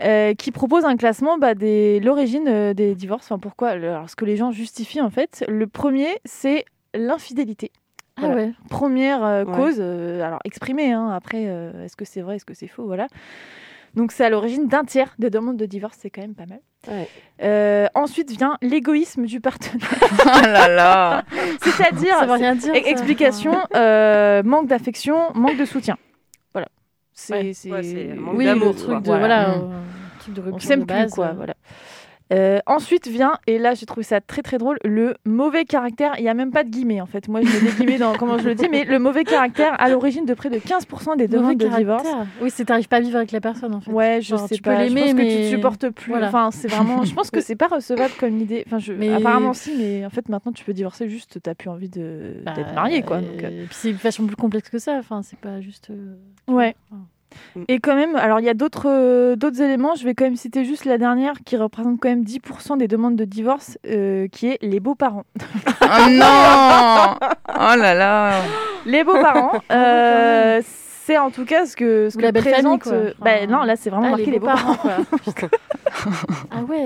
Euh, 0.03 0.33
qui 0.33 0.51
propose 0.51 0.85
un 0.85 0.95
classement 0.97 1.37
bah, 1.37 1.53
des 1.55 1.99
l'origine 1.99 2.47
euh, 2.47 2.73
des 2.73 2.95
divorces. 2.95 3.25
Enfin, 3.25 3.39
pourquoi 3.39 3.69
Alors, 3.69 4.09
ce 4.09 4.15
que 4.15 4.25
les 4.25 4.37
gens 4.37 4.51
justifient 4.51 5.01
en 5.01 5.09
fait. 5.09 5.43
Le 5.47 5.67
premier, 5.67 6.07
c'est 6.25 6.65
l'infidélité. 6.93 7.71
Ah 8.21 8.27
ouais. 8.29 8.51
Première 8.69 9.23
euh, 9.25 9.43
Ouais. 9.43 9.55
cause, 9.55 9.75
euh, 9.79 10.23
alors 10.23 10.39
exprimée. 10.45 10.91
hein, 10.93 11.09
après, 11.09 11.45
euh, 11.47 11.83
est-ce 11.83 11.97
que 11.97 12.05
c'est 12.05 12.21
vrai, 12.21 12.37
est-ce 12.37 12.45
que 12.45 12.53
c'est 12.53 12.67
faux, 12.67 12.85
voilà. 12.85 13.07
Donc 13.95 14.11
c'est 14.11 14.25
à 14.25 14.29
l'origine 14.29 14.67
d'un 14.67 14.83
tiers 14.83 15.13
des 15.19 15.29
demandes 15.29 15.57
de 15.57 15.65
divorce, 15.65 15.97
c'est 16.01 16.09
quand 16.09 16.21
même 16.21 16.35
pas 16.35 16.45
mal. 16.45 16.59
Ouais. 16.87 17.07
Euh, 17.43 17.87
ensuite 17.95 18.29
vient 18.31 18.57
l'égoïsme 18.61 19.25
du 19.25 19.39
partenaire, 19.41 19.89
Oh 20.25 20.41
là 20.43 20.67
là. 20.67 21.23
c'est-à-dire 21.61 22.15
Ça 22.19 22.25
veut 22.25 22.33
rien 22.33 22.55
dire. 22.55 22.73
ça. 22.73 22.79
explication, 22.89 23.53
euh, 23.75 24.43
manque 24.43 24.67
d'affection, 24.67 25.17
manque 25.33 25.57
de 25.57 25.65
soutien. 25.65 25.97
Voilà. 27.15 27.53
C'est 27.53 27.71
Ouais. 27.71 27.83
c'est- 27.83 28.11
Ouais, 28.13 28.17
Oui, 28.35 28.45
le 28.45 28.75
truc 28.75 28.85
quoi. 28.87 28.99
de 28.99 29.05
Voilà. 29.05 29.19
voilà, 29.19 29.47
Mm. 29.47 29.51
euh, 29.71 29.79
truc 30.19 30.33
de 30.35 30.41
on 30.41 30.45
rupture 30.45 30.67
s'aime 30.67 30.85
plus 30.85 30.87
quoi. 31.11 31.25
euh. 31.27 31.33
Voilà. 31.35 31.53
Euh, 32.33 32.57
ensuite 32.65 33.07
vient, 33.07 33.37
et 33.45 33.59
là 33.59 33.75
j'ai 33.75 33.85
trouvé 33.85 34.01
ça 34.03 34.19
très 34.19 34.41
très 34.41 34.57
drôle, 34.57 34.77
le 34.83 35.15
mauvais 35.25 35.63
caractère. 35.63 36.13
Il 36.17 36.23
n'y 36.23 36.29
a 36.29 36.33
même 36.33 36.49
pas 36.51 36.63
de 36.63 36.69
guillemets 36.69 36.99
en 36.99 37.05
fait. 37.05 37.27
Moi 37.27 37.41
je 37.41 37.45
mets 37.47 37.71
des 37.71 37.77
guillemets 37.77 37.97
dans 37.99 38.13
comment 38.17 38.39
je 38.39 38.45
le 38.49 38.55
dis, 38.55 38.67
mais 38.67 38.83
le 38.83 38.97
mauvais 38.97 39.23
caractère 39.23 39.79
à 39.79 39.89
l'origine 39.89 40.25
de 40.25 40.33
près 40.33 40.49
de 40.49 40.57
15% 40.57 41.17
des 41.17 41.27
demandes 41.27 41.57
de 41.57 41.67
divorce. 41.67 42.07
Oui, 42.41 42.49
c'est 42.49 42.65
t'arrives 42.65 42.87
pas 42.87 42.97
à 42.97 42.99
vivre 43.01 43.17
avec 43.17 43.31
la 43.31 43.41
personne 43.41 43.75
en 43.75 43.79
fait. 43.81 43.91
Ouais, 43.91 44.19
je 44.23 44.29
Genre, 44.29 44.47
sais 44.47 44.55
tu 44.55 44.61
peux 44.63 44.71
pas. 44.71 44.87
je 44.87 44.91
pense 44.93 45.03
que 45.03 45.09
tu 45.09 45.15
mais- 45.15 45.37
te 45.43 45.49
supportes 45.55 45.89
plus. 45.89 46.09
Voilà. 46.11 46.29
Enfin, 46.29 46.49
c'est 46.51 46.67
vraiment. 46.67 47.03
Je 47.03 47.13
pense 47.13 47.29
que 47.29 47.41
c'est 47.41 47.55
pas 47.55 47.67
recevable 47.67 48.13
comme 48.19 48.39
idée. 48.39 48.63
Enfin, 48.65 48.79
je... 48.79 48.93
Mais- 48.93 49.13
apparemment 49.13 49.53
si, 49.53 49.75
mais 49.77 50.03
en 50.03 50.09
fait 50.09 50.27
maintenant 50.27 50.51
tu 50.51 50.65
peux 50.65 50.73
divorcer 50.73 51.07
juste. 51.07 51.39
T'as 51.43 51.53
plus 51.53 51.69
envie 51.69 51.89
de 51.89 52.37
Bah, 52.43 52.53
d'être 52.55 52.73
marié, 52.73 53.03
quoi. 53.03 53.21
donc, 53.21 53.43
euh. 53.43 53.63
Et 53.63 53.65
puis 53.67 53.75
c'est 53.75 53.91
vachement 53.91 54.25
plus 54.25 54.35
complexe 54.35 54.69
que 54.69 54.79
ça. 54.79 54.93
Enfin, 54.97 55.21
c'est 55.21 55.37
pas 55.37 55.61
juste. 55.61 55.89
euh, 55.91 56.15
Ouais. 56.47 56.75
enfin, 56.91 57.01
Et 57.67 57.79
quand 57.79 57.95
même, 57.95 58.15
alors 58.15 58.39
il 58.39 58.45
y 58.45 58.49
a 58.49 58.53
d'autres 58.53 58.87
euh, 58.87 59.35
d'autres 59.35 59.61
éléments. 59.61 59.95
Je 59.95 60.03
vais 60.03 60.13
quand 60.13 60.25
même 60.25 60.35
citer 60.35 60.65
juste 60.65 60.85
la 60.85 60.97
dernière 60.97 61.35
qui 61.45 61.57
représente 61.57 61.99
quand 61.99 62.09
même 62.09 62.23
10% 62.23 62.77
des 62.77 62.87
demandes 62.87 63.15
de 63.15 63.25
divorce, 63.25 63.77
euh, 63.87 64.27
qui 64.27 64.47
est 64.47 64.57
les 64.61 64.79
beaux-parents. 64.79 65.25
Oh 65.81 66.09
non 66.09 67.15
Oh 67.57 67.75
là 67.77 67.93
là 67.93 68.41
Les 68.85 69.03
beaux-parents, 69.03 69.61
euh, 69.71 70.61
c'est 70.65 71.17
en 71.17 71.31
tout 71.31 71.45
cas 71.45 71.65
ce 71.65 71.75
que 71.75 72.09
ce 72.09 72.15
Ou 72.15 72.19
que 72.19 72.25
la 72.25 72.31
belle 72.31 72.43
famille, 72.43 72.77
présente. 72.77 72.83
quoi. 72.83 72.93
Enfin, 72.93 73.11
bah, 73.19 73.47
non, 73.47 73.63
là 73.63 73.75
c'est 73.75 73.89
vraiment 73.89 74.07
ah, 74.07 74.11
marqué 74.11 74.31
les 74.31 74.39
beaux-parents. 74.39 74.77
ah 76.51 76.63
ouais. 76.67 76.83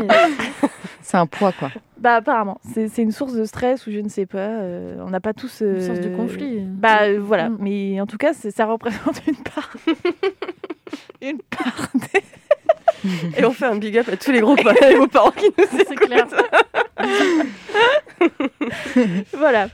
C'est 1.09 1.17
un 1.17 1.25
poids, 1.25 1.51
quoi. 1.51 1.71
Bah 1.99 2.15
apparemment, 2.15 2.59
c'est 2.73 3.01
une 3.01 3.11
source 3.11 3.33
de 3.33 3.43
stress 3.43 3.85
ou 3.85 3.91
je 3.91 3.99
ne 3.99 4.07
sais 4.07 4.25
pas. 4.25 4.37
euh, 4.37 4.95
on 5.05 5.09
n'a 5.09 5.19
pas 5.19 5.33
tous. 5.33 5.59
Une 5.59 5.81
source 5.81 5.99
de 5.99 6.07
euh, 6.07 6.15
conflit. 6.15 6.59
Bah 6.61 7.01
euh, 7.03 7.19
voilà, 7.21 7.49
Mm. 7.49 7.57
mais 7.59 7.99
en 7.99 8.05
tout 8.05 8.15
cas, 8.17 8.31
c'est- 8.31 8.51
ça 8.51 8.65
représente 8.67 9.21
une 9.27 9.35
part. 9.35 9.69
une 11.21 11.39
part 11.39 11.89
des... 12.13 12.21
Et 13.37 13.43
on 13.43 13.51
fait 13.51 13.65
un 13.65 13.75
big 13.75 13.97
up 13.97 14.07
à 14.07 14.15
tous 14.15 14.31
les 14.31 14.39
groupes, 14.39 14.61
les 14.89 14.95
beaux-parents 14.97 15.31
qui 15.31 15.47
nous 15.57 15.65
C'est 15.71 15.95
clair. 15.95 16.25
Voilà. 19.33 19.67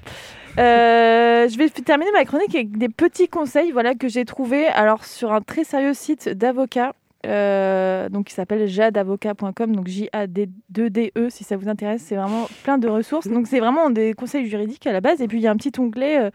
Euh, 0.58 1.48
je 1.50 1.58
vais 1.58 1.70
terminer 1.70 2.12
ma 2.12 2.24
chronique 2.26 2.56
avec 2.56 2.78
des 2.78 2.90
petits 2.90 3.28
conseils 3.28 3.72
voilà, 3.72 3.94
que 3.94 4.08
j'ai 4.08 4.26
trouvés 4.26 4.68
alors, 4.68 5.04
sur 5.06 5.32
un 5.34 5.42
très 5.42 5.64
sérieux 5.64 5.94
site 5.94 6.30
d'avocats. 6.30 6.94
Euh, 7.26 8.10
donc 8.10 8.26
qui 8.28 8.34
s'appelle 8.34 8.68
jadavocat.com, 8.68 9.76
donc 9.76 9.88
J-A-D-2-D-E 9.88 11.12
E, 11.18 11.30
si 11.30 11.44
ça 11.44 11.58
vous 11.58 11.68
intéresse. 11.70 12.02
C'est 12.02 12.16
vraiment 12.16 12.48
plein 12.64 12.78
de 12.78 12.88
ressources. 12.88 13.28
Donc 13.28 13.48
c'est 13.48 13.60
vraiment 13.60 13.90
des 13.90 14.14
conseils 14.14 14.46
juridiques 14.48 14.86
à 14.88 14.94
la 14.94 15.02
base. 15.02 15.22
Et 15.22 15.28
puis 15.28 15.40
il 15.40 15.42
y 15.42 15.48
a 15.48 15.52
un 15.52 15.58
petit 15.58 15.72
onglet 15.80 16.20
euh, 16.20 16.30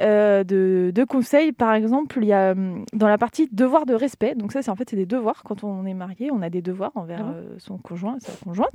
euh, 0.00 0.44
de, 0.44 0.92
de 0.94 1.04
conseils. 1.04 1.52
Par 1.52 1.74
exemple, 1.74 2.18
il 2.22 2.28
y 2.28 2.32
a 2.32 2.52
hum, 2.52 2.84
dans 2.92 3.08
la 3.08 3.18
partie 3.18 3.48
devoir 3.52 3.86
de 3.86 3.94
respect. 3.94 4.34
Donc 4.34 4.52
ça, 4.52 4.62
c'est 4.62 4.70
en 4.70 4.76
fait 4.76 4.88
c'est 4.90 4.96
des 4.96 5.06
devoirs. 5.06 5.42
Quand 5.44 5.62
on 5.64 5.84
est 5.86 5.94
marié, 5.94 6.30
on 6.32 6.42
a 6.42 6.50
des 6.50 6.62
devoirs 6.62 6.92
envers 6.94 7.20
Ah 7.20 7.24
bon? 7.24 7.32
euh, 7.34 7.54
son 7.58 7.78
conjoint, 7.78 8.16
sa 8.20 8.32
conjointe. 8.44 8.74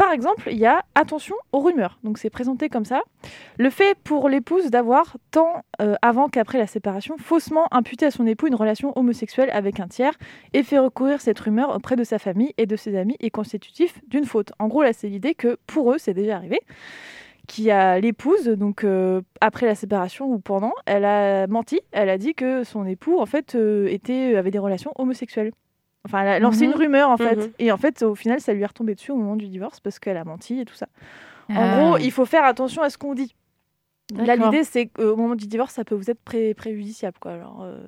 Par 0.00 0.12
exemple, 0.12 0.48
il 0.50 0.56
y 0.56 0.64
a 0.64 0.82
attention 0.94 1.36
aux 1.52 1.60
rumeurs. 1.60 1.98
Donc 2.04 2.16
c'est 2.16 2.30
présenté 2.30 2.70
comme 2.70 2.86
ça. 2.86 3.02
Le 3.58 3.68
fait 3.68 3.94
pour 4.02 4.30
l'épouse 4.30 4.70
d'avoir, 4.70 5.18
tant 5.30 5.62
euh, 5.82 5.94
avant 6.00 6.30
qu'après 6.30 6.56
la 6.56 6.66
séparation, 6.66 7.18
faussement 7.18 7.68
imputé 7.70 8.06
à 8.06 8.10
son 8.10 8.26
époux 8.26 8.46
une 8.46 8.54
relation 8.54 8.96
homosexuelle 8.98 9.50
avec 9.52 9.78
un 9.78 9.88
tiers 9.88 10.14
et 10.54 10.62
fait 10.62 10.78
recourir 10.78 11.20
cette 11.20 11.38
rumeur 11.38 11.76
auprès 11.76 11.96
de 11.96 12.04
sa 12.04 12.18
famille 12.18 12.54
et 12.56 12.64
de 12.64 12.76
ses 12.76 12.96
amis 12.96 13.16
est 13.20 13.28
constitutif 13.28 14.00
d'une 14.08 14.24
faute. 14.24 14.52
En 14.58 14.68
gros, 14.68 14.82
là, 14.82 14.94
c'est 14.94 15.08
l'idée 15.08 15.34
que 15.34 15.58
pour 15.66 15.92
eux, 15.92 15.98
c'est 15.98 16.14
déjà 16.14 16.36
arrivé, 16.36 16.60
qu'il 17.46 17.64
y 17.64 17.70
a 17.70 18.00
l'épouse, 18.00 18.48
donc 18.48 18.84
euh, 18.84 19.20
après 19.42 19.66
la 19.66 19.74
séparation 19.74 20.32
ou 20.32 20.38
pendant, 20.38 20.72
elle 20.86 21.04
a 21.04 21.46
menti. 21.46 21.78
Elle 21.92 22.08
a 22.08 22.16
dit 22.16 22.32
que 22.32 22.64
son 22.64 22.86
époux, 22.86 23.20
en 23.20 23.26
fait, 23.26 23.54
euh, 23.54 23.94
avait 24.34 24.50
des 24.50 24.58
relations 24.58 24.92
homosexuelles. 24.96 25.52
Enfin, 26.06 26.22
elle 26.22 26.28
a 26.28 26.38
lancé 26.38 26.66
Mhm. 26.66 26.72
une 26.72 26.78
rumeur, 26.78 27.10
en 27.10 27.16
fait. 27.16 27.36
Mhm. 27.36 27.50
Et 27.58 27.72
en 27.72 27.76
fait, 27.76 28.02
au 28.02 28.14
final, 28.14 28.40
ça 28.40 28.52
lui 28.54 28.62
est 28.62 28.66
retombé 28.66 28.94
dessus 28.94 29.10
au 29.12 29.16
moment 29.16 29.36
du 29.36 29.48
divorce 29.48 29.80
parce 29.80 29.98
qu'elle 29.98 30.16
a 30.16 30.24
menti 30.24 30.60
et 30.60 30.64
tout 30.64 30.74
ça. 30.74 30.86
En 31.50 31.54
Ah. 31.56 31.76
gros, 31.76 31.98
il 31.98 32.10
faut 32.10 32.24
faire 32.24 32.44
attention 32.44 32.82
à 32.82 32.90
ce 32.90 32.96
qu'on 32.98 33.14
dit. 33.14 33.34
Là, 34.16 34.34
l'idée, 34.36 34.64
c'est 34.64 34.86
qu'au 34.86 35.14
moment 35.16 35.34
du 35.36 35.46
divorce, 35.46 35.74
ça 35.74 35.84
peut 35.84 35.94
vous 35.94 36.10
être 36.10 36.20
pré- 36.24 36.54
préjudiciable. 36.54 37.16
Quoi. 37.20 37.32
Alors, 37.32 37.60
euh, 37.62 37.78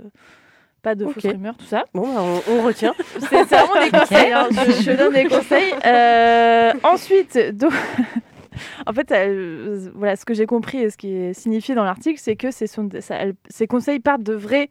pas 0.82 0.94
de 0.94 1.06
fausses 1.06 1.24
rumeurs, 1.26 1.56
tout 1.56 1.64
ça. 1.64 1.84
Bon, 1.94 2.02
bah, 2.14 2.22
on, 2.48 2.52
on 2.58 2.62
retient. 2.62 2.94
C'est 3.18 3.42
vraiment 3.44 3.82
des 3.84 3.90
conseils. 3.90 4.32
hein. 4.32 4.48
Je, 4.50 4.82
je 4.82 4.96
donne 4.96 5.14
des 5.14 5.24
conseils. 5.24 5.72
Euh, 5.86 6.72
ensuite, 6.84 7.36
do- 7.54 7.70
en 8.86 8.92
fait, 8.92 9.10
euh, 9.12 9.90
voilà, 9.94 10.16
ce 10.16 10.24
que 10.24 10.34
j'ai 10.34 10.46
compris 10.46 10.78
et 10.78 10.90
ce 10.90 10.96
qui 10.96 11.12
est 11.14 11.32
signifié 11.32 11.74
dans 11.74 11.84
l'article, 11.84 12.20
c'est 12.20 12.36
que 12.36 12.50
ces, 12.50 12.66
sont- 12.66 12.88
ça- 13.00 13.16
elle- 13.16 13.34
ces 13.48 13.66
conseils 13.66 14.00
partent 14.00 14.22
de 14.22 14.34
vraies 14.34 14.70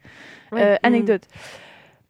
Ouais. 0.52 0.62
euh, 0.62 0.76
Mm. 0.76 0.80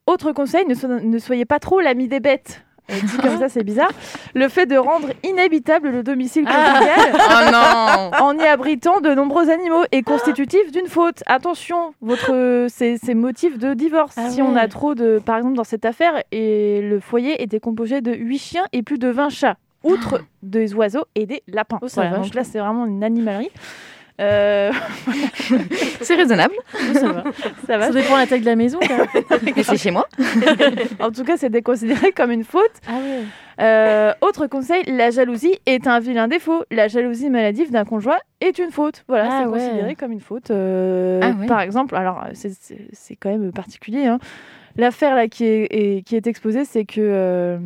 Autre 0.07 0.31
conseil, 0.31 0.65
ne, 0.65 0.73
so- 0.73 0.87
ne 0.87 1.17
soyez 1.19 1.45
pas 1.45 1.59
trop 1.59 1.79
l'ami 1.79 2.07
des 2.07 2.19
bêtes. 2.19 2.63
Euh, 2.89 2.95
dit 3.03 3.17
comme 3.17 3.37
ça, 3.37 3.47
c'est 3.47 3.63
bizarre. 3.63 3.91
Le 4.33 4.49
fait 4.49 4.65
de 4.65 4.75
rendre 4.75 5.09
inhabitable 5.23 5.89
le 5.91 6.03
domicile 6.03 6.43
conjugal 6.45 7.13
Oh 8.19 8.23
en 8.23 8.37
y 8.37 8.43
abritant 8.45 8.99
de 8.99 9.13
nombreux 9.13 9.49
animaux 9.49 9.83
est 9.91 10.01
constitutif 10.01 10.71
d'une 10.71 10.87
faute. 10.87 11.23
Attention, 11.27 11.93
votre 12.01 12.65
c'est 12.69 12.97
c'est 13.01 13.13
motif 13.13 13.57
de 13.59 13.73
divorce. 13.75 14.15
Ah 14.17 14.29
si 14.29 14.41
on 14.41 14.55
a 14.55 14.67
trop 14.67 14.95
de 14.95 15.21
par 15.23 15.37
exemple 15.37 15.55
dans 15.55 15.63
cette 15.63 15.85
affaire 15.85 16.21
et 16.31 16.81
le 16.81 16.99
foyer 16.99 17.41
était 17.43 17.59
composé 17.61 18.01
de 18.01 18.11
8 18.13 18.37
chiens 18.39 18.65
et 18.73 18.81
plus 18.83 18.97
de 18.97 19.07
20 19.09 19.29
chats, 19.29 19.55
outre 19.83 20.19
des 20.43 20.73
oiseaux 20.73 21.05
et 21.15 21.25
des 21.25 21.43
lapins. 21.47 21.79
Oh, 21.81 21.87
ça 21.87 22.01
Voilà, 22.01 22.17
donc 22.17 22.33
là 22.33 22.43
c'est 22.43 22.59
vraiment 22.59 22.85
une 22.87 23.03
animalerie. 23.03 23.51
Euh, 24.21 24.71
C'est 26.01 26.15
raisonnable. 26.15 26.53
Oui, 26.75 26.93
ça 26.93 27.11
va. 27.11 27.23
ça 27.67 27.77
va. 27.77 27.87
Ça 27.87 27.91
dépend 27.93 28.13
de 28.15 28.19
la 28.19 28.27
taille 28.27 28.41
de 28.41 28.45
la 28.45 28.55
maison. 28.55 28.79
Et 29.55 29.63
c'est 29.63 29.77
chez 29.77 29.91
moi. 29.91 30.07
En 30.99 31.11
tout 31.11 31.23
cas, 31.23 31.37
c'est 31.37 31.49
déconsidéré 31.49 32.11
comme 32.11 32.31
une 32.31 32.43
faute. 32.43 32.71
Ah. 32.87 32.91
Euh, 33.61 34.13
autre 34.21 34.47
conseil, 34.47 34.83
la 34.87 35.09
jalousie 35.11 35.55
est 35.65 35.87
un 35.87 35.99
vilain 35.99 36.27
défaut. 36.27 36.63
La 36.71 36.87
jalousie 36.87 37.29
maladive 37.29 37.71
d'un 37.71 37.85
conjoint 37.85 38.17
est 38.39 38.59
une 38.59 38.71
faute. 38.71 39.03
Voilà, 39.07 39.27
Ah 39.29 39.39
c'est 39.43 39.47
ouais. 39.49 39.59
considéré 39.59 39.95
comme 39.95 40.11
une 40.11 40.19
faute. 40.21 40.51
Euh, 40.51 41.19
Ah 41.23 41.31
ouais. 41.39 41.45
Par 41.47 41.61
exemple, 41.61 41.95
alors 41.95 42.23
c'est- 42.33 43.15
quand 43.19 43.29
même 43.29 43.51
particulier. 43.51 44.05
hein. 44.05 44.19
L'affaire 44.77 45.15
là 45.15 45.27
qui 45.27 45.45
est, 45.45 46.05
qui 46.05 46.15
est 46.15 46.27
exposée, 46.27 46.63
c'est 46.65 46.85
que 46.85 47.59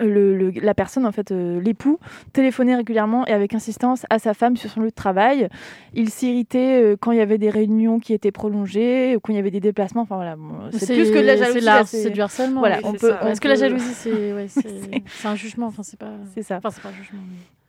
le, 0.00 0.36
le- 0.36 0.50
la 0.50 0.74
personne, 0.74 1.06
en 1.06 1.12
fait, 1.12 1.30
euh, 1.32 1.60
l'époux, 1.60 1.98
téléphonait 2.32 2.76
régulièrement 2.76 3.26
et 3.26 3.32
avec 3.32 3.54
insistance 3.54 4.04
à 4.10 4.18
sa 4.18 4.34
femme 4.34 4.56
sur 4.56 4.70
son 4.70 4.80
lieu 4.80 4.90
de 4.90 4.94
travail. 4.94 5.48
Il 5.94 6.10
s'irritait 6.10 6.82
euh, 6.82 6.96
quand 7.00 7.12
il 7.12 7.18
y 7.18 7.20
avait 7.20 7.38
des 7.38 7.50
réunions 7.50 7.98
qui 8.00 8.12
étaient 8.14 8.30
prolongées 8.32 9.16
ou 9.16 9.20
quand 9.20 9.32
il 9.32 9.36
y 9.36 9.38
avait 9.38 9.50
des 9.50 9.60
déplacements. 9.60 10.02
Enfin 10.02 10.16
voilà, 10.16 10.36
bon, 10.36 10.52
c'est 10.72 10.94
plus 10.94 11.10
que 11.10 11.18
de 11.18 11.26
la 11.26 11.36
jalousie. 11.36 11.66
C'est 11.86 12.10
du 12.10 12.20
harcèlement. 12.20 12.60
Voilà, 12.60 12.76
Oui, 12.78 12.82
on 12.84 12.92
peut. 12.92 13.12
Est-ce 13.26 13.40
que 13.40 13.48
la 13.48 13.54
jalousie, 13.56 13.94
c'est 13.94 14.32
ouais, 14.32 14.46
un 15.24 15.34
jugement 15.34 15.66
Enfin, 15.66 15.82
c'est 15.82 15.98
pas. 15.98 16.12
C'est 16.34 16.42
ça. 16.42 16.56
Enfin, 16.58 16.70
c'est 16.70 16.82
pas 16.82 16.88
un 16.90 16.92
jugement. 16.92 17.20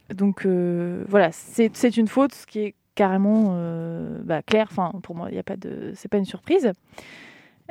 mais- 0.10 0.16
Donc 0.16 0.46
euh, 0.46 1.04
voilà, 1.08 1.30
c'est 1.32 1.98
une 1.98 2.08
faute, 2.08 2.34
ce 2.34 2.46
qui 2.48 2.60
est 2.60 2.76
carrément 2.96 3.56
bah, 4.24 4.42
clair. 4.42 4.68
Enfin, 4.72 4.92
pour 5.04 5.16
moi, 5.16 5.28
il 5.32 5.36
y 5.36 5.40
a 5.40 5.44
pas 5.44 5.56
de, 5.56 5.92
c'est 5.96 6.10
pas 6.10 6.18
une 6.18 6.26
surprise. 6.26 6.72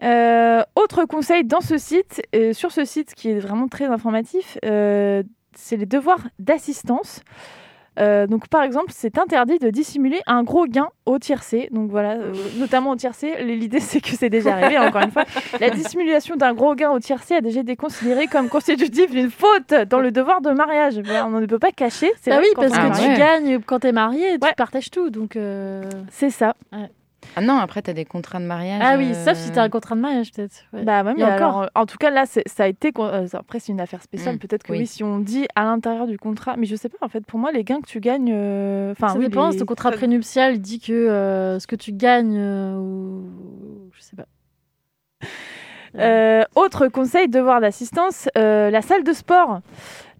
Euh, 0.02 0.62
autre 0.76 1.04
conseil 1.04 1.44
dans 1.44 1.60
ce 1.60 1.76
site, 1.78 2.22
euh, 2.34 2.52
sur 2.52 2.70
ce 2.72 2.84
site 2.84 3.14
qui 3.14 3.30
est 3.30 3.38
vraiment 3.38 3.68
très 3.68 3.86
informatif, 3.86 4.58
euh, 4.64 5.22
c'est 5.54 5.76
les 5.76 5.86
devoirs 5.86 6.20
d'assistance. 6.38 7.20
Euh, 7.98 8.28
donc 8.28 8.46
par 8.46 8.62
exemple, 8.62 8.92
c'est 8.94 9.18
interdit 9.18 9.58
de 9.58 9.70
dissimuler 9.70 10.20
un 10.28 10.44
gros 10.44 10.66
gain 10.66 10.88
au 11.04 11.18
tiercé. 11.18 11.68
Donc 11.72 11.90
voilà, 11.90 12.12
euh, 12.12 12.32
notamment 12.60 12.90
au 12.90 12.96
tiercé. 12.96 13.42
L'idée 13.42 13.80
c'est 13.80 14.00
que 14.00 14.10
c'est 14.10 14.30
déjà 14.30 14.52
arrivé. 14.54 14.78
encore 14.78 15.02
une 15.02 15.10
fois, 15.10 15.24
la 15.60 15.70
dissimulation 15.70 16.36
d'un 16.36 16.54
gros 16.54 16.76
gain 16.76 16.90
au 16.92 17.00
tiercé 17.00 17.34
a 17.34 17.40
déjà 17.40 17.58
été 17.58 17.74
considérée 17.74 18.28
comme 18.28 18.48
constitutive 18.48 19.10
d'une 19.10 19.30
faute 19.30 19.74
dans 19.90 19.98
le 19.98 20.12
devoir 20.12 20.40
de 20.42 20.50
mariage. 20.50 21.00
Voilà, 21.04 21.26
on 21.26 21.30
ne 21.40 21.46
peut 21.46 21.58
pas 21.58 21.72
cacher. 21.72 22.12
C'est 22.22 22.30
Bah 22.30 22.38
oui, 22.40 22.46
parce 22.54 22.72
Ah 22.76 22.88
que 22.90 22.98
tu 23.02 23.08
ouais. 23.08 23.16
gagnes 23.18 23.58
quand 23.66 23.80
t'es 23.80 23.90
marié, 23.90 24.38
tu 24.38 24.46
Ouais. 24.46 24.54
partages 24.56 24.92
tout. 24.92 25.10
Donc. 25.10 25.34
euh, 25.34 25.82
C'est 26.12 26.30
ça. 26.30 26.54
Ah 27.36 27.40
non, 27.40 27.58
après, 27.58 27.82
t'as 27.82 27.92
des 27.92 28.04
contrats 28.04 28.38
de 28.38 28.44
mariage. 28.44 28.80
Ah 28.84 28.96
oui, 28.96 29.10
euh, 29.10 29.24
sauf 29.24 29.36
si 29.36 29.50
t'as 29.50 29.62
un 29.64 29.68
contrat 29.68 29.94
de 29.96 30.00
mariage, 30.00 30.30
peut-être. 30.32 30.64
ouais. 30.72 30.82
Bah 30.84 31.02
mais 31.02 31.12
encore. 31.22 31.30
alors, 31.32 31.62
euh, 31.62 31.66
en 31.74 31.84
tout 31.86 31.98
cas 31.98 32.10
là, 32.10 32.26
c'est- 32.26 32.46
ça 32.48 32.64
a 32.64 32.66
été. 32.68 32.92
euh, 32.98 33.26
après, 33.32 33.58
c'est 33.60 33.72
une 33.72 33.80
affaire 33.80 34.02
spéciale. 34.02 34.36
Mm, 34.36 34.38
Peut-être 34.38 34.62
que 34.62 34.72
oui. 34.72 34.78
oui. 34.80 34.86
si 34.86 35.02
on 35.04 35.18
dit 35.18 35.46
à 35.56 35.64
l'intérieur 35.64 36.06
du 36.06 36.16
contrat, 36.18 36.54
mais 36.56 36.66
je 36.66 36.76
sais 36.76 36.88
pas. 36.88 36.98
En 37.00 37.08
fait, 37.08 37.24
pour 37.26 37.38
moi, 37.38 37.50
les 37.52 37.64
gains 37.64 37.80
que 37.80 37.86
tu 37.86 38.00
gagnes, 38.00 38.32
euh, 38.32 38.92
enfin, 38.92 39.08
ça 39.08 39.18
oui, 39.18 39.28
dépend. 39.28 39.50
les- 39.50 39.58
Ton 39.58 39.66
contrat 39.66 39.90
prénuptial 39.90 40.58
dit 40.58 40.80
que 40.80 40.92
euh, 40.92 41.58
ce 41.58 41.66
que 41.66 41.76
tu 41.76 41.92
gagnes, 41.92 42.36
euh, 42.38 42.76
ou 42.78 43.24
je 43.92 44.00
sais 44.00 44.16
pas. 44.16 44.26
Euh, 45.98 46.44
autre 46.54 46.88
conseil, 46.88 47.28
devoir 47.28 47.60
d'assistance, 47.60 48.28
euh, 48.36 48.70
la 48.70 48.82
salle 48.82 49.02
de 49.04 49.12
sport. 49.12 49.60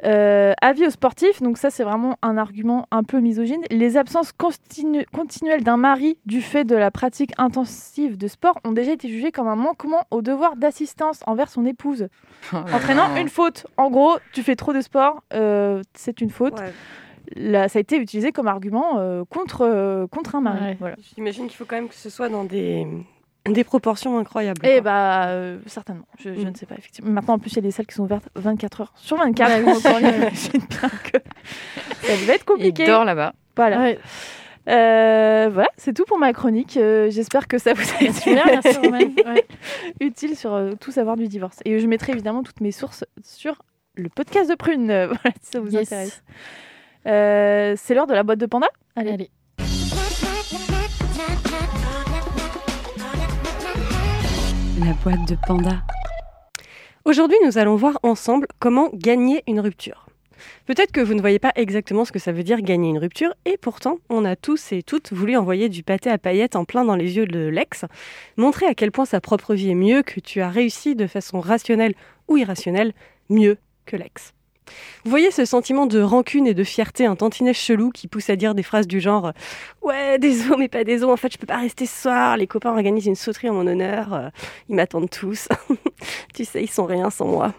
Euh, 0.05 0.53
avis 0.61 0.86
aux 0.86 0.90
sportifs, 0.90 1.42
donc 1.42 1.59
ça 1.59 1.70
c'est 1.70 1.82
vraiment 1.84 2.16
un 2.22 2.36
argument 2.36 2.86
un 2.90 3.03
peu 3.03 3.20
misogyne. 3.20 3.62
Les 3.70 3.96
absences 3.96 4.32
continu- 4.32 5.05
continuelles 5.12 5.64
d'un 5.64 5.76
mari 5.76 6.18
du 6.26 6.40
fait 6.40 6.64
de 6.64 6.76
la 6.76 6.90
pratique 6.90 7.32
intensive 7.38 8.16
de 8.16 8.28
sport 8.28 8.59
ont 8.64 8.72
déjà 8.72 8.92
été 8.92 9.09
jugées 9.09 9.32
comme 9.32 9.49
un 9.49 9.57
manquement 9.57 10.03
au 10.11 10.22
devoir 10.22 10.57
d'assistance 10.57 11.20
envers 11.26 11.49
son 11.49 11.66
épouse, 11.66 12.09
oh 12.53 12.57
entraînant 12.72 13.14
une 13.16 13.28
faute. 13.28 13.66
En 13.76 13.90
gros, 13.90 14.16
tu 14.32 14.42
fais 14.42 14.57
trop 14.57 14.72
de 14.72 14.80
sport, 14.80 15.22
euh, 15.34 15.82
c'est 15.94 16.20
une 16.20 16.30
faute. 16.30 16.59
Ouais. 16.59 16.72
Là, 17.36 17.68
ça 17.68 17.78
a 17.78 17.80
été 17.80 17.96
utilisé 17.99 18.32
comme 18.32 18.49
argument 18.49 18.99
euh, 18.99 19.22
contre, 19.28 19.61
euh, 19.62 20.07
contre 20.07 20.34
un 20.34 20.40
mari. 20.40 20.64
Ouais. 20.64 20.76
Voilà. 20.80 20.96
J'imagine 21.14 21.46
qu'il 21.46 21.57
faut 21.57 21.66
quand 21.66 21.76
même 21.76 21.88
que 21.88 21.94
ce 21.94 22.09
soit 22.09 22.30
dans 22.30 22.44
des, 22.44 22.86
des 23.53 23.64
proportions 23.64 24.18
incroyables. 24.18 24.61
Eh 24.64 24.80
bah, 24.80 25.28
euh, 25.28 25.59
certainement. 25.66 26.07
Je, 26.18 26.34
je 26.34 26.40
Mm. 26.40 26.51
ne 26.51 26.55
sais 26.57 26.66
pas, 26.66 26.74
effectivement. 26.76 27.11
Maintenant, 27.11 27.34
en 27.34 27.38
plus, 27.38 27.51
il 27.53 27.57
y 27.57 27.59
a 27.59 27.62
des 27.62 27.70
salles 27.70 27.86
qui 27.86 27.94
sont 27.94 28.05
ouvertes 28.05 28.28
24 28.36 28.80
heures 28.82 28.92
sur 28.96 29.16
24. 29.16 29.49
Ouais, 29.51 29.62
oui. 29.64 29.72
Donc, 29.82 29.92
on 29.94 29.99
imagine 29.99 30.62
bien 30.68 30.88
que 31.12 31.18
ça 32.07 32.26
va 32.26 32.32
être 32.34 32.42
Il 32.42 32.44
compliqué. 32.44 32.86
dort 32.86 33.05
là-bas. 33.05 33.32
Voilà. 33.57 33.78
Ouais. 33.80 33.99
Euh, 34.68 35.49
voilà, 35.51 35.70
c'est 35.78 35.94
tout 35.94 36.05
pour 36.05 36.18
ma 36.18 36.32
chronique. 36.34 36.76
Euh, 36.76 37.09
J'espère 37.11 37.49
que 37.49 37.57
ça 37.57 37.72
vous 37.72 37.82
a 38.01 38.05
été 38.05 38.34
merci. 38.34 38.78
Ouais. 38.80 39.46
utile 40.01 40.36
sur 40.36 40.53
euh, 40.53 40.72
tout 40.78 40.90
savoir 40.92 41.16
du 41.16 41.26
divorce. 41.26 41.59
Et 41.64 41.78
je 41.78 41.86
mettrai 41.86 42.12
évidemment 42.12 42.42
toutes 42.42 42.61
mes 42.61 42.70
sources 42.72 43.05
sur 43.24 43.62
le 43.94 44.11
podcast 44.11 44.51
de 44.51 44.55
Prune, 44.57 44.90
euh, 44.90 45.07
voilà, 45.07 45.34
si 45.42 45.51
ça 45.53 45.61
vous 45.61 45.70
Yes. 45.70 45.90
intéresse. 45.90 46.22
Euh, 47.07 47.74
c'est 47.78 47.94
l'heure 47.94 48.07
de 48.07 48.12
la 48.14 48.22
boîte 48.24 48.38
de 48.40 48.46
panda 48.46 48.68
Allez. 48.94 49.12
Allez. 49.12 49.30
La 54.87 54.93
boîte 55.03 55.29
de 55.29 55.37
panda. 55.45 55.83
Aujourd'hui, 57.05 57.37
nous 57.45 57.59
allons 57.59 57.74
voir 57.74 57.99
ensemble 58.05 58.47
comment 58.61 58.91
gagner 58.95 59.43
une 59.49 59.59
rupture. 59.59 60.07
Peut-être 60.66 60.93
que 60.93 61.01
vous 61.01 61.14
ne 61.14 61.20
voyez 61.20 61.41
pas 61.41 61.51
exactement 61.57 62.05
ce 62.05 62.12
que 62.12 62.20
ça 62.20 62.31
veut 62.31 62.45
dire 62.45 62.61
gagner 62.61 62.91
une 62.91 62.99
rupture, 62.99 63.35
et 63.45 63.57
pourtant, 63.57 63.99
on 64.09 64.24
a 64.24 64.37
tous 64.37 64.70
et 64.70 64.85
toutes 64.85 65.12
voulu 65.12 65.37
envoyer 65.37 65.68
du 65.68 65.83
pâté 65.83 66.11
à 66.11 66.18
paillettes 66.18 66.55
en 66.55 66.64
plein 66.64 66.85
dans 66.85 66.95
les 66.95 67.16
yeux 67.16 67.26
de 67.26 67.49
l'ex, 67.49 67.87
montrer 68.37 68.66
à 68.66 68.74
quel 68.74 68.93
point 68.93 69.05
sa 69.05 69.20
propre 69.20 69.55
vie 69.55 69.70
est 69.70 69.74
mieux, 69.74 70.03
que 70.03 70.20
tu 70.20 70.43
as 70.43 70.49
réussi 70.49 70.95
de 70.95 71.09
façon 71.09 71.41
rationnelle 71.41 71.95
ou 72.29 72.37
irrationnelle, 72.37 72.93
mieux 73.31 73.59
que 73.85 73.97
l'ex. 73.97 74.33
Vous 75.05 75.11
voyez 75.11 75.31
ce 75.31 75.45
sentiment 75.45 75.87
de 75.87 76.01
rancune 76.01 76.47
et 76.47 76.55
de 76.55 76.64
fierté, 76.64 77.07
un 77.07 77.16
tantinet 77.16 77.55
chelou 77.55 77.91
qui 77.91 78.09
pousse 78.09 78.31
à 78.31 78.37
dire 78.37 78.55
des 78.55 78.62
phrases 78.62 78.87
du 78.87 79.01
genre 79.01 79.33
Ouais, 79.83 80.19
des 80.19 80.51
os, 80.51 80.57
mais 80.59 80.69
pas 80.69 80.85
des 80.85 81.03
os, 81.03 81.11
en 81.11 81.16
fait, 81.16 81.33
je 81.33 81.39
peux 81.39 81.47
pas 81.47 81.59
rester 81.59 81.87
ce 81.87 82.03
soir, 82.03 82.37
les 82.37 82.47
copains 82.47 82.71
organisent 82.71 83.07
une 83.07 83.14
sauterie 83.14 83.49
en 83.49 83.55
mon 83.55 83.66
honneur, 83.66 84.12
euh, 84.12 84.29
ils 84.69 84.77
m'attendent 84.77 85.11
tous. 85.11 85.49
tu 86.35 86.45
sais, 86.45 86.62
ils 86.62 86.71
sont 86.71 86.87
rien 86.87 87.11
sans 87.11 87.27
moi. 87.27 87.55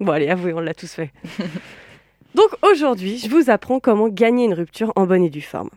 bon, 0.00 0.12
allez, 0.12 0.28
avouez, 0.28 0.52
on 0.52 0.60
l'a 0.60 0.74
tous 0.74 0.92
fait. 0.92 1.10
Donc 2.34 2.48
aujourd'hui, 2.62 3.18
je 3.18 3.28
vous 3.28 3.48
apprends 3.48 3.78
comment 3.78 4.08
gagner 4.08 4.44
une 4.44 4.54
rupture 4.54 4.92
en 4.96 5.06
bonne 5.06 5.22
et 5.22 5.30
due 5.30 5.40
forme. 5.40 5.70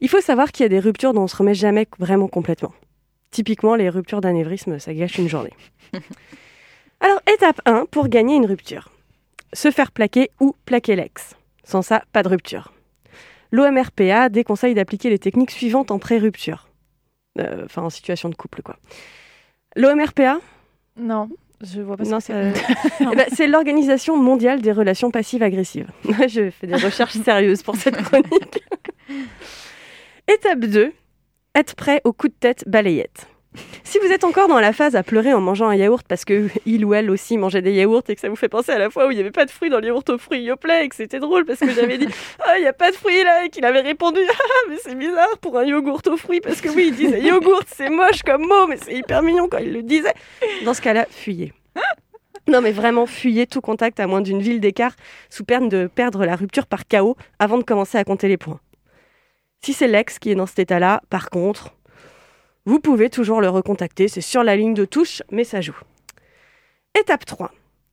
Il 0.00 0.08
faut 0.08 0.20
savoir 0.20 0.52
qu'il 0.52 0.62
y 0.62 0.66
a 0.66 0.68
des 0.68 0.78
ruptures 0.78 1.12
dont 1.12 1.22
on 1.22 1.28
se 1.28 1.36
remet 1.36 1.54
jamais 1.54 1.88
vraiment 1.98 2.28
complètement. 2.28 2.72
Typiquement, 3.32 3.74
les 3.74 3.88
ruptures 3.88 4.20
d'anévrisme, 4.20 4.78
ça 4.78 4.94
gâche 4.94 5.18
une 5.18 5.28
journée. 5.28 5.52
Alors, 7.00 7.20
étape 7.32 7.60
1 7.66 7.86
pour 7.90 8.08
gagner 8.08 8.36
une 8.36 8.46
rupture. 8.46 8.90
Se 9.54 9.70
faire 9.70 9.90
plaquer 9.92 10.30
ou 10.40 10.54
plaquer 10.66 10.94
l'ex. 10.96 11.34
Sans 11.64 11.80
ça, 11.80 12.04
pas 12.12 12.22
de 12.22 12.28
rupture. 12.28 12.72
L'OMRPA 13.52 14.28
déconseille 14.28 14.74
d'appliquer 14.74 15.08
les 15.10 15.18
techniques 15.18 15.50
suivantes 15.52 15.90
en 15.90 15.98
pré-rupture. 15.98 16.68
Euh, 17.38 17.62
Enfin, 17.64 17.82
en 17.82 17.90
situation 17.90 18.28
de 18.28 18.34
couple, 18.34 18.60
quoi. 18.62 18.76
L'OMRPA, 19.76 20.38
Non, 20.96 21.28
je 21.60 21.80
vois 21.80 21.96
pas 21.96 22.04
ce 22.04 22.10
non, 22.10 22.18
que 22.18 22.24
c'est. 22.24 22.54
ça- 22.54 22.84
Eh 23.12 23.16
ben, 23.16 23.26
c'est 23.32 23.46
l'Organisation 23.46 24.16
mondiale 24.16 24.60
des 24.60 24.72
relations 24.72 25.10
passives-agressives. 25.10 25.88
Je 26.28 26.50
fais 26.50 26.66
des 26.66 26.76
recherches 26.76 27.16
sérieuses 27.18 27.62
pour 27.62 27.76
cette 27.76 27.96
chronique. 27.96 28.62
Étape 30.28 30.60
2, 30.60 30.92
être 31.54 31.74
prêt 31.74 32.00
au 32.04 32.12
coup 32.12 32.28
de 32.28 32.34
tête 32.38 32.64
balayette. 32.68 33.26
Si 33.84 33.98
vous 33.98 34.06
êtes 34.06 34.24
encore 34.24 34.48
dans 34.48 34.58
la 34.58 34.72
phase 34.72 34.96
à 34.96 35.02
pleurer 35.02 35.32
en 35.34 35.40
mangeant 35.40 35.68
un 35.68 35.74
yaourt 35.74 36.04
parce 36.08 36.24
que 36.24 36.48
il 36.66 36.84
ou 36.84 36.94
elle 36.94 37.10
aussi 37.10 37.38
mangeait 37.38 37.62
des 37.62 37.72
yaourts 37.72 38.02
et 38.08 38.14
que 38.14 38.20
ça 38.20 38.28
vous 38.28 38.36
fait 38.36 38.48
penser 38.48 38.72
à 38.72 38.78
la 38.78 38.90
fois 38.90 39.06
où 39.06 39.10
il 39.10 39.14
n'y 39.14 39.20
avait 39.20 39.30
pas 39.30 39.44
de 39.44 39.50
fruits 39.50 39.70
dans 39.70 39.78
le 39.78 39.86
yaourt 39.86 40.08
aux 40.10 40.18
fruits 40.18 40.42
Yoplait 40.42 40.84
et 40.84 40.88
que 40.88 40.96
c'était 40.96 41.20
drôle 41.20 41.44
parce 41.44 41.60
que 41.60 41.70
j'avais 41.70 41.98
dit 41.98 42.08
ah 42.44 42.58
il 42.58 42.62
n'y 42.62 42.66
a 42.66 42.72
pas 42.72 42.90
de 42.90 42.96
fruits 42.96 43.22
là 43.22 43.44
et 43.44 43.50
qu'il 43.50 43.64
avait 43.64 43.82
répondu 43.82 44.20
ah 44.28 44.68
mais 44.68 44.76
c'est 44.82 44.96
bizarre 44.96 45.38
pour 45.40 45.58
un 45.58 45.64
yogourt 45.64 46.02
aux 46.08 46.16
fruits 46.16 46.40
parce 46.40 46.60
que 46.60 46.68
oui 46.70 46.86
il 46.88 46.96
disait 46.96 47.22
yogourt 47.22 47.62
c'est 47.66 47.90
moche 47.90 48.22
comme 48.24 48.42
mot 48.42 48.66
mais 48.68 48.78
c'est 48.78 48.94
hyper 48.94 49.22
mignon 49.22 49.48
quand 49.48 49.58
il 49.58 49.72
le 49.72 49.82
disait. 49.82 50.14
Dans 50.64 50.74
ce 50.74 50.82
cas-là 50.82 51.06
fuyez. 51.10 51.52
Non 52.48 52.60
mais 52.60 52.72
vraiment 52.72 53.06
fuyez 53.06 53.46
tout 53.46 53.60
contact 53.60 54.00
à 54.00 54.06
moins 54.06 54.20
d'une 54.20 54.40
ville 54.40 54.60
d'écart 54.60 54.94
sous 55.30 55.44
peine 55.44 55.68
de 55.68 55.86
perdre 55.86 56.24
la 56.24 56.36
rupture 56.36 56.66
par 56.66 56.86
chaos 56.86 57.16
avant 57.38 57.58
de 57.58 57.62
commencer 57.62 57.96
à 57.96 58.04
compter 58.04 58.28
les 58.28 58.36
points. 58.36 58.60
Si 59.64 59.72
c'est 59.72 59.88
l'ex 59.88 60.18
qui 60.18 60.30
est 60.30 60.34
dans 60.34 60.44
cet 60.44 60.58
état-là, 60.58 61.00
par 61.08 61.30
contre, 61.30 61.74
vous 62.66 62.80
pouvez 62.80 63.10
toujours 63.10 63.42
le 63.42 63.50
recontacter, 63.50 64.08
c'est 64.08 64.22
sur 64.22 64.42
la 64.42 64.56
ligne 64.56 64.72
de 64.72 64.86
touche, 64.86 65.22
mais 65.30 65.44
ça 65.44 65.60
joue. 65.60 65.76
Étape 66.98 67.26
3. 67.26 67.50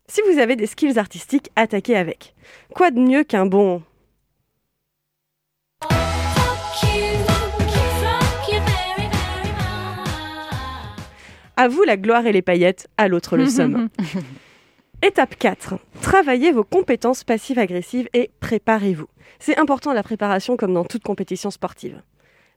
Si 0.07 0.21
vous 0.29 0.39
avez 0.39 0.55
des 0.55 0.65
skills 0.65 0.97
artistiques, 0.97 1.49
attaquez 1.57 1.97
avec. 1.97 2.33
Quoi 2.73 2.91
de 2.91 2.99
mieux 2.99 3.23
qu'un 3.23 3.45
bon 3.45 3.83
À 11.57 11.67
vous 11.67 11.83
la 11.83 11.97
gloire 11.97 12.25
et 12.25 12.31
les 12.31 12.41
paillettes, 12.41 12.87
à 12.97 13.07
l'autre 13.07 13.35
le 13.35 13.47
somme. 13.47 13.89
Étape 15.03 15.35
4. 15.37 15.75
Travaillez 16.01 16.51
vos 16.51 16.63
compétences 16.63 17.23
passives-agressives 17.23 18.07
et 18.13 18.31
préparez-vous. 18.39 19.07
C'est 19.39 19.59
important 19.59 19.91
la 19.93 20.03
préparation 20.03 20.55
comme 20.55 20.73
dans 20.73 20.85
toute 20.85 21.03
compétition 21.03 21.51
sportive. 21.51 22.01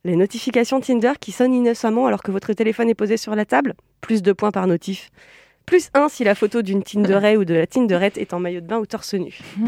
Les 0.07 0.16
notifications 0.16 0.80
Tinder 0.80 1.12
qui 1.18 1.32
sonnent 1.32 1.55
innocemment 1.55 2.07
alors 2.07 2.22
que 2.22 2.30
votre 2.30 2.52
téléphone 2.52 2.90
est 2.90 2.94
posé 2.94 3.16
sur 3.16 3.34
la 3.34 3.46
table, 3.46 3.74
plus 4.02 4.22
de 4.22 4.32
points 4.32 4.50
par 4.50 4.66
notif. 4.66 5.11
Plus 5.64 5.88
1 5.94 6.11
si 6.11 6.24
la 6.24 6.34
photo 6.34 6.61
d'une 6.61 6.82
Tinderette 6.82 7.38
ou 7.38 7.46
de 7.46 7.55
la 7.55 7.66
Tinderette 7.66 8.18
est 8.18 8.34
en 8.34 8.38
maillot 8.38 8.61
de 8.61 8.66
bain 8.66 8.78
ou 8.78 8.84
torse 8.84 9.14
nu. 9.14 9.38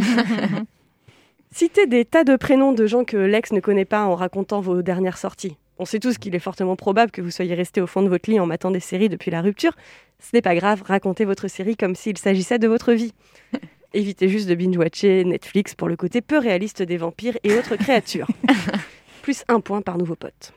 Citez 1.52 1.86
des 1.86 2.04
tas 2.04 2.24
de 2.24 2.36
prénoms 2.36 2.72
de 2.72 2.86
gens 2.86 3.04
que 3.04 3.16
l'ex 3.16 3.50
ne 3.52 3.60
connaît 3.60 3.86
pas 3.86 4.04
en 4.04 4.14
racontant 4.14 4.60
vos 4.60 4.82
dernières 4.82 5.16
sorties. 5.16 5.56
On 5.78 5.86
sait 5.86 6.00
tous 6.00 6.18
qu'il 6.18 6.34
est 6.34 6.40
fortement 6.40 6.76
probable 6.76 7.10
que 7.10 7.22
vous 7.22 7.30
soyez 7.30 7.54
resté 7.54 7.80
au 7.80 7.86
fond 7.86 8.02
de 8.02 8.08
votre 8.08 8.30
lit 8.30 8.38
en 8.38 8.44
matant 8.44 8.70
des 8.70 8.80
séries 8.80 9.08
depuis 9.08 9.30
la 9.30 9.40
rupture. 9.40 9.72
Ce 10.20 10.30
n'est 10.34 10.42
pas 10.42 10.54
grave, 10.54 10.82
racontez 10.84 11.24
votre 11.24 11.48
série 11.48 11.76
comme 11.76 11.94
s'il 11.94 12.18
s'agissait 12.18 12.58
de 12.58 12.68
votre 12.68 12.92
vie. 12.92 13.14
Évitez 13.94 14.28
juste 14.28 14.50
de 14.50 14.54
binge-watcher 14.54 15.24
Netflix 15.24 15.74
pour 15.74 15.88
le 15.88 15.96
côté 15.96 16.20
peu 16.20 16.36
réaliste 16.36 16.82
des 16.82 16.98
vampires 16.98 17.38
et 17.42 17.54
autres 17.54 17.76
créatures. 17.76 18.28
Plus 19.26 19.42
un 19.48 19.58
point 19.58 19.82
par 19.82 19.98
nouveau 19.98 20.14
pote. 20.14 20.52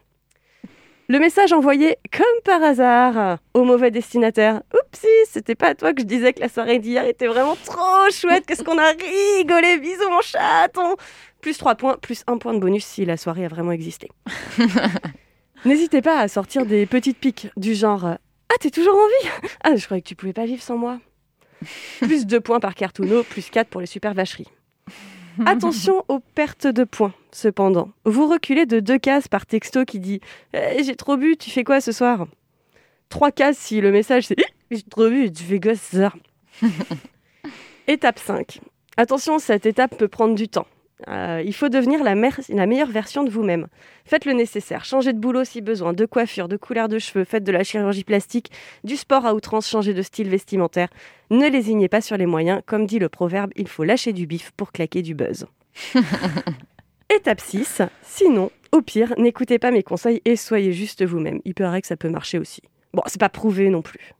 Le 1.07 1.17
message 1.17 1.53
envoyé 1.53 1.97
comme 2.15 2.41
par 2.43 2.61
hasard 2.61 3.39
au 3.55 3.63
mauvais 3.63 3.89
destinataire. 3.89 4.61
Oupsie, 4.71 5.07
c'était 5.27 5.55
pas 5.55 5.69
à 5.69 5.73
toi 5.73 5.91
que 5.91 6.01
je 6.01 6.05
disais 6.05 6.33
que 6.33 6.39
la 6.39 6.49
soirée 6.49 6.77
d'hier 6.77 7.03
était 7.05 7.25
vraiment 7.25 7.55
trop 7.65 8.11
chouette. 8.11 8.45
Qu'est-ce 8.45 8.63
qu'on 8.63 8.77
a 8.77 8.91
rigolé. 8.91 9.79
Bisous 9.79 10.07
mon 10.11 10.21
chaton. 10.21 10.97
Plus 11.41 11.57
3 11.57 11.73
points, 11.73 11.97
plus 11.99 12.23
un 12.27 12.37
point 12.37 12.53
de 12.53 12.59
bonus 12.59 12.85
si 12.85 13.05
la 13.05 13.17
soirée 13.17 13.45
a 13.45 13.47
vraiment 13.47 13.71
existé. 13.71 14.07
N'hésitez 15.65 16.03
pas 16.03 16.19
à 16.19 16.27
sortir 16.27 16.67
des 16.67 16.85
petites 16.85 17.17
piques 17.17 17.47
du 17.57 17.73
genre 17.73 18.05
Ah, 18.05 18.55
t'es 18.59 18.69
toujours 18.69 18.93
en 18.93 19.07
vie 19.07 19.49
Ah, 19.63 19.75
je 19.77 19.83
croyais 19.83 20.03
que 20.03 20.07
tu 20.09 20.15
pouvais 20.15 20.31
pas 20.33 20.45
vivre 20.45 20.61
sans 20.61 20.77
moi. 20.77 20.99
Plus 22.01 22.27
2 22.27 22.39
points 22.39 22.59
par 22.59 22.75
cartouneau, 22.75 23.23
plus 23.23 23.49
4 23.49 23.67
pour 23.67 23.81
les 23.81 23.87
super 23.87 24.13
vacheries. 24.13 24.49
Attention 25.45 26.03
aux 26.07 26.19
pertes 26.19 26.67
de 26.67 26.83
points, 26.83 27.13
cependant. 27.31 27.89
Vous 28.05 28.27
reculez 28.27 28.65
de 28.65 28.79
deux 28.79 28.97
cases 28.97 29.27
par 29.27 29.45
texto 29.45 29.85
qui 29.85 29.99
dit 29.99 30.19
Eh, 30.53 30.83
J'ai 30.83 30.95
trop 30.95 31.17
bu, 31.17 31.37
tu 31.37 31.49
fais 31.49 31.63
quoi 31.63 31.81
ce 31.81 31.91
soir? 31.91 32.27
Trois 33.09 33.31
cases 33.31 33.57
si 33.57 33.81
le 33.81 33.91
message 33.91 34.27
c'est 34.27 34.35
Eh, 34.39 34.75
J'ai 34.75 34.83
trop 34.83 35.09
bu, 35.09 35.31
tu 35.31 35.43
fais 35.43 35.59
quoi 35.59 35.75
ce 35.75 35.97
soir? 35.97 36.15
Étape 37.87 38.19
5. 38.19 38.59
Attention, 38.97 39.39
cette 39.39 39.65
étape 39.65 39.97
peut 39.97 40.07
prendre 40.07 40.35
du 40.35 40.47
temps. 40.47 40.67
Euh, 41.07 41.41
il 41.45 41.53
faut 41.53 41.69
devenir 41.69 42.03
la, 42.03 42.13
la 42.13 42.65
meilleure 42.65 42.89
version 42.89 43.23
de 43.23 43.29
vous-même. 43.29 43.67
Faites 44.05 44.25
le 44.25 44.33
nécessaire, 44.33 44.83
changez 44.83 45.13
de 45.13 45.19
boulot 45.19 45.45
si 45.45 45.61
besoin, 45.61 45.93
de 45.93 46.05
coiffure, 46.05 46.47
de 46.47 46.57
couleur 46.57 46.89
de 46.89 46.99
cheveux, 46.99 47.23
faites 47.23 47.43
de 47.43 47.51
la 47.51 47.63
chirurgie 47.63 48.03
plastique, 48.03 48.51
du 48.83 48.97
sport 48.97 49.25
à 49.25 49.33
outrance, 49.33 49.69
changez 49.69 49.93
de 49.93 50.01
style 50.01 50.29
vestimentaire. 50.29 50.89
Ne 51.29 51.47
lésignez 51.47 51.87
pas 51.87 52.01
sur 52.01 52.17
les 52.17 52.25
moyens, 52.25 52.61
comme 52.65 52.85
dit 52.85 52.99
le 52.99 53.07
proverbe, 53.07 53.51
il 53.55 53.67
faut 53.67 53.83
lâcher 53.83 54.11
du 54.11 54.27
bif 54.27 54.51
pour 54.51 54.71
claquer 54.71 55.01
du 55.01 55.15
buzz. 55.15 55.45
Étape 57.15 57.41
6. 57.41 57.81
Sinon, 58.03 58.51
au 58.71 58.81
pire, 58.81 59.13
n'écoutez 59.17 59.57
pas 59.57 59.71
mes 59.71 59.83
conseils 59.83 60.21
et 60.25 60.35
soyez 60.35 60.73
juste 60.73 61.03
vous-même. 61.03 61.39
Il 61.45 61.53
paraît 61.53 61.81
que 61.81 61.87
ça 61.87 61.97
peut 61.97 62.09
marcher 62.09 62.37
aussi. 62.37 62.61
Bon, 62.93 63.01
c'est 63.07 63.19
pas 63.19 63.29
prouvé 63.29 63.69
non 63.69 63.81
plus. 63.81 64.13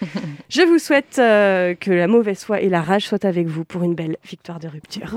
Je 0.48 0.62
vous 0.62 0.78
souhaite 0.78 1.16
euh, 1.18 1.74
que 1.74 1.90
la 1.90 2.06
mauvaise 2.06 2.42
foi 2.44 2.60
et 2.60 2.68
la 2.68 2.80
rage 2.82 3.06
soient 3.06 3.24
avec 3.24 3.46
vous 3.46 3.64
pour 3.64 3.82
une 3.84 3.94
belle 3.94 4.16
victoire 4.24 4.58
de 4.58 4.68
rupture. 4.68 5.14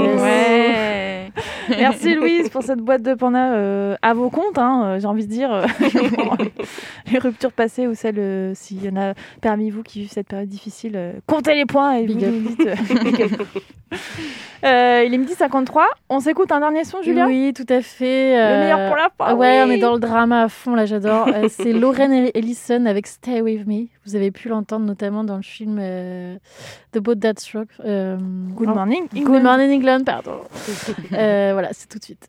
Yes. 0.00 0.20
Ouais. 0.22 1.32
Merci 1.68 2.14
Louise 2.16 2.48
pour 2.48 2.62
cette 2.62 2.80
boîte 2.80 3.02
de 3.02 3.14
panda 3.14 3.52
euh, 3.54 3.96
à 4.02 4.12
vos 4.14 4.30
comptes, 4.30 4.58
hein, 4.58 4.82
euh, 4.84 4.98
j'ai 5.00 5.06
envie 5.06 5.26
de 5.26 5.30
dire. 5.32 5.52
euh, 5.52 5.66
les 7.12 7.18
ruptures 7.18 7.52
passées 7.52 7.86
ou 7.86 7.94
celles, 7.94 8.18
euh, 8.18 8.52
s'il 8.54 8.84
y 8.84 8.88
en 8.88 8.96
a 8.96 9.14
parmi 9.40 9.70
vous 9.70 9.82
qui 9.82 10.00
vivent 10.00 10.10
cette 10.10 10.28
période 10.28 10.48
difficile, 10.48 10.92
euh, 10.96 11.12
comptez 11.26 11.54
les 11.54 11.64
points 11.66 11.94
et 11.94 12.06
Big 12.06 12.24
up. 12.24 12.34
il 14.62 15.14
est 15.14 15.18
midi 15.18 15.34
53, 15.34 15.88
on 16.08 16.20
s'écoute 16.20 16.50
un 16.52 16.60
dernier 16.60 16.84
son, 16.84 17.02
Julien 17.02 17.26
Oui, 17.26 17.52
tout 17.54 17.66
à 17.68 17.80
fait. 17.82 18.36
Le 18.36 18.60
meilleur 18.60 18.88
pour 18.88 18.96
la 18.96 19.08
fin. 19.16 19.34
Ouais, 19.34 19.62
oui. 19.62 19.68
on 19.68 19.70
est 19.70 19.78
dans 19.78 19.94
le 19.94 20.00
drama 20.00 20.44
à 20.44 20.48
fond, 20.48 20.74
là, 20.74 20.86
j'adore. 20.86 21.28
Euh, 21.28 21.48
c'est 21.48 21.72
Lauren 21.72 22.10
Ellison 22.34 22.86
avec 22.86 23.06
Stay 23.06 23.40
With 23.40 23.66
Me. 23.66 23.86
Vous 24.06 24.13
avez 24.16 24.30
pu 24.30 24.48
l'entendre 24.48 24.86
notamment 24.86 25.24
dans 25.24 25.36
le 25.36 25.42
film 25.42 25.78
euh, 25.80 26.36
The 26.92 26.98
Boat 26.98 27.16
That 27.16 27.34
Struck. 27.38 27.68
euh, 27.84 28.16
Good 28.18 28.68
morning. 28.68 29.08
Good 29.12 29.42
Morning 29.42 29.70
England, 29.70 30.04
pardon. 30.04 30.40
Euh, 31.12 31.50
voilà, 31.52 31.68
c'est 31.72 31.88
tout 31.88 31.98
de 31.98 32.04
suite. 32.04 32.28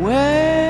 Where 0.00 0.69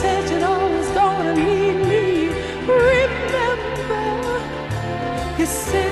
said 0.00 0.30
you're 0.30 0.44
always 0.44 0.88
gonna 0.90 1.34
need 1.34 1.76
me. 1.92 2.28
Remember, 2.66 4.04
you 5.38 5.46
said 5.46 5.91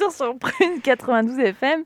retour 0.00 0.12
sur 0.12 0.38
Prune 0.38 0.80
92 0.82 1.38
FM. 1.38 1.82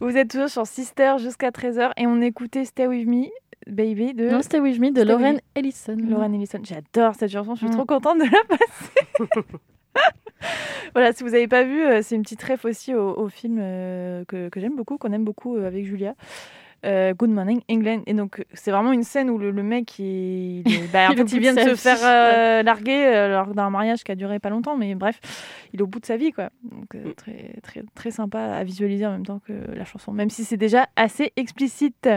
Vous 0.00 0.16
êtes 0.16 0.30
toujours 0.30 0.48
sur 0.48 0.66
Sister 0.66 1.14
jusqu'à 1.18 1.50
13h 1.50 1.92
et 1.96 2.06
on 2.06 2.20
écoutait 2.20 2.64
Stay 2.64 2.86
With 2.86 3.06
Me, 3.06 3.26
Baby 3.66 4.14
de 4.14 4.28
Non, 4.28 4.42
Stay 4.42 4.60
With 4.60 4.80
Me 4.80 4.90
de 4.90 5.00
Stay 5.00 5.04
Lauren. 5.04 5.36
Ellison. 5.54 5.96
Lauren 5.98 6.32
Ellison. 6.34 6.60
J'adore 6.64 7.14
cette 7.14 7.30
chanson, 7.30 7.54
je 7.54 7.60
suis 7.60 7.68
Mm. 7.68 7.72
trop 7.76 7.84
contente 7.84 8.18
de 8.18 8.24
la 8.24 8.44
passer. 8.48 9.58
voilà, 10.94 11.12
si 11.12 11.22
vous 11.22 11.30
n'avez 11.30 11.48
pas 11.48 11.62
vu, 11.64 11.82
euh, 11.84 12.00
c'est 12.02 12.14
une 12.16 12.22
petite 12.22 12.42
ref 12.42 12.64
aussi 12.64 12.94
au, 12.94 13.16
au 13.18 13.28
film 13.28 13.58
euh, 13.60 14.24
que, 14.26 14.48
que 14.48 14.60
j'aime 14.60 14.76
beaucoup, 14.76 14.98
qu'on 14.98 15.12
aime 15.12 15.24
beaucoup 15.24 15.56
euh, 15.56 15.66
avec 15.66 15.84
Julia. 15.84 16.14
Euh, 16.84 17.14
Good 17.14 17.30
Morning 17.30 17.60
England. 17.70 18.02
Et 18.06 18.14
donc, 18.14 18.44
c'est 18.54 18.70
vraiment 18.70 18.92
une 18.92 19.04
scène 19.04 19.30
où 19.30 19.38
le, 19.38 19.50
le 19.50 19.62
mec, 19.62 19.98
il, 19.98 20.62
il 20.66 20.88
bah, 20.92 21.06
en 21.08 21.12
Il 21.12 21.16
fait, 21.18 21.36
il 21.36 21.40
vient 21.40 21.54
de 21.54 21.60
se 21.60 21.74
faire 21.76 21.98
euh, 22.02 22.62
larguer 22.62 23.04
euh, 23.06 23.28
lors 23.28 23.54
d'un 23.54 23.70
mariage 23.70 24.02
qui 24.02 24.10
a 24.10 24.16
duré 24.16 24.38
pas 24.40 24.50
longtemps, 24.50 24.76
mais 24.76 24.94
bref, 24.94 25.20
il 25.72 25.78
est 25.80 25.82
au 25.82 25.86
bout 25.86 26.00
de 26.00 26.06
sa 26.06 26.16
vie, 26.16 26.32
quoi. 26.32 26.50
Donc, 26.64 26.94
euh, 26.94 27.12
très, 27.16 27.54
très, 27.62 27.84
très 27.94 28.10
sympa 28.10 28.40
à 28.40 28.64
visualiser 28.64 29.06
en 29.06 29.12
même 29.12 29.26
temps 29.26 29.40
que 29.46 29.52
la 29.76 29.84
chanson, 29.84 30.12
même 30.12 30.30
si 30.30 30.44
c'est 30.44 30.56
déjà 30.56 30.88
assez 30.96 31.32
explicite. 31.36 32.08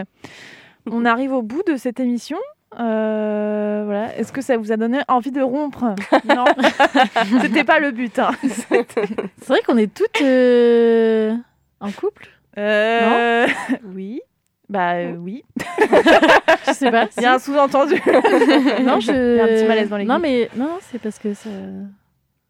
On 0.90 1.04
arrive 1.04 1.32
au 1.32 1.42
bout 1.42 1.62
de 1.66 1.76
cette 1.76 2.00
émission. 2.00 2.38
Euh, 2.78 3.82
voilà. 3.84 4.16
Est-ce 4.16 4.32
que 4.32 4.40
ça 4.42 4.56
vous 4.56 4.72
a 4.72 4.76
donné 4.76 5.00
envie 5.08 5.30
de 5.30 5.40
rompre? 5.42 5.94
Non, 6.24 6.44
c'était 7.40 7.64
pas 7.64 7.78
le 7.78 7.92
but. 7.92 8.18
hein. 8.18 8.30
C'est 8.42 9.46
vrai 9.46 9.60
qu'on 9.64 9.76
est 9.76 9.92
toutes 9.92 10.20
euh, 10.22 11.34
en 11.80 11.90
couple? 11.92 12.28
Euh, 12.58 13.46
oui. 13.94 14.20
Bah 14.68 14.94
euh, 14.94 15.12
oui. 15.16 15.44
Je 16.66 16.72
sais 16.72 16.90
pas. 16.90 17.06
Il 17.16 17.22
y 17.22 17.26
a 17.26 17.34
un 17.34 17.38
sous-entendu. 17.38 17.94
Non, 18.82 18.98
je. 19.00 19.12
Il 19.12 19.36
y 19.36 19.40
a 19.40 19.44
un 19.44 19.46
petit 19.46 19.64
malaise 19.66 19.88
dans 19.88 19.96
les 19.96 20.04
Non, 20.04 20.18
mais 20.18 20.50
non, 20.56 20.64
non, 20.64 20.78
c'est 20.80 20.98
parce 21.00 21.18
que 21.18 21.34
ça. 21.34 21.48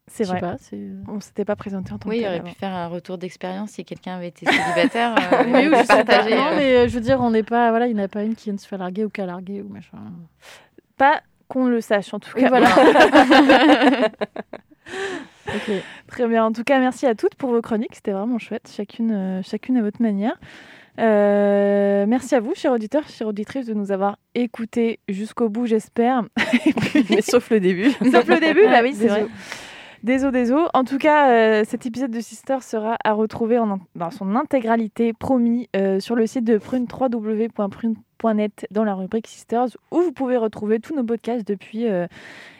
C'est 0.09 0.23
vrai. 0.23 0.39
pas. 0.39 0.55
c'est- 0.59 0.87
On 1.09 1.19
s'était 1.19 1.43
pas 1.45 1.55
présenté 1.55 1.91
en 1.93 1.97
tant 1.99 2.09
Oui, 2.09 2.17
il 2.17 2.19
que 2.21 2.23
tel 2.23 2.29
aurait 2.31 2.39
avant. 2.39 2.49
pu 2.49 2.55
faire 2.55 2.73
un 2.73 2.87
retour 2.87 3.17
d'expérience 3.17 3.71
si 3.71 3.83
quelqu'un 3.85 4.15
avait 4.15 4.29
été 4.29 4.45
célibataire. 4.45 5.13
euh, 5.33 5.43
Oui, 5.45 5.59
il 5.63 5.69
ou 5.69 5.73
aurait 5.73 5.83
je 5.83 5.87
partagé, 5.87 6.35
Non, 6.35 6.47
euh, 6.47 6.55
mais 6.55 6.75
euh, 6.75 6.87
je 6.87 6.93
veux 6.95 7.01
dire, 7.01 7.19
on 7.21 7.29
n'est 7.29 7.43
pas. 7.43 7.69
Voilà, 7.69 7.87
il 7.87 7.93
n'y 7.93 8.01
en 8.01 8.05
a 8.05 8.07
pas 8.07 8.23
une 8.23 8.33
qui 8.33 8.45
vient 8.45 8.53
de 8.53 8.59
se 8.59 8.67
faire 8.67 8.79
larguer 8.79 9.03
ou 9.05 9.09
qui 9.09 9.21
a 9.21 9.25
largué 9.25 9.61
ou 9.61 9.67
machin. 9.69 9.97
Pas 10.97 11.21
qu'on 11.49 11.67
le 11.67 11.81
sache 11.81 12.13
en 12.13 12.19
tout 12.19 12.31
Oui, 12.35 12.41
cas. 12.41 12.49
voilà. 12.49 12.67
ok. 15.47 15.71
Très 16.07 16.27
bien. 16.27 16.45
En 16.45 16.51
tout 16.51 16.63
cas, 16.63 16.79
merci 16.79 17.05
à 17.05 17.15
toutes 17.15 17.35
pour 17.35 17.51
vos 17.51 17.61
chroniques. 17.61 17.95
C'était 17.95 18.11
vraiment 18.11 18.39
chouette, 18.39 18.71
chacune, 18.75 19.11
euh, 19.11 19.41
chacune 19.43 19.77
à 19.77 19.81
votre 19.81 20.01
manière. 20.01 20.35
Euh, 20.99 22.05
merci 22.07 22.35
à 22.35 22.39
vous, 22.39 22.53
chers 22.55 22.71
auditeurs, 22.71 23.07
chères 23.07 23.27
auditrices, 23.27 23.67
de 23.67 23.73
nous 23.73 23.91
avoir 23.91 24.17
écoutés 24.35 24.99
jusqu'au 25.07 25.49
bout, 25.49 25.65
j'espère. 25.65 26.23
Mais 27.09 27.21
sauf 27.21 27.49
le 27.49 27.59
début. 27.59 27.91
Sauf 28.11 28.27
le 28.27 28.39
début, 28.39 28.65
bah 28.65 28.81
oui, 28.81 28.93
c'est 28.93 29.07
vrai. 29.07 29.27
Désolé, 30.03 30.31
désolé. 30.31 30.65
En 30.73 30.83
tout 30.83 30.97
cas, 30.97 31.29
euh, 31.29 31.63
cet 31.67 31.85
épisode 31.85 32.11
de 32.11 32.21
Sister 32.21 32.57
sera 32.61 32.97
à 33.03 33.13
retrouver 33.13 33.57
en, 33.57 33.79
dans 33.95 34.11
son 34.11 34.35
intégralité, 34.35 35.13
promis, 35.13 35.69
euh, 35.75 35.99
sur 35.99 36.15
le 36.15 36.27
site 36.27 36.45
de 36.45 36.57
Prune, 36.57 36.87
www.prune.net, 36.89 38.67
dans 38.71 38.83
la 38.83 38.93
rubrique 38.93 39.27
Sisters, 39.27 39.67
où 39.91 40.01
vous 40.01 40.11
pouvez 40.11 40.37
retrouver 40.37 40.79
tous 40.79 40.95
nos 40.95 41.03
podcasts 41.03 41.47
depuis, 41.47 41.87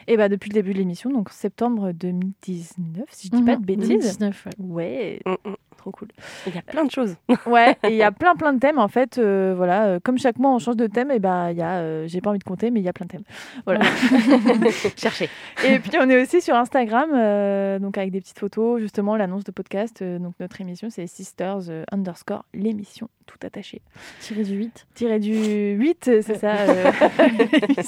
eh 0.08 0.16
ben, 0.16 0.28
depuis 0.28 0.48
le 0.50 0.54
début 0.54 0.72
de 0.72 0.78
l'émission, 0.78 1.10
donc 1.10 1.30
septembre 1.30 1.92
2019, 1.92 3.04
si 3.10 3.28
je 3.28 3.36
dis 3.36 3.42
pas 3.42 3.54
de 3.56 3.60
Mhm, 3.60 3.64
bêtises. 3.66 3.88
2019, 3.88 4.46
ouais. 4.46 4.52
Ouais, 4.58 5.20
Mm, 5.26 5.50
mm. 5.50 5.54
trop 5.76 5.90
cool. 5.92 6.08
Il 6.46 6.54
y 6.54 6.58
a 6.58 6.62
plein 6.62 6.84
de 6.84 6.90
choses. 6.90 7.14
Ouais, 7.46 7.76
et 7.84 7.88
il 7.90 7.96
y 7.96 8.02
a 8.02 8.10
plein 8.12 8.34
plein 8.34 8.52
de 8.52 8.58
thèmes 8.58 8.78
en 8.78 8.88
fait. 8.88 9.18
euh, 9.18 9.54
voilà, 9.56 9.86
euh, 9.86 10.00
comme 10.02 10.18
chaque 10.18 10.38
mois 10.38 10.50
on 10.52 10.58
change 10.58 10.76
de 10.76 10.86
thème, 10.86 11.10
et 11.10 11.18
ben 11.18 11.50
il 11.50 11.56
y 11.58 11.62
a, 11.62 11.78
euh, 11.78 12.06
j'ai 12.08 12.20
pas 12.20 12.30
envie 12.30 12.38
de 12.38 12.44
compter, 12.44 12.70
mais 12.70 12.80
il 12.80 12.84
y 12.84 12.88
a 12.88 12.92
plein 12.92 13.06
de 13.06 13.10
thèmes. 13.12 13.22
Voilà. 13.64 13.80
Cherchez. 14.96 15.28
et 15.64 15.78
puis 15.78 15.92
on 16.00 16.08
est 16.10 16.20
aussi 16.20 16.40
sur 16.40 16.54
Instagram, 16.56 17.10
euh, 17.14 17.78
donc 17.78 17.96
avec 17.98 18.10
des 18.10 18.20
petites 18.20 18.38
photos, 18.38 18.80
justement 18.80 19.16
l'annonce 19.16 19.44
de 19.44 19.52
podcast. 19.52 20.02
euh, 20.02 20.18
donc 20.18 20.34
notre 20.40 20.60
émission 20.60 20.88
c'est 20.90 21.06
Sisters 21.06 21.68
euh, 21.70 21.84
underscore 21.92 22.44
l'émission 22.54 23.08
tout 23.26 23.38
attaché. 23.46 23.82
Tiré 24.20 24.42
du 24.42 24.54
8. 24.56 24.86
Tiré 24.94 25.18
du 25.20 25.34
8, 25.72 26.08
euh, 26.08 26.22
c'est 26.24 26.38
ça. 26.38 26.60
euh. 26.60 26.90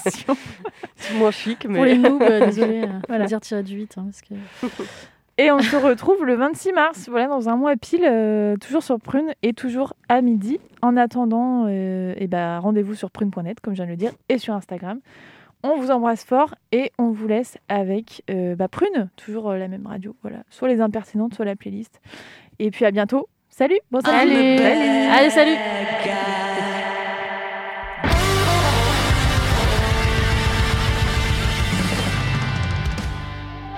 C'est 0.96 1.14
moins 1.14 1.30
chic, 1.30 1.66
mais. 1.66 1.76
Pour 1.76 1.84
les 1.84 1.96
noobs, 2.10 2.22
euh, 2.22 2.46
désolé. 2.46 2.82
euh, 2.84 2.86
Voilà. 3.08 3.26
dire 3.26 3.40
tiré 3.40 3.62
du 3.62 3.74
8. 3.76 3.98
hein, 3.98 4.04
parce 4.06 4.20
que... 4.22 4.34
Et 5.38 5.50
on 5.50 5.60
se 5.60 5.74
retrouve 5.76 6.26
le 6.26 6.34
26 6.34 6.72
mars, 6.74 7.08
voilà, 7.08 7.26
dans 7.28 7.48
un 7.48 7.56
mois 7.56 7.74
pile, 7.74 8.04
euh, 8.04 8.56
toujours 8.58 8.82
sur 8.82 9.00
Prune 9.00 9.32
et 9.42 9.54
toujours 9.54 9.94
à 10.10 10.20
midi. 10.20 10.60
En 10.82 10.98
attendant, 10.98 11.64
euh, 11.66 12.12
eh 12.18 12.26
ben, 12.26 12.58
rendez-vous 12.58 12.94
sur 12.94 13.10
prune.net, 13.10 13.58
comme 13.60 13.72
je 13.72 13.76
viens 13.78 13.86
de 13.86 13.90
le 13.90 13.96
dire, 13.96 14.12
et 14.28 14.36
sur 14.36 14.52
Instagram. 14.52 15.00
On 15.62 15.76
vous 15.76 15.90
embrasse 15.90 16.24
fort 16.24 16.54
et 16.72 16.92
on 16.98 17.10
vous 17.10 17.26
laisse 17.26 17.56
avec 17.70 18.22
euh, 18.30 18.54
bah, 18.54 18.68
Prune, 18.68 19.08
toujours 19.16 19.48
euh, 19.50 19.56
la 19.56 19.68
même 19.68 19.86
radio, 19.86 20.14
voilà, 20.20 20.38
soit 20.50 20.68
les 20.68 20.82
impertinentes, 20.82 21.32
soit 21.34 21.46
la 21.46 21.56
playlist. 21.56 22.02
Et 22.58 22.70
puis 22.70 22.84
à 22.84 22.90
bientôt. 22.90 23.26
Salut, 23.48 23.78
bon 23.90 24.00
Salut. 24.00 24.32
Allez, 24.36 25.30
salut. 25.30 25.56